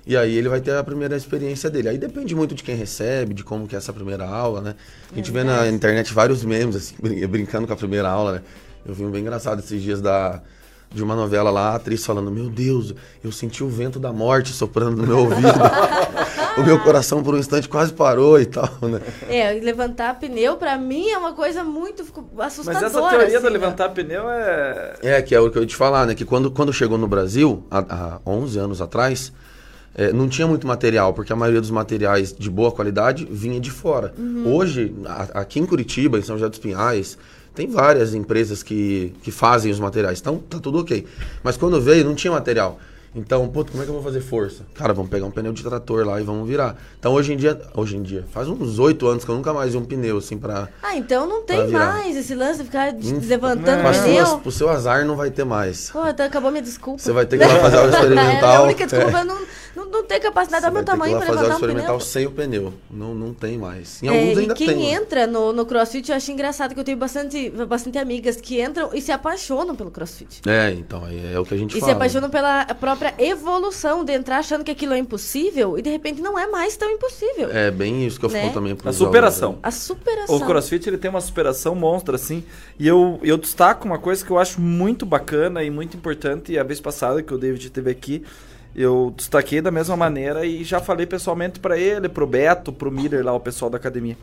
[0.08, 1.90] E aí ele vai ter a primeira experiência dele.
[1.90, 4.74] Aí depende muito de quem recebe, de como que é essa primeira aula, né?
[5.12, 6.96] A gente é vê na internet vários memes, assim,
[7.28, 8.42] brincando com a primeira aula, né?
[8.86, 10.40] Eu vi um bem engraçado esses dias da,
[10.90, 14.50] de uma novela lá, a atriz falando: Meu Deus, eu senti o vento da morte
[14.54, 15.52] soprando no meu ouvido.
[16.56, 19.02] o meu coração por um instante quase parou e tal, né?
[19.28, 22.02] É, levantar pneu pra mim é uma coisa muito
[22.38, 22.80] assustadora.
[22.80, 23.50] Mas essa teoria assim, do né?
[23.50, 24.94] levantar pneu é.
[25.02, 26.14] É, que é o que eu ia te falar, né?
[26.14, 27.78] Que quando, quando chegou no Brasil, há,
[28.16, 29.30] há 11 anos atrás
[29.98, 33.68] é, não tinha muito material, porque a maioria dos materiais de boa qualidade vinha de
[33.68, 34.14] fora.
[34.16, 34.54] Uhum.
[34.54, 37.18] Hoje, a, aqui em Curitiba, em São José dos Pinhais,
[37.52, 40.20] tem várias empresas que, que fazem os materiais.
[40.20, 41.04] Então, tá tudo ok.
[41.42, 42.78] Mas quando veio, não tinha material.
[43.14, 44.64] Então, puto, como é que eu vou fazer força?
[44.74, 46.76] Cara, vamos pegar um pneu de trator lá e vamos virar.
[46.98, 49.72] Então, hoje em dia, hoje em dia, faz uns oito anos que eu nunca mais
[49.72, 50.68] vi um pneu assim pra.
[50.82, 54.26] Ah, então não tem mais esse lance de ficar hum, levantando o pneu.
[54.26, 55.90] Sua, pro seu azar não vai ter mais.
[55.90, 57.02] Pô, então acabou minha desculpa.
[57.02, 58.52] Você vai ter que ir lá fazer aula experimental.
[58.52, 59.24] é, a única desculpa é.
[59.24, 59.38] não,
[59.90, 62.72] não, ter capacidade do meu tamanho para levantar um experimental sem o pneu.
[62.90, 64.02] Não, não tem mais.
[64.02, 64.78] Em é, alguns ainda quem tem.
[64.78, 68.60] quem entra no, no crossfit, eu acho engraçado que eu tenho bastante, bastante amigas que
[68.62, 70.42] entram e se apaixonam pelo crossfit.
[70.46, 71.90] É, então, é, é o que a gente e fala.
[71.90, 75.90] E se apaixonam pela própria evolução de entrar achando que aquilo é impossível e de
[75.90, 77.50] repente não é mais tão impossível.
[77.50, 78.42] É bem isso que eu né?
[78.42, 79.48] falo também A superação.
[79.50, 80.36] Alunos, a superação.
[80.36, 82.44] O crossfit ele tem uma superação monstra, assim.
[82.78, 86.52] E eu, eu destaco uma coisa que eu acho muito bacana e muito importante.
[86.52, 88.24] E a vez passada que o David esteve aqui,
[88.74, 93.24] eu destaquei da mesma maneira e já falei pessoalmente para ele, pro Beto, pro Miller
[93.24, 94.16] lá, o pessoal da academia,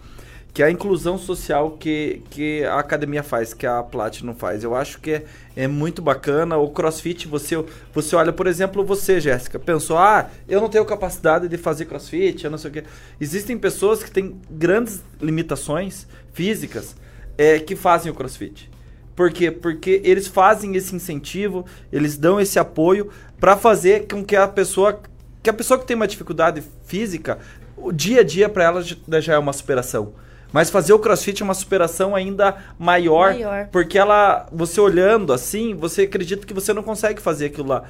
[0.54, 4.64] que é a inclusão social que, que a academia faz, que a Platinum faz.
[4.64, 6.56] Eu acho que é, é muito bacana.
[6.56, 7.62] O CrossFit, você,
[7.94, 12.46] você olha, por exemplo, você, Jéssica, pensou, ah, eu não tenho capacidade de fazer CrossFit,
[12.46, 12.84] eu não sei o quê.
[13.20, 16.96] Existem pessoas que têm grandes limitações físicas
[17.38, 18.70] é, que fazem o CrossFit.
[19.16, 19.50] Por quê?
[19.50, 23.10] Porque eles fazem esse incentivo, eles dão esse apoio
[23.40, 25.00] para fazer com que a pessoa
[25.42, 27.38] que a pessoa que tem uma dificuldade física,
[27.78, 28.82] o dia a dia para ela
[29.22, 30.14] já é uma superação.
[30.52, 35.76] Mas fazer o CrossFit é uma superação ainda maior, maior, porque ela, você olhando assim,
[35.76, 37.84] você acredita que você não consegue fazer aquilo lá.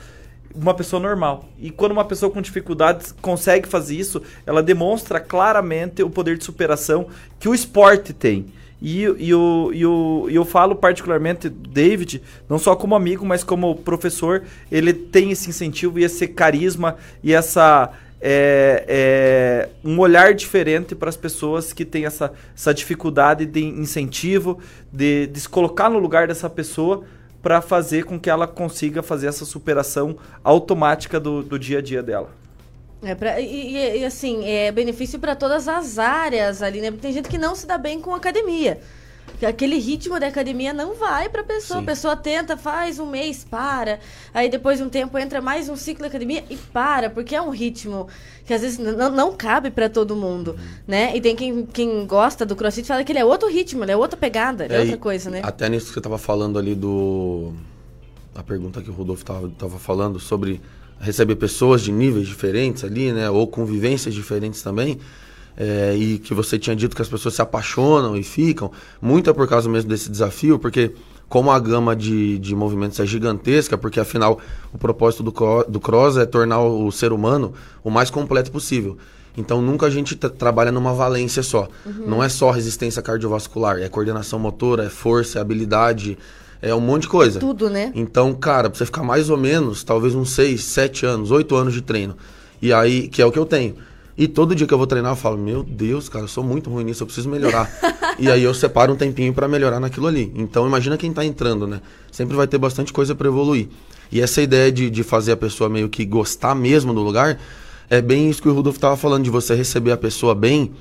[0.54, 1.46] Uma pessoa normal.
[1.60, 6.44] E quando uma pessoa com dificuldades consegue fazer isso, ela demonstra claramente o poder de
[6.44, 7.08] superação
[7.40, 8.48] que o esporte tem.
[8.88, 13.44] E, e, o, e, o, e eu falo particularmente David, não só como amigo, mas
[13.44, 17.92] como professor, ele tem esse incentivo e esse carisma e essa
[18.22, 24.60] é, é, um olhar diferente para as pessoas que têm essa, essa dificuldade de incentivo,
[24.94, 27.06] de, de se colocar no lugar dessa pessoa
[27.42, 32.04] para fazer com que ela consiga fazer essa superação automática do, do dia a dia
[32.04, 32.45] dela.
[33.04, 36.92] É pra, e, e, assim, é benefício para todas as áreas ali, né?
[36.92, 38.80] Tem gente que não se dá bem com academia.
[39.46, 41.80] Aquele ritmo da academia não vai pra pessoa.
[41.80, 41.84] Sim.
[41.84, 44.00] A pessoa tenta, faz um mês, para.
[44.34, 47.42] Aí depois de um tempo entra mais um ciclo de academia e para, porque é
[47.42, 48.08] um ritmo
[48.46, 50.58] que às vezes não, não cabe para todo mundo, uhum.
[50.88, 51.16] né?
[51.16, 53.98] E tem quem, quem gosta do crossfit fala que ele é outro ritmo, ele é
[53.98, 55.42] outra pegada, é, é outra coisa, né?
[55.44, 57.54] Até nisso que você tava falando ali do.
[58.34, 60.62] A pergunta que o Rodolfo tava, tava falando sobre
[61.00, 63.30] receber pessoas de níveis diferentes ali, né?
[63.30, 65.00] Ou convivências diferentes também.
[65.58, 68.70] É, e que você tinha dito que as pessoas se apaixonam e ficam,
[69.02, 70.92] muito é por causa mesmo desse desafio, porque
[71.30, 74.40] como a gama de, de movimentos é gigantesca, porque afinal
[74.74, 75.32] o propósito do,
[75.64, 77.54] do cross é tornar o ser humano
[77.84, 78.98] o mais completo possível.
[79.38, 81.68] Então nunca a gente trabalha numa valência só.
[81.86, 82.06] Uhum.
[82.08, 86.18] Não é só resistência cardiovascular, é coordenação motora, é força, é habilidade,
[86.66, 87.40] é um monte de coisa.
[87.40, 87.92] Tudo, né?
[87.94, 91.74] Então, cara, pra você ficar mais ou menos, talvez uns 6, 7 anos, 8 anos
[91.74, 92.18] de treino.
[92.60, 93.76] E aí, que é o que eu tenho.
[94.18, 96.70] E todo dia que eu vou treinar, eu falo, meu Deus, cara, eu sou muito
[96.70, 97.70] ruim nisso, eu preciso melhorar.
[98.18, 100.32] e aí eu separo um tempinho para melhorar naquilo ali.
[100.36, 101.82] Então imagina quem tá entrando, né?
[102.12, 103.68] Sempre vai ter bastante coisa para evoluir.
[104.12, 107.38] E essa ideia de, de fazer a pessoa meio que gostar mesmo do lugar,
[107.90, 110.72] é bem isso que o Rudolf tava falando, de você receber a pessoa bem,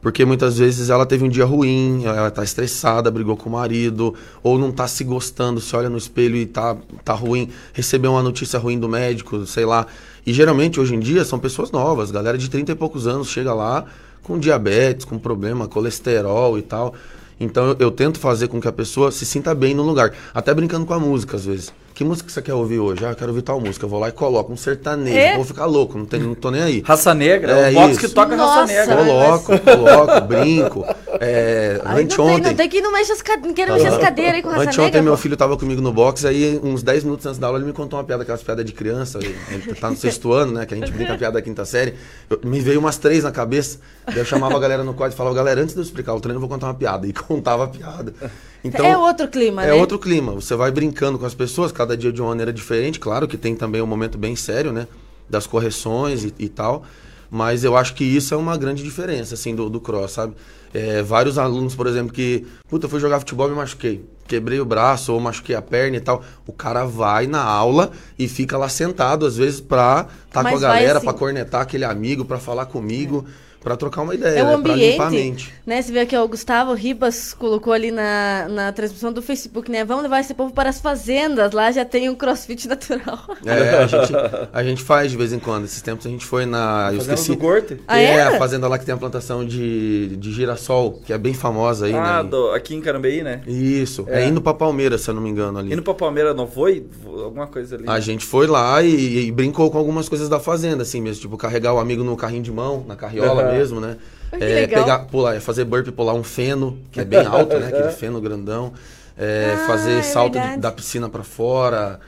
[0.00, 4.14] porque muitas vezes ela teve um dia ruim, ela tá estressada, brigou com o marido,
[4.42, 8.22] ou não tá se gostando, se olha no espelho e tá, tá ruim, recebeu uma
[8.22, 9.86] notícia ruim do médico, sei lá.
[10.24, 13.52] E geralmente, hoje em dia, são pessoas novas, galera de 30 e poucos anos chega
[13.52, 13.84] lá
[14.22, 16.94] com diabetes, com problema, colesterol e tal.
[17.40, 20.12] Então eu, eu, tento fazer com que a pessoa se sinta bem no lugar.
[20.34, 21.72] Até brincando com a música, às vezes.
[21.98, 23.04] Que música você quer ouvir hoje?
[23.04, 23.84] Ah, eu quero ouvir tal música.
[23.84, 25.18] Eu vou lá e coloco um sertanejo.
[25.18, 25.34] É?
[25.34, 26.80] Vou ficar louco, não, tem, não tô nem aí.
[26.86, 27.50] Raça Negra?
[27.50, 28.96] É, é o box que toca Nossa, Raça Negra.
[29.04, 29.60] Coloco, mas...
[29.62, 30.86] coloco, brinco.
[31.18, 32.34] É, Ai, anteontem...
[32.34, 33.52] Não tem, não tem que ir no mexer as, cade...
[33.52, 35.02] quero mexer as cadeiras aí com Raça Anteontem Negra.
[35.02, 37.72] meu filho tava comigo no box, aí uns 10 minutos antes da aula ele me
[37.72, 39.18] contou uma piada, aquelas piadas de criança.
[39.18, 40.66] Ele tá no sexto ano, né?
[40.66, 41.94] Que a gente brinca a piada da quinta série.
[42.30, 43.80] Eu, me veio umas três na cabeça.
[44.06, 46.20] Daí eu chamava a galera no quadro e falava, galera, antes de eu explicar o
[46.20, 47.08] treino, eu vou contar uma piada.
[47.08, 48.14] E contava a piada.
[48.62, 49.70] Então, é outro clima, é né?
[49.72, 50.32] É outro clima.
[50.32, 52.98] Você vai brincando com as pessoas, cada dia de uma maneira diferente.
[52.98, 54.86] Claro que tem também um momento bem sério, né?
[55.28, 56.84] Das correções e, e tal.
[57.30, 60.34] Mas eu acho que isso é uma grande diferença, assim, do, do cross, sabe?
[60.72, 62.46] É, vários alunos, por exemplo, que...
[62.68, 64.04] Puta, eu fui jogar futebol e me machuquei.
[64.26, 66.22] Quebrei o braço ou machuquei a perna e tal.
[66.46, 70.56] O cara vai na aula e fica lá sentado, às vezes, pra estar tá com
[70.56, 71.06] a galera, assim...
[71.06, 73.26] pra cornetar aquele amigo, pra falar comigo.
[73.26, 73.28] É
[73.68, 75.54] para trocar uma ideia, é o ambiente, né, limpar a mente.
[75.66, 79.70] Né, você vê aqui, ó, o Gustavo Ribas colocou ali na, na transmissão do Facebook,
[79.70, 79.84] né?
[79.84, 83.18] Vamos levar esse povo para as fazendas, lá já tem um crossfit natural.
[83.44, 84.12] É, a gente,
[84.50, 85.66] a gente faz de vez em quando.
[85.66, 86.88] Esses tempos a gente foi na.
[86.92, 87.32] Eu esqueci.
[87.32, 87.78] Do Gorte?
[87.86, 91.18] Ah, é, é, a fazenda lá que tem a plantação de, de girassol, que é
[91.18, 92.28] bem famosa aí, ah, né?
[92.30, 93.42] Do, aqui em Carambeí, né?
[93.46, 94.06] Isso.
[94.08, 94.22] É.
[94.22, 95.74] é indo pra Palmeiras, se eu não me engano ali.
[95.74, 96.86] Indo pra Palmeiras não foi?
[97.04, 97.84] Alguma coisa ali.
[97.86, 98.00] A né?
[98.00, 101.20] gente foi lá e, e, brincou com algumas coisas da fazenda, assim mesmo.
[101.20, 103.52] Tipo, carregar o amigo no carrinho de mão, na carriola uhum.
[103.52, 103.96] mesmo, né?
[104.32, 107.68] É, pegar, pular, é fazer burpee, pular um feno, que é bem alto, né?
[107.68, 108.72] Aquele feno grandão.
[109.16, 111.98] É, ah, fazer é salto de, da piscina para fora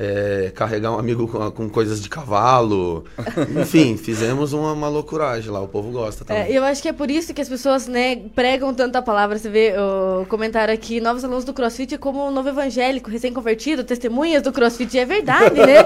[0.00, 3.04] é, carregar um amigo com, com, coisas de cavalo.
[3.60, 6.44] Enfim, fizemos uma, uma loucuragem lá, o povo gosta também.
[6.44, 9.38] É, eu acho que é por isso que as pessoas né, pregam tanta palavra.
[9.38, 14.42] Você vê o comentário aqui, novos alunos do CrossFit como um novo evangélico, recém-convertido, testemunhas
[14.42, 14.98] do CrossFit.
[14.98, 15.80] É verdade, né?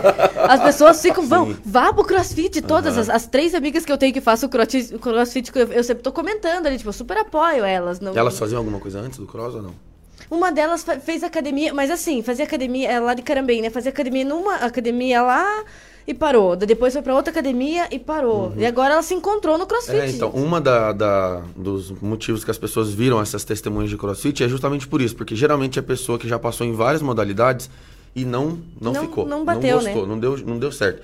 [0.48, 2.62] As pessoas ficam, vão, vá pro CrossFit.
[2.62, 3.00] Todas uhum.
[3.00, 6.04] as, as, três amigas que eu tenho que façam o CrossFit, crossfit eu, eu sempre
[6.04, 7.98] tô comentando ali, tipo, eu super apoio elas.
[7.98, 8.16] Não...
[8.16, 9.93] Elas faziam alguma coisa antes do cross ou não?
[10.30, 13.70] Uma delas fez academia, mas assim, fazia academia é, lá de Carambém, né?
[13.70, 15.64] Fazia academia numa academia lá
[16.06, 16.56] e parou.
[16.56, 18.48] Depois foi para outra academia e parou.
[18.48, 18.54] Uhum.
[18.58, 19.96] E agora ela se encontrou no CrossFit.
[19.96, 24.44] É, então, uma da, da, dos motivos que as pessoas viram essas testemunhas de CrossFit
[24.44, 27.70] é justamente por isso, porque geralmente é pessoa que já passou em várias modalidades
[28.14, 30.08] e não não, não ficou, não bateu, não gostou, né?
[30.08, 31.02] não deu não deu certo.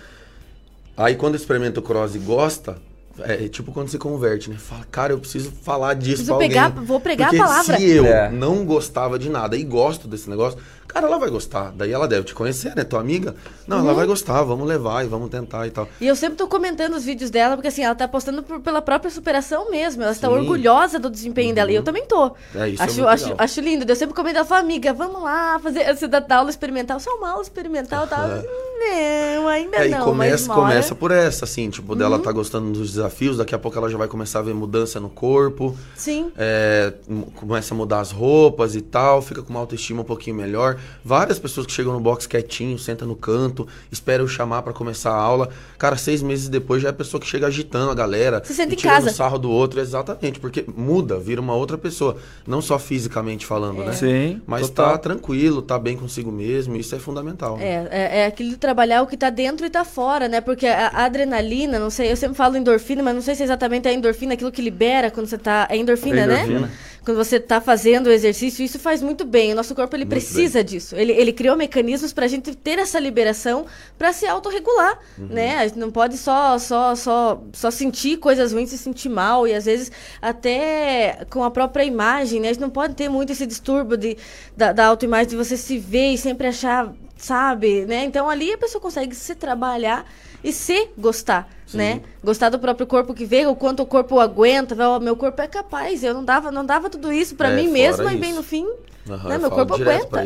[0.96, 2.76] Aí quando experimenta o cross e gosta,
[3.18, 4.56] é, é, tipo quando você converte, né?
[4.56, 6.84] Fala, cara, eu preciso falar disso preciso pra pegar, alguém.
[6.84, 7.76] Vou pregar Porque a palavra.
[7.76, 8.30] se eu é.
[8.30, 10.58] não gostava de nada e gosto desse negócio,
[10.92, 11.72] cara, ela vai gostar.
[11.74, 12.84] Daí ela deve te conhecer, né?
[12.84, 13.34] Tua amiga.
[13.66, 13.84] Não, uhum.
[13.84, 15.88] ela vai gostar, vamos levar e vamos tentar e tal.
[16.00, 18.82] E eu sempre tô comentando os vídeos dela, porque assim, ela tá postando por, pela
[18.82, 20.02] própria superação mesmo.
[20.02, 21.54] Ela está orgulhosa do desempenho uhum.
[21.54, 21.72] dela.
[21.72, 22.32] E eu também tô.
[22.54, 22.82] É isso.
[22.82, 23.90] Acho, é acho, acho lindo.
[23.90, 26.98] Eu sempre comento, ela fala, amiga, vamos lá fazer essa da aula experimental.
[26.98, 28.42] Só uma aula experimental, tá?
[28.80, 30.00] Não, ainda é, não.
[30.00, 31.98] E começa, começa por essa, assim, tipo, uhum.
[31.98, 34.98] dela tá gostando dos desafios, daqui a pouco ela já vai começar a ver mudança
[34.98, 35.76] no corpo.
[35.94, 36.32] Sim.
[36.36, 36.94] É,
[37.36, 40.79] começa a mudar as roupas e tal, fica com uma autoestima um pouquinho melhor.
[41.04, 45.10] Várias pessoas que chegam no box quietinho, senta no canto, espera eu chamar para começar
[45.10, 45.48] a aula.
[45.78, 48.42] Cara, seis meses depois já é a pessoa que chega agitando a galera.
[48.44, 49.10] Se sente em casa.
[49.10, 52.16] sarro do outro, exatamente, porque muda, vira uma outra pessoa.
[52.46, 53.86] Não só fisicamente falando, é.
[53.86, 53.92] né?
[53.92, 54.42] Sim.
[54.46, 54.92] Mas total.
[54.92, 57.56] tá tranquilo, tá bem consigo mesmo, isso é fundamental.
[57.56, 57.64] Né?
[57.64, 60.40] É, é, é aquele trabalhar o que tá dentro e tá fora, né?
[60.40, 63.88] Porque a, a adrenalina, não sei, eu sempre falo endorfina, mas não sei se exatamente
[63.88, 65.66] é endorfina aquilo que libera quando você tá.
[65.70, 66.60] É endorfina, é endorfina.
[66.60, 66.70] né?
[67.04, 69.52] Quando você está fazendo o exercício, isso faz muito bem.
[69.52, 70.64] O nosso corpo ele muito precisa bem.
[70.64, 70.96] disso.
[70.96, 73.66] Ele, ele criou mecanismos para a gente ter essa liberação
[73.98, 75.26] para se autorregular, uhum.
[75.26, 75.58] né?
[75.58, 79.46] A gente não pode só, só, só, só sentir coisas ruins e se sentir mal.
[79.46, 79.90] E às vezes
[80.20, 82.48] até com a própria imagem, né?
[82.48, 84.16] A gente não pode ter muito esse distúrbio de,
[84.56, 87.86] da, da autoimagem de você se ver e sempre achar, sabe?
[87.86, 88.04] Né?
[88.04, 90.04] Então ali a pessoa consegue se trabalhar
[90.42, 91.78] e se gostar, Sim.
[91.78, 92.00] né?
[92.22, 95.46] Gostar do próprio corpo que vê, o quanto o corpo aguenta, o meu corpo é
[95.46, 96.02] capaz.
[96.02, 98.64] Eu não dava, não dava tudo isso para é, mim mesmo, e bem no fim,
[98.64, 99.38] uhum, né?
[99.38, 100.24] meu corpo aguenta.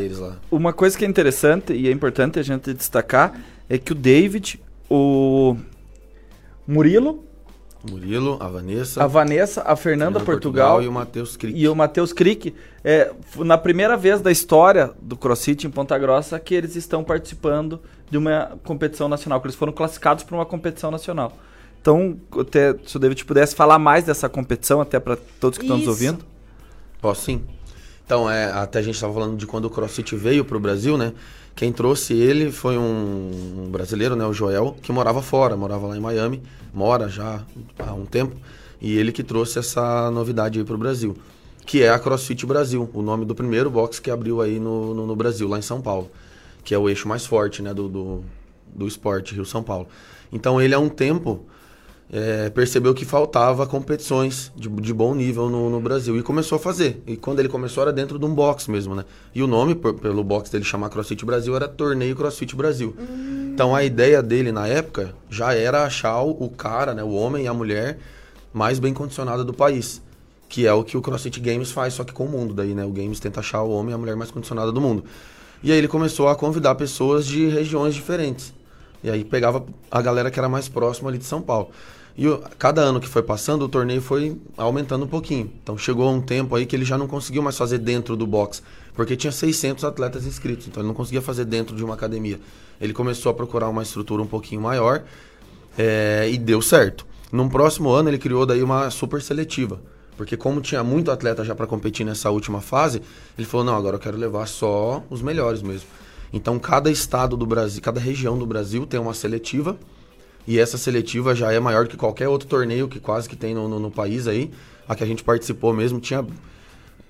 [0.50, 3.38] Uma coisa que é interessante e é importante a gente destacar
[3.68, 5.56] é que o David, o
[6.66, 7.22] Murilo,
[7.90, 9.04] Murilo, a Vanessa.
[9.04, 11.58] A Vanessa, a Fernanda, Portugal, Portugal, e o Matheus Crick.
[11.58, 12.54] E o Matheus Crick.
[12.82, 17.82] É, na primeira vez da história do CrossFit em Ponta Grossa que eles estão participando
[18.10, 21.36] de uma competição nacional, que eles foram classificados para uma competição nacional.
[21.80, 25.76] Então, até, se o David pudesse falar mais dessa competição, até para todos que estão
[25.76, 26.24] nos ouvindo.
[27.00, 27.42] Posso sim.
[28.06, 30.96] Então, é, até a gente estava falando de quando o CrossFit veio para o Brasil,
[30.96, 31.12] né?
[31.54, 35.96] Quem trouxe ele foi um, um, brasileiro, né, o Joel, que morava fora, morava lá
[35.96, 37.42] em Miami, mora já
[37.78, 38.34] há um tempo,
[38.80, 41.16] e ele que trouxe essa novidade aí para o Brasil,
[41.64, 45.06] que é a CrossFit Brasil, o nome do primeiro box que abriu aí no, no,
[45.06, 46.10] no Brasil, lá em São Paulo
[46.64, 48.24] que é o eixo mais forte né, do, do,
[48.74, 49.86] do esporte Rio-São Paulo.
[50.32, 51.46] Então ele há um tempo
[52.12, 56.58] é, percebeu que faltava competições de, de bom nível no, no, Brasil e começou a
[56.58, 57.02] fazer.
[57.06, 59.04] E quando ele começou era dentro de um box mesmo, né?
[59.34, 62.94] E o nome, por, pelo box dele chamar CrossFit Brasil, era Torneio CrossFit Brasil.
[62.98, 63.50] Hum.
[63.52, 67.44] Então a ideia dele na época já era achar o, o cara, né, o homem
[67.44, 67.98] e a mulher
[68.52, 70.02] mais bem condicionada do país.
[70.48, 72.84] Que é o que o CrossFit Games faz, só que com o mundo daí, né?
[72.84, 75.04] O Games tenta achar o homem e a mulher mais condicionada do mundo.
[75.64, 78.52] E aí ele começou a convidar pessoas de regiões diferentes.
[79.02, 81.70] E aí pegava a galera que era mais próxima ali de São Paulo.
[82.14, 85.50] E o, cada ano que foi passando, o torneio foi aumentando um pouquinho.
[85.62, 88.62] Então chegou um tempo aí que ele já não conseguiu mais fazer dentro do box,
[88.92, 92.38] porque tinha 600 atletas inscritos, então ele não conseguia fazer dentro de uma academia.
[92.78, 95.02] Ele começou a procurar uma estrutura um pouquinho maior
[95.78, 97.06] é, e deu certo.
[97.32, 99.80] Num próximo ano ele criou daí uma super seletiva.
[100.16, 103.02] Porque como tinha muito atleta já para competir nessa última fase,
[103.36, 105.88] ele falou: "Não, agora eu quero levar só os melhores mesmo".
[106.32, 109.76] Então cada estado do Brasil, cada região do Brasil tem uma seletiva
[110.46, 113.68] e essa seletiva já é maior que qualquer outro torneio que quase que tem no,
[113.68, 114.50] no, no país aí.
[114.86, 116.24] A que a gente participou mesmo tinha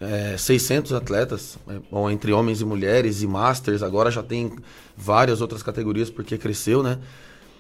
[0.01, 3.83] é, 600 atletas, é, entre homens e mulheres e masters.
[3.83, 4.53] Agora já tem
[4.97, 6.99] várias outras categorias porque cresceu, né?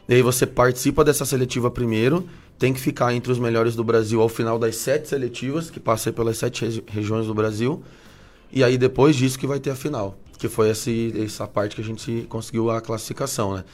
[0.08, 2.28] E aí você participa dessa seletiva primeiro
[2.58, 6.12] tem que ficar entre os melhores do Brasil ao final das sete seletivas, que passei
[6.12, 7.82] pelas sete regi regiões do Brasil.
[8.52, 11.82] E aí depois disso que vai ter a final, que foi esse, essa parte que
[11.82, 13.64] a gente conseguiu a classificação, né?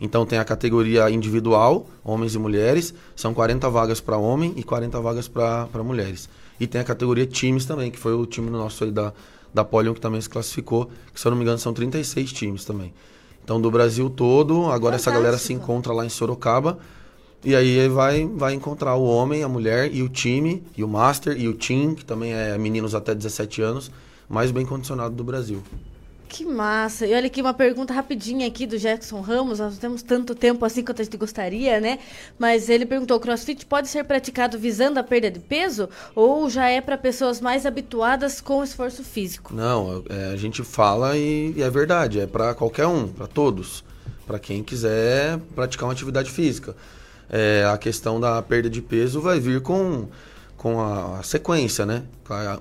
[0.00, 5.00] Então tem a categoria individual, homens e mulheres, são 40 vagas para homem e 40
[5.00, 6.28] vagas para mulheres.
[6.60, 9.12] E tem a categoria times também, que foi o time nosso aí da,
[9.52, 12.64] da Polion que também se classificou, que se eu não me engano são 36 times
[12.64, 12.94] também.
[13.42, 14.94] Então do Brasil todo, agora Fantástico.
[14.94, 16.78] essa galera se encontra lá em Sorocaba
[17.44, 21.38] e aí vai, vai encontrar o homem, a mulher e o time, e o master
[21.38, 23.90] e o team, que também é meninos até 17 anos,
[24.28, 25.62] mais bem condicionado do Brasil.
[26.28, 27.06] Que massa!
[27.06, 29.60] E olha aqui uma pergunta rapidinha aqui do Jackson Ramos.
[29.60, 31.98] Nós não temos tanto tempo assim quanto a gente gostaria, né?
[32.38, 36.68] Mas ele perguntou: o CrossFit pode ser praticado visando a perda de peso ou já
[36.68, 39.54] é para pessoas mais habituadas com esforço físico?
[39.54, 42.20] Não, é, a gente fala e, e é verdade.
[42.20, 43.82] É para qualquer um, para todos,
[44.26, 46.76] para quem quiser praticar uma atividade física
[47.30, 50.08] é, a questão da perda de peso vai vir com,
[50.56, 52.02] com a, sequência, né?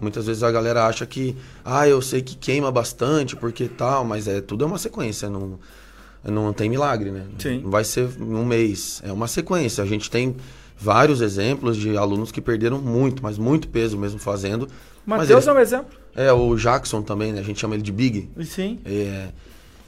[0.01, 4.27] Muitas vezes a galera acha que, ah, eu sei que queima bastante porque tal, mas
[4.27, 5.59] é tudo é uma sequência, não,
[6.23, 7.25] não tem milagre, né?
[7.37, 7.61] Sim.
[7.61, 9.83] Não vai ser um mês, é uma sequência.
[9.83, 10.35] A gente tem
[10.77, 14.67] vários exemplos de alunos que perderam muito, mas muito peso mesmo fazendo.
[15.05, 15.97] Matheus é um exemplo.
[16.15, 17.39] É, o Jackson também, né?
[17.39, 18.29] A gente chama ele de Big.
[18.43, 18.79] Sim.
[18.85, 19.29] É,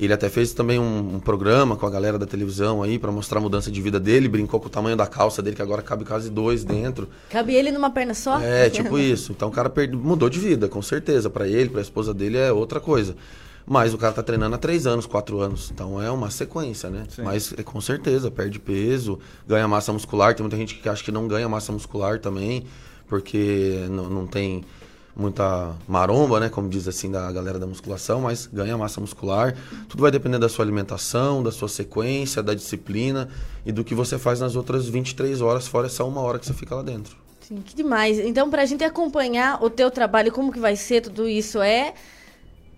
[0.05, 3.39] ele até fez também um, um programa com a galera da televisão aí para mostrar
[3.39, 4.29] a mudança de vida dele.
[4.29, 7.09] Brincou com o tamanho da calça dele, que agora cabe quase dois dentro.
[7.29, 8.39] Cabe ele numa perna só?
[8.39, 9.33] É, tipo isso.
[9.33, 11.29] Então o cara mudou de vida, com certeza.
[11.29, 13.15] Para ele, para a esposa dele é outra coisa.
[13.67, 15.69] Mas o cara tá treinando há três anos, quatro anos.
[15.69, 17.03] Então é uma sequência, né?
[17.09, 17.23] Sim.
[17.23, 20.33] Mas é, com certeza, perde peso, ganha massa muscular.
[20.33, 22.63] Tem muita gente que acha que não ganha massa muscular também,
[23.05, 24.63] porque não, não tem
[25.19, 29.55] muita maromba, né, como diz assim da galera da musculação, mas ganha massa muscular.
[29.87, 33.29] Tudo vai depender da sua alimentação, da sua sequência, da disciplina
[33.65, 36.53] e do que você faz nas outras 23 horas, fora essa uma hora que você
[36.53, 37.17] fica lá dentro.
[37.41, 38.19] Sim, que demais.
[38.19, 41.93] Então, para a gente acompanhar o teu trabalho, como que vai ser tudo isso, é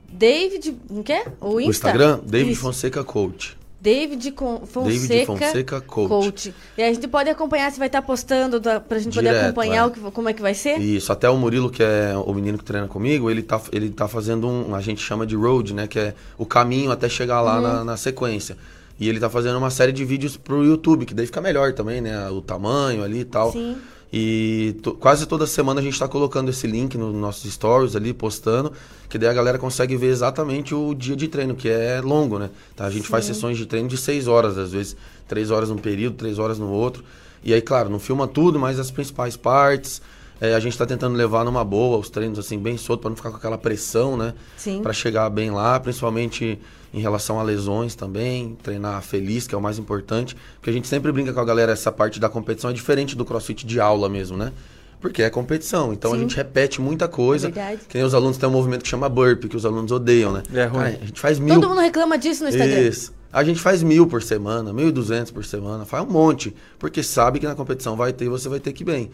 [0.10, 1.26] David, o que é?
[1.40, 1.68] O, Insta?
[1.68, 2.62] o Instagram, David isso.
[2.62, 3.61] Fonseca Coach.
[3.82, 4.32] David
[4.68, 6.08] Fonseca, David Fonseca Coach.
[6.08, 6.56] Coach.
[6.78, 9.84] E a gente pode acompanhar, se vai estar postando da, pra gente Direto, poder acompanhar
[9.84, 9.86] é.
[9.86, 10.80] o que, como é que vai ser?
[10.80, 14.08] Isso, até o Murilo, que é o menino que treina comigo, ele tá, ele tá
[14.08, 15.88] fazendo um, a gente chama de road, né?
[15.88, 17.62] Que é o caminho até chegar lá uhum.
[17.62, 18.56] na, na, sequência.
[19.00, 22.02] E ele tá fazendo uma série de vídeos pro YouTube, que daí fica melhor também,
[22.02, 22.30] né?
[22.30, 23.52] O tamanho ali e tal.
[23.52, 23.78] Sim.
[24.14, 28.74] E quase toda semana a gente está colocando esse link nos nossos stories ali, postando,
[29.10, 32.50] que daí a galera consegue ver exatamente o dia de treino, que é longo, né?
[32.76, 32.86] Tá?
[32.86, 33.10] A gente Sim.
[33.10, 34.98] faz sessões de treino de seis horas, às vezes
[35.28, 37.06] três horas num período, três horas no outro.
[37.42, 40.02] E aí, claro, não filma tudo, mas as principais partes.
[40.42, 43.16] É, a gente está tentando levar numa boa os treinos assim, bem solto, para não
[43.16, 44.34] ficar com aquela pressão, né?
[44.58, 44.82] Sim.
[44.82, 46.60] Para chegar bem lá, principalmente
[46.94, 50.36] em relação a lesões também, treinar feliz, que é o mais importante.
[50.56, 53.24] Porque a gente sempre brinca com a galera, essa parte da competição é diferente do
[53.24, 54.52] crossfit de aula mesmo, né?
[55.00, 55.92] Porque é competição.
[55.94, 56.18] Então Sim.
[56.18, 57.48] a gente repete muita coisa.
[57.48, 57.82] É verdade.
[57.88, 60.44] Que nem os alunos têm um movimento que chama burp, que os alunos odeiam, né?
[60.54, 60.84] É ruim.
[60.84, 61.56] Cara, a gente faz mil.
[61.56, 62.80] Todo mundo reclama disso no Instagram.
[62.82, 63.14] Isso.
[63.34, 66.54] A gente faz mil por semana, mil e duzentos por semana, faz um monte.
[66.78, 69.10] Porque sabe que na competição vai ter e você vai ter que ir bem.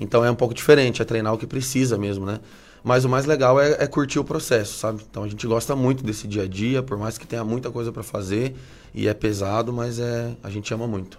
[0.00, 2.40] Então é um pouco diferente, é treinar o que precisa mesmo, né?
[2.82, 5.02] Mas o mais legal é, é, curtir o processo, sabe?
[5.08, 7.92] Então a gente gosta muito desse dia a dia, por mais que tenha muita coisa
[7.92, 8.56] para fazer
[8.94, 11.18] e é pesado, mas é a gente ama muito.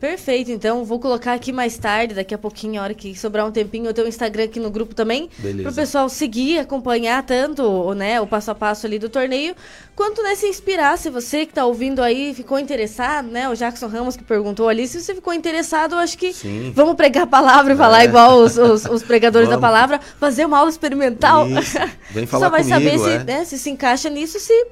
[0.00, 3.50] Perfeito, então vou colocar aqui mais tarde, daqui a pouquinho, a hora que sobrar um
[3.50, 5.28] tempinho, o teu Instagram aqui no grupo também.
[5.38, 5.62] Beleza.
[5.62, 9.56] Para o pessoal seguir, acompanhar tanto né, o passo a passo ali do torneio,
[9.96, 10.96] quanto né, se inspirar.
[10.98, 13.48] Se você que está ouvindo aí ficou interessado, né?
[13.48, 16.72] O Jackson Ramos que perguntou ali, se você ficou interessado, eu acho que Sim.
[16.74, 18.04] vamos pregar a palavra e falar é.
[18.04, 21.48] igual os, os, os pregadores da palavra, fazer uma aula experimental.
[21.48, 21.76] Isso.
[22.10, 23.18] Vem falar Só vai comigo, saber é.
[23.18, 24.66] se, né, se se encaixa nisso, se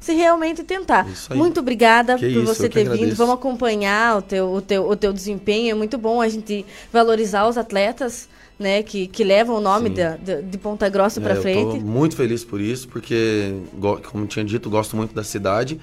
[0.00, 1.06] se realmente tentar.
[1.34, 3.14] Muito obrigada que por isso, você ter vindo.
[3.14, 5.72] Vamos acompanhar o teu, o, teu, o teu desempenho.
[5.72, 8.28] É muito bom a gente valorizar os atletas.
[8.58, 11.76] Né, que, que levam o nome de, de, de, Ponta Grossa é, para frente.
[11.76, 13.54] Eu muito feliz por isso, porque,
[14.10, 15.78] como tinha dito, gosto muito da cidade.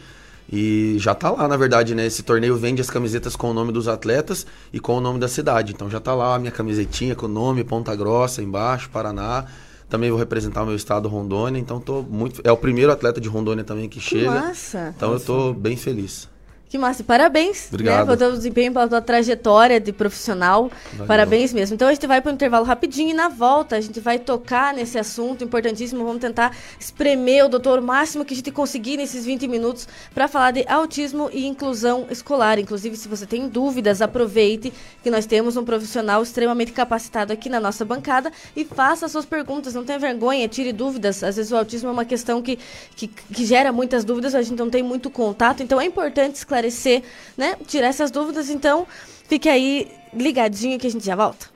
[0.51, 2.05] E já tá lá, na verdade, né?
[2.05, 5.29] Esse torneio vende as camisetas com o nome dos atletas e com o nome da
[5.29, 5.71] cidade.
[5.71, 9.45] Então já tá lá a minha camisetinha com o nome Ponta Grossa embaixo, Paraná.
[9.89, 11.59] Também vou representar o meu estado, Rondônia.
[11.59, 12.41] Então tô muito.
[12.43, 14.31] É o primeiro atleta de Rondônia também que, que chega.
[14.31, 14.93] Massa.
[14.95, 15.23] Então Nossa.
[15.23, 16.27] eu tô bem feliz.
[16.67, 17.03] Que massa.
[17.03, 17.99] Parabéns Obrigado.
[17.99, 20.71] Né, pelo teu desempenho, pela tua trajetória de profissional.
[20.91, 21.07] Valeu.
[21.07, 21.75] Parabéns mesmo.
[21.75, 24.73] Então a gente vai para um intervalo rapidinho e na volta a gente vai tocar
[24.73, 26.03] nesse assunto importantíssimo.
[26.03, 30.27] Vamos tentar espremer o doutor o máximo que a gente conseguir nesses 20 minutos para
[30.27, 32.57] falar de autismo e inclusão escolar.
[32.59, 34.73] Inclusive, se você tem dúvidas, aproveite
[35.03, 39.73] que nós temos um profissional extremamente capacitado aqui na nossa bancada e faça suas perguntas.
[39.73, 41.23] Não tenha vergonha, tire dúvidas.
[41.23, 42.57] Às vezes o autismo é uma questão que,
[42.95, 45.61] que, que gera muitas dúvidas, a gente não tem muito contato.
[45.61, 47.03] Então é importante esclarecer esclarecer,
[47.37, 47.55] né?
[47.67, 48.49] Tirar essas dúvidas.
[48.49, 48.87] Então,
[49.27, 51.47] fique aí ligadinho que a gente já volta.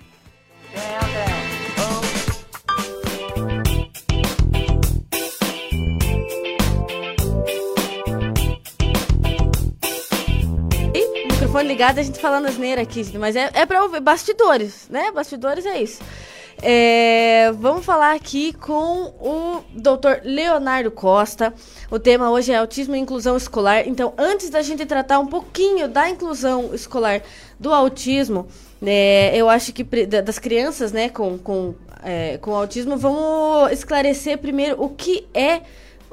[10.94, 15.12] E, microfone ligado, a gente falando asneira aqui, mas é, é pra ouvir bastidores, né?
[15.12, 16.02] Bastidores é isso.
[16.62, 20.24] É, vamos falar aqui com o Dr.
[20.24, 21.54] Leonardo Costa.
[21.90, 23.88] O tema hoje é autismo e inclusão escolar.
[23.88, 27.22] Então, antes da gente tratar um pouquinho da inclusão escolar
[27.58, 28.48] do autismo,
[28.82, 34.82] é, eu acho que das crianças, né, com, com, é, com autismo, vamos esclarecer primeiro
[34.82, 35.62] o que é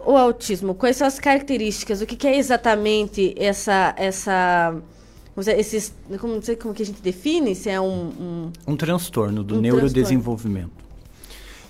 [0.04, 4.76] o autismo, quais são as características, o que, que é exatamente essa essa
[5.36, 7.84] esses, como, não sei como que a gente define, se é um...
[7.86, 10.70] Um, um transtorno do um neurodesenvolvimento.
[10.70, 10.86] Transtorno.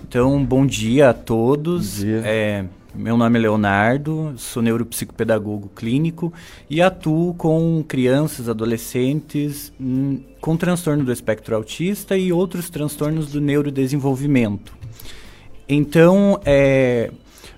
[0.07, 1.99] Então, bom dia a todos.
[1.99, 2.21] Bom dia.
[2.23, 2.65] É,
[2.97, 6.33] meu nome é Leonardo, sou neuropsicopedagogo clínico
[6.69, 13.39] e atuo com crianças, adolescentes hum, com transtorno do espectro autista e outros transtornos do
[13.39, 14.75] neurodesenvolvimento.
[15.69, 17.11] Então, é,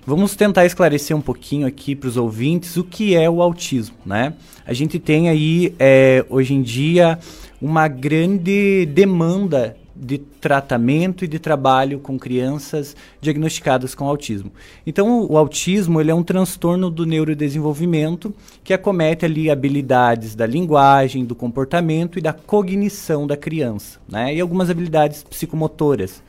[0.06, 4.32] Vamos tentar esclarecer um pouquinho aqui para os ouvintes o que é o autismo, né?
[4.64, 7.18] A gente tem aí, é, hoje em dia,
[7.60, 14.50] uma grande demanda de tratamento e de trabalho com crianças diagnosticadas com autismo.
[14.86, 21.26] Então, o autismo ele é um transtorno do neurodesenvolvimento que acomete ali habilidades da linguagem,
[21.26, 24.34] do comportamento e da cognição da criança, né?
[24.34, 26.22] E algumas habilidades psicomotoras.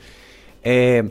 [0.61, 1.05] É,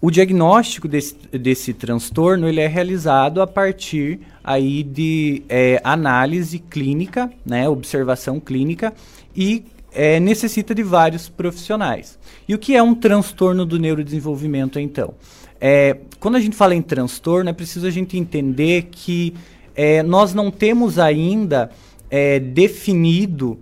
[0.00, 7.30] o diagnóstico desse, desse transtorno ele é realizado a partir aí de é, análise clínica,
[7.44, 8.94] né, observação clínica
[9.36, 12.18] e é, necessita de vários profissionais.
[12.48, 15.14] E o que é um transtorno do neurodesenvolvimento, então?
[15.60, 19.34] É, quando a gente fala em transtorno, é preciso a gente entender que
[19.74, 21.70] é, nós não temos ainda
[22.10, 23.58] é, definido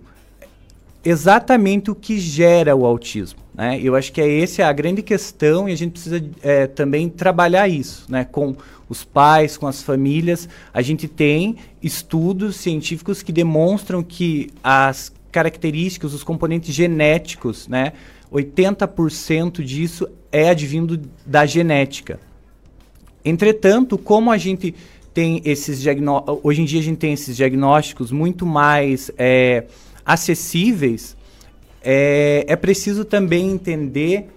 [1.03, 3.39] exatamente o que gera o autismo.
[3.59, 3.77] Né?
[3.83, 7.67] Eu acho que é essa a grande questão e a gente precisa é, também trabalhar
[7.67, 8.23] isso, né?
[8.23, 8.55] com
[8.87, 10.47] os pais, com as famílias.
[10.73, 17.91] A gente tem estudos científicos que demonstram que as características, os componentes genéticos, né,
[18.31, 22.17] 80% disso é advindo da genética.
[23.25, 24.73] Entretanto, como a gente
[25.13, 25.83] tem esses
[26.43, 29.65] hoje em dia a gente tem esses diagnósticos muito mais é,
[30.05, 31.17] acessíveis,
[31.83, 34.29] é, é preciso também entender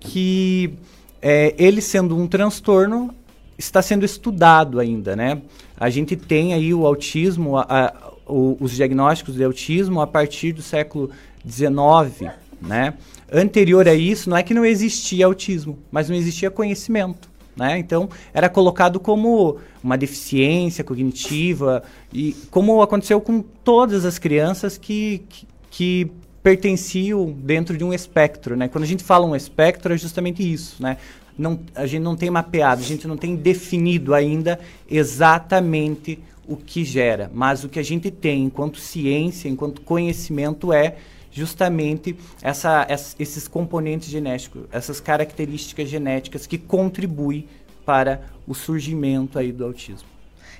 [0.00, 0.74] que
[1.20, 3.14] é, ele sendo um transtorno
[3.56, 5.42] está sendo estudado ainda, né?
[5.76, 10.52] A gente tem aí o autismo, a, a, o, os diagnósticos de autismo a partir
[10.52, 11.10] do século
[11.48, 12.94] XIX, né?
[13.32, 17.28] Anterior a isso, não é que não existia autismo, mas não existia conhecimento.
[17.58, 17.76] Né?
[17.76, 25.24] Então, era colocado como uma deficiência cognitiva, e como aconteceu com todas as crianças que,
[25.28, 26.10] que, que
[26.42, 28.56] pertenciam dentro de um espectro.
[28.56, 28.68] Né?
[28.68, 30.82] Quando a gente fala um espectro, é justamente isso.
[30.82, 30.96] Né?
[31.36, 34.58] Não, a gente não tem mapeado, a gente não tem definido ainda
[34.90, 40.96] exatamente o que gera, mas o que a gente tem enquanto ciência, enquanto conhecimento é
[41.30, 42.86] justamente essa,
[43.18, 47.46] esses componentes genéticos, essas características genéticas que contribuem
[47.84, 50.08] para o surgimento aí do autismo.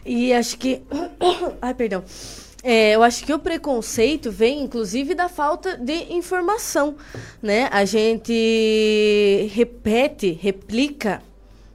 [0.05, 0.83] E acho que.
[1.61, 2.05] Ai, perdão.
[2.63, 6.97] É, eu acho que o preconceito vem, inclusive, da falta de informação,
[7.41, 7.69] né?
[7.71, 11.23] A gente repete, replica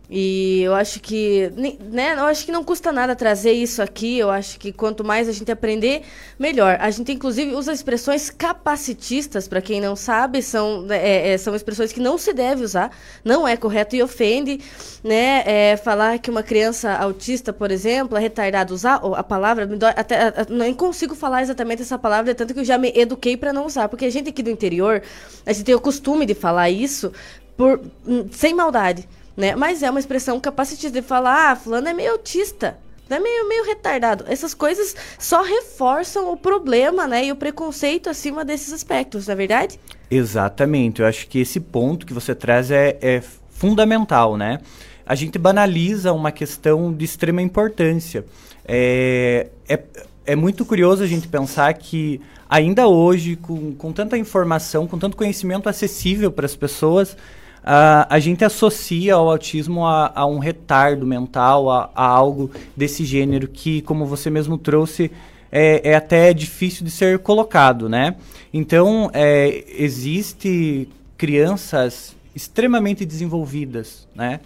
[0.10, 4.20] e eu acho que, né, eu acho que não custa nada trazer isso aqui.
[4.20, 6.04] Eu acho que quanto mais a gente aprender,
[6.38, 6.78] melhor.
[6.80, 11.92] A gente inclusive usa expressões capacitistas, para quem não sabe, são, é, é, são expressões
[11.94, 12.92] que não se deve usar,
[13.24, 14.60] não é correto e ofende,
[15.04, 15.44] né?
[15.46, 20.74] É, falar que uma criança autista, por exemplo, é retardada, usar a palavra, até, nem
[20.74, 24.06] consigo falar exatamente essa palavra, tanto que eu já me eduquei para não usar, porque
[24.06, 25.02] a gente aqui do interior,
[25.46, 27.12] a gente tem o costume de falar isso
[27.56, 29.08] por, hum, sem maldade.
[29.36, 29.56] Né?
[29.56, 32.78] Mas é uma expressão capacitista de falar, ah, fulano é meio autista,
[33.10, 34.26] é meio, meio retardado.
[34.28, 37.26] Essas coisas só reforçam o problema, né?
[37.26, 39.80] E o preconceito acima desses aspectos, não é verdade?
[40.10, 41.02] Exatamente.
[41.02, 44.60] Eu acho que esse ponto que você traz é, é fundamental, né?
[45.06, 48.26] A gente banaliza uma questão de extrema importância.
[48.66, 49.80] É, é,
[50.26, 55.18] é muito curioso a gente pensar que ainda hoje, com, com tanta informação, com tanto
[55.18, 57.18] conhecimento acessível para as pessoas,
[57.64, 63.06] Uh, a gente associa o autismo a, a um retardo mental, a, a, algo desse
[63.06, 65.10] gênero que, como você mesmo trouxe,
[65.50, 68.16] é, é até difícil de ser colocado, né?
[68.54, 74.42] Então, é, existe crianças extremamente desenvolvidas, né?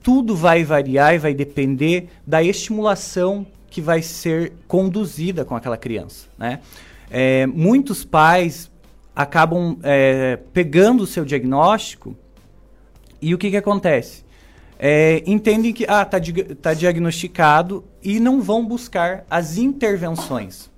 [0.00, 6.28] Tudo vai variar e vai depender da estimulação que vai ser conduzida com aquela criança,
[6.38, 6.60] né?
[7.10, 8.70] É, muitos pais
[9.16, 12.16] acabam é, pegando o seu diagnóstico
[13.22, 14.24] e o que, que acontece?
[14.78, 16.18] É, entendem que ah, tá,
[16.60, 20.68] tá diagnosticado e não vão buscar as intervenções.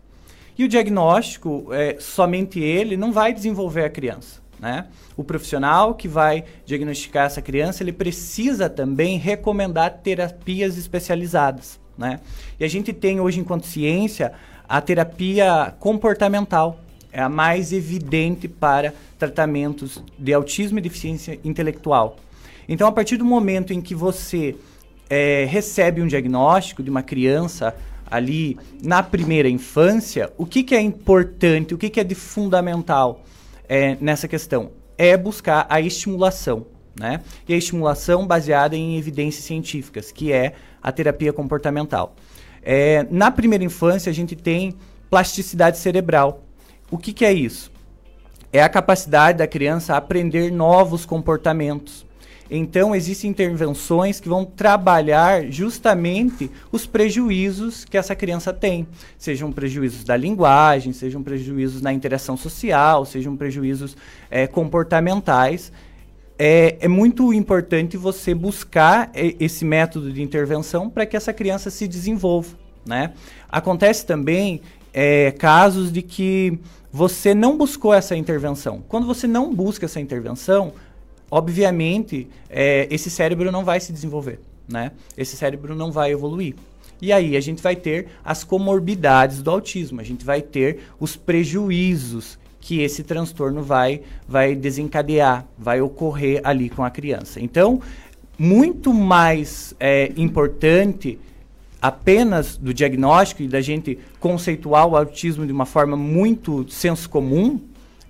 [0.56, 4.40] E o diagnóstico, é, somente ele, não vai desenvolver a criança.
[4.60, 4.86] Né?
[5.16, 11.80] O profissional que vai diagnosticar essa criança, ele precisa também recomendar terapias especializadas.
[11.96, 12.20] Né?
[12.60, 14.32] E a gente tem hoje, enquanto ciência,
[14.68, 16.78] a terapia comportamental.
[17.12, 22.16] É a mais evidente para tratamentos de autismo e deficiência intelectual.
[22.68, 24.56] Então, a partir do momento em que você
[25.08, 27.74] é, recebe um diagnóstico de uma criança
[28.10, 33.24] ali na primeira infância, o que, que é importante, o que, que é de fundamental
[33.68, 34.70] é, nessa questão?
[34.96, 36.66] É buscar a estimulação.
[36.98, 37.20] Né?
[37.48, 42.14] E a estimulação baseada em evidências científicas, que é a terapia comportamental.
[42.62, 44.76] É, na primeira infância, a gente tem
[45.10, 46.44] plasticidade cerebral.
[46.90, 47.72] O que, que é isso?
[48.52, 52.03] É a capacidade da criança aprender novos comportamentos.
[52.50, 58.86] Então, existem intervenções que vão trabalhar justamente os prejuízos que essa criança tem.
[59.16, 63.96] Sejam prejuízos da linguagem, sejam prejuízos na interação social, sejam prejuízos
[64.30, 65.72] é, comportamentais.
[66.38, 71.86] É, é, muito importante você buscar esse método de intervenção para que essa criança se
[71.86, 72.56] desenvolva.
[72.84, 73.12] Né?
[73.48, 74.60] Acontece também
[74.92, 76.58] é, casos de que
[76.92, 78.82] você não buscou essa intervenção.
[78.88, 80.72] Quando você não busca essa intervenção,
[81.34, 84.38] obviamente, é, esse cérebro não vai se desenvolver,
[84.68, 84.92] né?
[85.18, 86.54] Esse cérebro não vai evoluir.
[87.02, 91.16] E aí a gente vai ter as comorbidades do autismo, a gente vai ter os
[91.16, 97.40] prejuízos que esse transtorno vai, vai desencadear, vai ocorrer ali com a criança.
[97.40, 97.82] Então,
[98.38, 101.18] muito mais é, importante
[101.82, 107.60] apenas do diagnóstico e da gente conceituar o autismo de uma forma muito senso comum,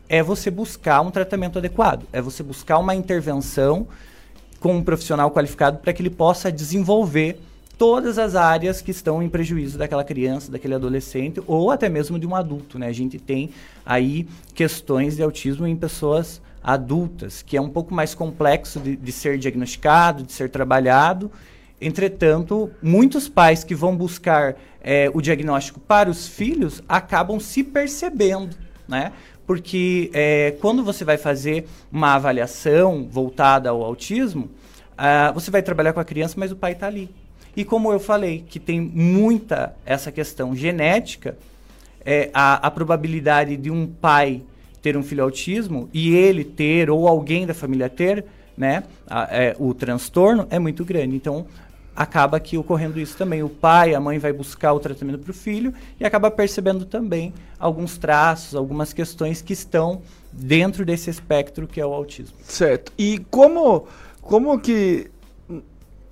[0.08, 3.86] é você buscar um tratamento adequado, é você buscar uma intervenção
[4.60, 7.38] com um profissional qualificado para que ele possa desenvolver
[7.76, 12.26] todas as áreas que estão em prejuízo daquela criança, daquele adolescente ou até mesmo de
[12.26, 12.86] um adulto, né?
[12.86, 13.50] A gente tem
[13.84, 19.12] aí questões de autismo em pessoas adultas, que é um pouco mais complexo de, de
[19.12, 21.30] ser diagnosticado, de ser trabalhado.
[21.80, 28.56] Entretanto, muitos pais que vão buscar é, o diagnóstico para os filhos acabam se percebendo,
[28.88, 29.12] né?
[29.46, 34.50] Porque é, quando você vai fazer uma avaliação voltada ao autismo,
[34.92, 37.10] uh, você vai trabalhar com a criança, mas o pai está ali.
[37.56, 41.36] E como eu falei, que tem muita essa questão genética,
[42.04, 44.42] é, a, a probabilidade de um pai
[44.82, 48.24] ter um filho autismo e ele ter, ou alguém da família ter,
[48.56, 51.16] né, a, é, o transtorno é muito grande.
[51.16, 51.46] Então,
[51.94, 53.42] acaba que ocorrendo isso também.
[53.42, 57.32] O pai, a mãe vai buscar o tratamento para o filho e acaba percebendo também
[57.58, 60.02] alguns traços, algumas questões que estão
[60.32, 62.36] dentro desse espectro que é o autismo.
[62.42, 62.92] Certo.
[62.98, 63.86] E como,
[64.20, 65.10] como que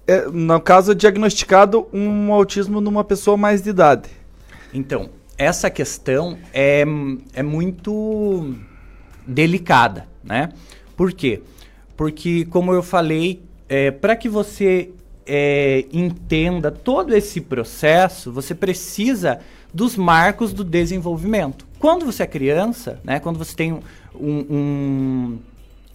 [0.07, 4.11] é, no caso, é diagnosticado um autismo numa pessoa mais de idade?
[4.75, 6.85] Então, essa questão é,
[7.33, 8.55] é muito
[9.27, 10.51] delicada, né?
[10.97, 11.43] Por quê?
[11.97, 14.91] Porque, como eu falei, é, para que você
[15.27, 19.41] é, entenda todo esse processo, você precisa
[19.73, 21.67] dos marcos do desenvolvimento.
[21.79, 23.81] Quando você é criança, né, quando você tem um,
[24.21, 25.39] um,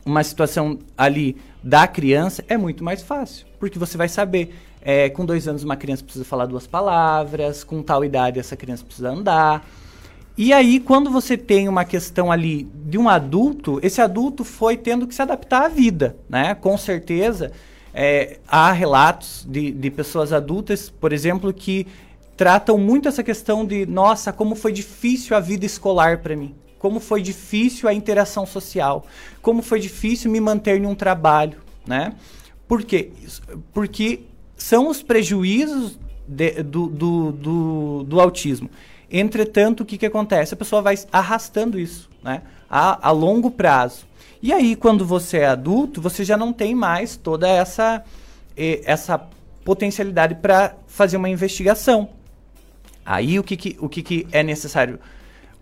[0.06, 4.56] uma situação ali da criança, é muito mais fácil porque você vai saber.
[4.80, 8.86] É, com dois anos, uma criança precisa falar duas palavras, com tal idade, essa criança
[8.86, 9.68] precisa andar.
[10.38, 15.06] E aí, quando você tem uma questão ali de um adulto, esse adulto foi tendo
[15.06, 16.56] que se adaptar à vida, né?
[16.56, 17.52] Com certeza,
[18.00, 21.88] é, há relatos de, de pessoas adultas, por exemplo, que
[22.38, 26.54] tratam muito essa questão de, nossa, como foi difícil a vida escolar para mim.
[26.78, 29.04] Como foi difícil a interação social.
[29.42, 32.14] Como foi difícil me manter em um trabalho, né?
[32.68, 33.10] Por quê?
[33.74, 34.26] Porque
[34.56, 35.98] são os prejuízos
[36.28, 38.70] de, do, do, do, do, autismo.
[39.10, 40.54] Entretanto, o que, que acontece?
[40.54, 42.44] A pessoa vai arrastando isso né?
[42.70, 44.06] a, a longo prazo.
[44.42, 48.04] E aí, quando você é adulto, você já não tem mais toda essa,
[48.56, 49.20] essa
[49.64, 52.10] potencialidade para fazer uma investigação.
[53.06, 55.00] Aí, o que, que, o que, que é necessário?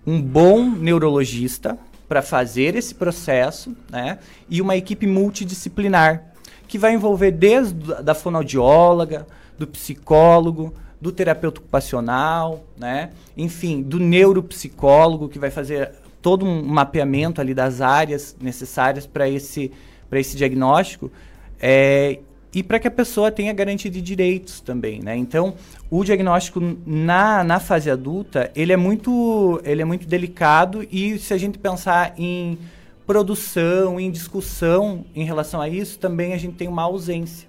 [0.06, 1.78] Um bom neurologista
[2.08, 4.20] para fazer esse processo né?
[4.50, 6.32] e uma equipe multidisciplinar
[6.68, 7.74] que vai envolver desde
[8.04, 9.26] da fonoaudióloga,
[9.58, 13.12] do psicólogo, do terapeuta ocupacional, né?
[13.38, 15.92] Enfim, do neuropsicólogo que vai fazer
[16.26, 19.72] todo um mapeamento ali das áreas necessárias para esse
[20.12, 21.12] esse diagnóstico
[21.60, 22.20] é,
[22.52, 25.16] e para que a pessoa tenha garantia de direitos também, né?
[25.16, 25.54] Então,
[25.92, 31.32] o diagnóstico na, na fase adulta, ele é muito ele é muito delicado e se
[31.32, 32.58] a gente pensar em
[33.06, 37.48] produção, em discussão em relação a isso, também a gente tem uma ausência.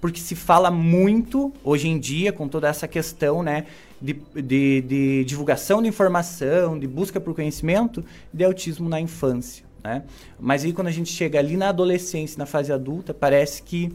[0.00, 3.64] Porque se fala muito, hoje em dia, com toda essa questão né,
[4.02, 9.64] de, de, de divulgação de informação, de busca por conhecimento, de autismo na infância.
[9.82, 10.02] Né?
[10.38, 13.92] Mas aí quando a gente chega ali na adolescência, na fase adulta, parece que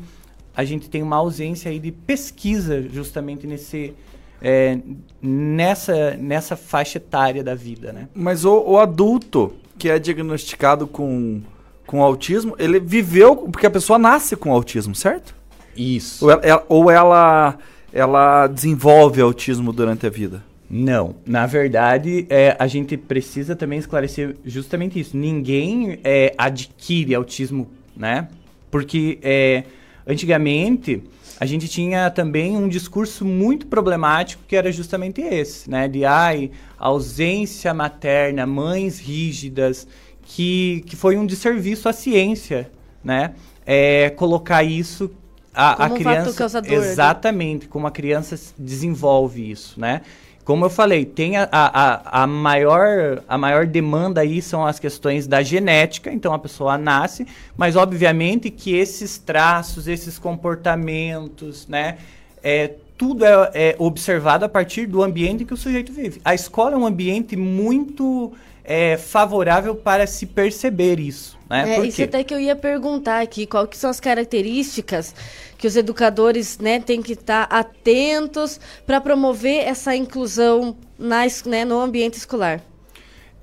[0.56, 3.94] a gente tem uma ausência aí de pesquisa justamente nesse,
[4.42, 4.80] é,
[5.22, 8.08] nessa, nessa faixa etária da vida, né?
[8.14, 11.42] Mas o, o adulto, que é diagnosticado com,
[11.86, 13.36] com autismo, ele viveu.
[13.36, 15.36] Porque a pessoa nasce com autismo, certo?
[15.76, 16.26] Isso.
[16.26, 17.58] Ou ela, ou ela,
[17.98, 20.44] ela desenvolve autismo durante a vida?
[20.70, 25.18] Não, na verdade, é, a gente precisa também esclarecer justamente isso.
[25.18, 28.28] Ninguém é, adquire autismo, né?
[28.70, 29.64] Porque é,
[30.06, 31.02] antigamente
[31.40, 35.88] a gente tinha também um discurso muito problemático que era justamente esse, né?
[35.88, 39.88] De ai, ausência materna, mães rígidas,
[40.22, 42.70] que, que foi um desserviço à ciência,
[43.04, 43.34] né?
[43.66, 45.10] É, colocar isso
[45.58, 50.02] a, a criança um exatamente como a criança desenvolve isso, né?
[50.46, 55.28] Como eu falei, tem a, a, a, maior, a maior demanda aí são as questões
[55.28, 57.28] da genética, então a pessoa nasce,
[57.58, 61.98] mas obviamente que esses traços, esses comportamentos, né,
[62.42, 66.22] é, tudo é, é observado a partir do ambiente que o sujeito vive.
[66.24, 68.32] A escola é um ambiente muito
[68.64, 71.37] é, favorável para se perceber isso.
[71.50, 71.78] Né?
[71.78, 75.16] É, isso até que eu ia perguntar aqui, qual que são as características
[75.58, 81.80] que os educadores né, têm que estar atentos para promover essa inclusão na, né, no
[81.80, 82.62] ambiente escolar?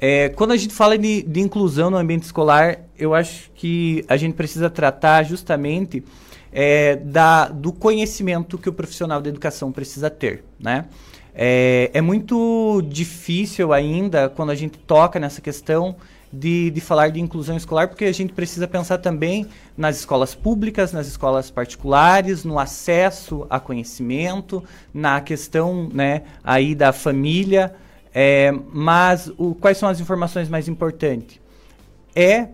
[0.01, 4.16] É, quando a gente fala de, de, inclusão no ambiente escolar, eu acho que a
[4.16, 6.05] gente precisa tratar justamente
[6.52, 10.86] é, da, do conhecimento que o profissional da educação precisa ter, né?
[11.35, 15.97] É, é muito difícil ainda quando a gente toca nessa questão
[16.35, 19.47] de, de falar de inclusão escolar, porque a gente precisa pensar também
[19.77, 24.62] nas escolas públicas, nas escolas particulares, no acesso a conhecimento,
[24.93, 27.74] na questão né, aí da família.
[28.12, 31.40] É, mas o, quais são as informações mais importantes?
[32.15, 32.48] É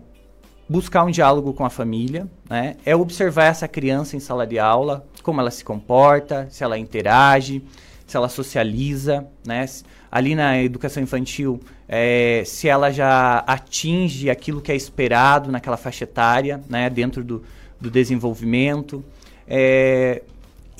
[0.71, 2.77] buscar um diálogo com a família, né?
[2.85, 7.61] é observar essa criança em sala de aula, como ela se comporta, se ela interage,
[8.07, 9.65] se ela socializa, né?
[10.09, 11.59] ali na educação infantil,
[11.93, 16.89] é, se ela já atinge aquilo que é esperado naquela faixa etária, né?
[16.89, 17.43] dentro do,
[17.81, 19.03] do desenvolvimento.
[19.45, 20.23] É,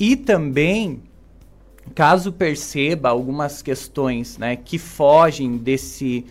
[0.00, 1.02] e também,
[1.94, 6.24] caso perceba algumas questões né, que fogem desse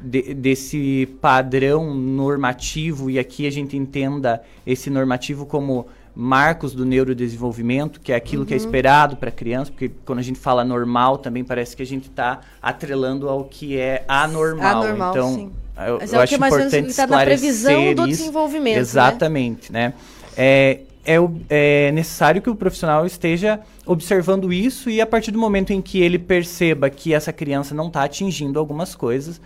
[0.00, 5.88] de, desse padrão normativo, e aqui a gente entenda esse normativo como
[6.20, 8.48] marcos do neurodesenvolvimento, que é aquilo uhum.
[8.48, 8.64] que é uhum.
[8.64, 12.08] esperado para a criança, porque quando a gente fala normal, também parece que a gente
[12.08, 14.82] está atrelando ao que é anormal.
[14.82, 15.52] anormal então, sim.
[15.86, 18.18] eu, Mas eu é acho importante tá na previsão do isso.
[18.18, 18.74] desenvolvimento.
[18.74, 18.80] Né?
[18.80, 19.88] Exatamente, né?
[19.88, 19.94] né?
[20.36, 21.18] É, é,
[21.48, 26.00] é necessário que o profissional esteja observando isso e a partir do momento em que
[26.00, 29.40] ele perceba que essa criança não está atingindo algumas coisas,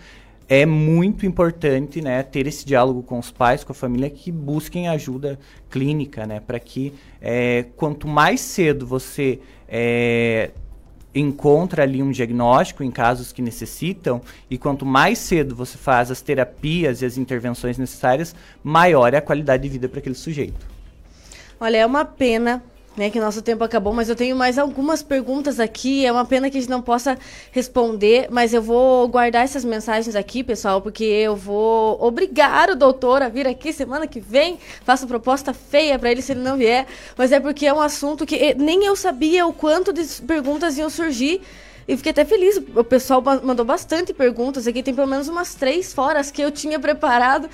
[0.47, 4.87] é muito importante né, ter esse diálogo com os pais, com a família, que busquem
[4.87, 5.39] ajuda
[5.69, 10.51] clínica, né, para que é, quanto mais cedo você é,
[11.15, 16.21] encontra ali um diagnóstico em casos que necessitam, e quanto mais cedo você faz as
[16.21, 20.65] terapias e as intervenções necessárias, maior é a qualidade de vida para aquele sujeito.
[21.59, 22.63] Olha, é uma pena
[22.95, 26.05] né, que nosso tempo acabou, mas eu tenho mais algumas perguntas aqui.
[26.05, 27.17] É uma pena que a gente não possa
[27.51, 33.21] responder, mas eu vou guardar essas mensagens aqui, pessoal, porque eu vou obrigar o doutor
[33.21, 34.59] a vir aqui semana que vem.
[34.85, 36.85] Faço proposta feia para ele se ele não vier,
[37.17, 40.77] mas é porque é um assunto que eh, nem eu sabia o quanto de perguntas
[40.77, 41.41] iam surgir.
[41.87, 42.61] E fiquei até feliz.
[42.75, 44.81] O pessoal mandou bastante perguntas aqui.
[44.81, 47.49] Tem pelo menos umas três foras que eu tinha preparado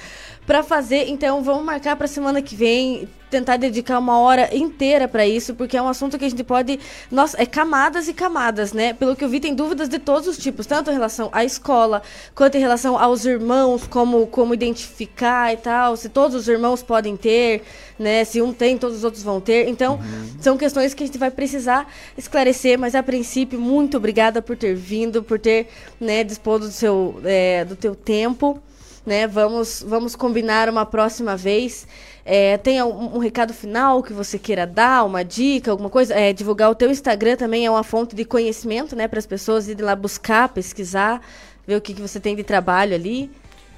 [0.50, 1.08] para fazer.
[1.10, 5.78] Então vamos marcar para semana que vem tentar dedicar uma hora inteira para isso, porque
[5.78, 6.80] é um assunto que a gente pode.
[7.12, 8.94] Nossa, é camadas e camadas, né?
[8.94, 12.02] Pelo que eu vi, tem dúvidas de todos os tipos, tanto em relação à escola,
[12.34, 17.16] quanto em relação aos irmãos, como, como identificar e tal, se todos os irmãos podem
[17.16, 17.62] ter,
[18.00, 18.26] né?
[18.26, 19.68] Se um tem, todos os outros vão ter.
[19.68, 20.42] Então, uhum.
[20.42, 24.74] são questões que a gente vai precisar esclarecer, mas a princípio, muito obrigada por ter
[24.74, 25.68] vindo, por ter
[26.00, 28.60] né, disposto do, seu, é, do teu tempo.
[29.10, 29.26] Né?
[29.26, 31.88] Vamos, vamos combinar uma próxima vez.
[32.24, 36.14] É, tem um, um, recado final que você queira dar, uma dica, alguma coisa?
[36.14, 39.08] É, divulgar o teu Instagram também é uma fonte de conhecimento, né?
[39.08, 41.22] Para as pessoas irem lá buscar, pesquisar,
[41.66, 43.32] ver o que, que você tem de trabalho ali.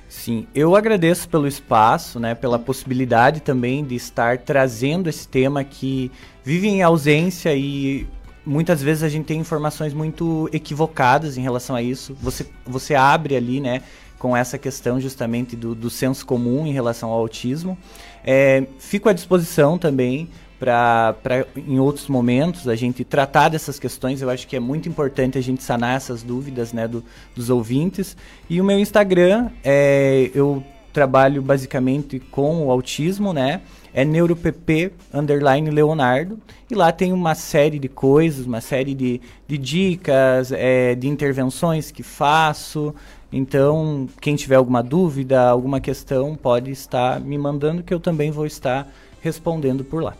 [0.10, 6.12] Sim, eu agradeço pelo espaço, né, pela possibilidade também de estar trazendo esse tema que
[6.44, 8.06] vive em ausência e
[8.45, 12.14] muitas vezes a gente tem informações muito equivocadas em relação a isso.
[12.22, 13.82] Você, você abre ali, né,
[14.22, 17.76] com essa questão justamente do, do senso comum em relação ao autismo.
[18.23, 20.30] É, fico à disposição também
[20.60, 21.15] para
[21.57, 24.22] em outros momentos a gente tratar dessas questões.
[24.22, 27.03] Eu acho que é muito importante a gente sanar essas dúvidas né, do,
[27.35, 28.15] dos ouvintes.
[28.48, 33.61] E o meu Instagram, é, eu trabalho basicamente com o autismo, né?
[33.91, 36.39] É neuropp underline Leonardo.
[36.69, 41.89] E lá tem uma série de coisas, uma série de, de dicas, é, de intervenções
[41.89, 42.93] que faço.
[43.32, 48.45] Então, quem tiver alguma dúvida, alguma questão, pode estar me mandando que eu também vou
[48.45, 48.91] estar
[49.22, 50.16] respondendo por lá.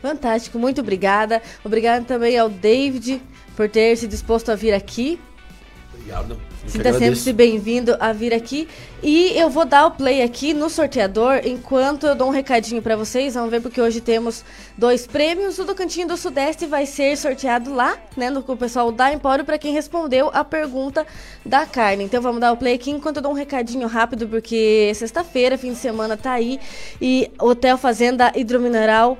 [0.00, 1.42] Fantástico, muito obrigada.
[1.64, 3.22] Obrigada também ao David
[3.56, 5.18] por ter se disposto a vir aqui.
[6.02, 6.36] Obrigado.
[6.66, 8.68] Sinta sempre bem-vindo a vir aqui.
[9.02, 12.96] E eu vou dar o play aqui no sorteador enquanto eu dou um recadinho para
[12.96, 13.34] vocês.
[13.34, 14.44] Vamos ver porque hoje temos
[14.76, 15.58] dois prêmios.
[15.58, 19.12] O do Cantinho do Sudeste vai ser sorteado lá, né, no com o pessoal da
[19.12, 21.06] Empório para quem respondeu a pergunta
[21.46, 22.04] da carne.
[22.04, 25.72] Então vamos dar o play aqui enquanto eu dou um recadinho rápido porque sexta-feira, fim
[25.72, 26.58] de semana tá aí
[27.00, 29.16] e Hotel Fazenda Hidromineral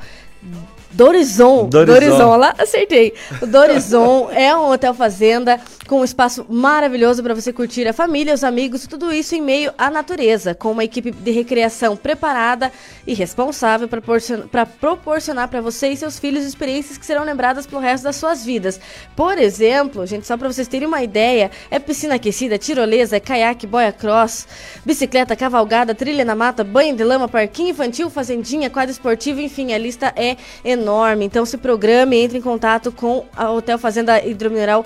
[0.92, 1.68] Dorizon.
[1.68, 1.94] Dorizon.
[1.94, 3.14] Dorizon, lá acertei.
[3.40, 8.34] O Dorizon é um hotel fazenda com um espaço maravilhoso para você curtir a família,
[8.34, 12.72] os amigos, tudo isso em meio à natureza, com uma equipe de recreação preparada
[13.06, 18.04] e responsável para proporcionar para você e seus filhos experiências que serão lembradas pelo resto
[18.04, 18.80] das suas vidas.
[19.16, 23.92] Por exemplo, gente, só para vocês terem uma ideia, é piscina aquecida, tirolesa, caiaque, boia
[23.92, 24.46] cross,
[24.84, 29.78] bicicleta, cavalgada, trilha na mata, banho de lama, parquinho infantil, fazendinha, quadro esportivo, enfim, a
[29.78, 31.24] lista é enorme.
[31.24, 34.84] Então se programe, entre em contato com a Hotel Fazenda Hidromineral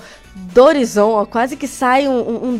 [0.52, 2.56] Dorizon, ó, quase que sai um, um, um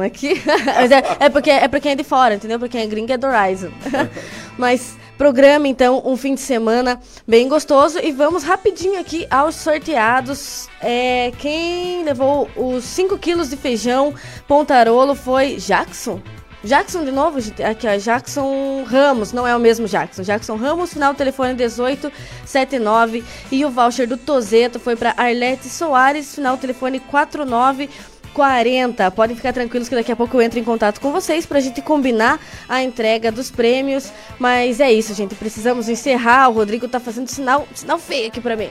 [0.00, 0.40] aqui.
[0.82, 2.58] É, é, porque, é pra quem é de fora, entendeu?
[2.58, 3.70] Pra quem é gringo é Dorizon.
[4.58, 10.68] Mas programa então um fim de semana bem gostoso e vamos rapidinho aqui aos sorteados.
[10.80, 14.14] É, quem levou os 5 quilos de feijão
[14.48, 16.20] Pontarolo foi Jackson.
[16.64, 20.22] Jackson de novo, aqui ó, Jackson Ramos, não é o mesmo Jackson.
[20.22, 26.36] Jackson Ramos, final do telefone 1879 e o voucher do Tozeto foi para Arlete Soares,
[26.36, 29.10] final do telefone 4940.
[29.10, 31.82] Podem ficar tranquilos que daqui a pouco eu entro em contato com vocês pra gente
[31.82, 34.12] combinar a entrega dos prêmios.
[34.38, 35.34] Mas é isso, gente.
[35.34, 36.48] Precisamos encerrar.
[36.48, 38.70] O Rodrigo tá fazendo sinal, sinal feio aqui pra mim.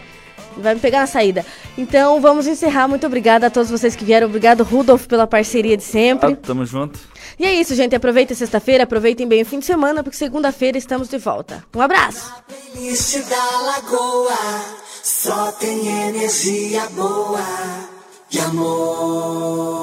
[0.57, 1.45] Vai me pegar na saída.
[1.77, 2.87] Então vamos encerrar.
[2.87, 4.27] Muito obrigada a todos vocês que vieram.
[4.27, 6.33] Obrigado, Rudolf, pela parceria de sempre.
[6.33, 6.99] Ah, tamo junto.
[7.39, 7.95] E é isso, gente.
[7.95, 11.63] Aproveitem sexta-feira, aproveitem bem o fim de semana, porque segunda-feira estamos de volta.
[11.75, 12.31] Um abraço!
[13.29, 14.37] da Lagoa,
[15.03, 17.39] só tem energia boa
[18.31, 19.81] e amor.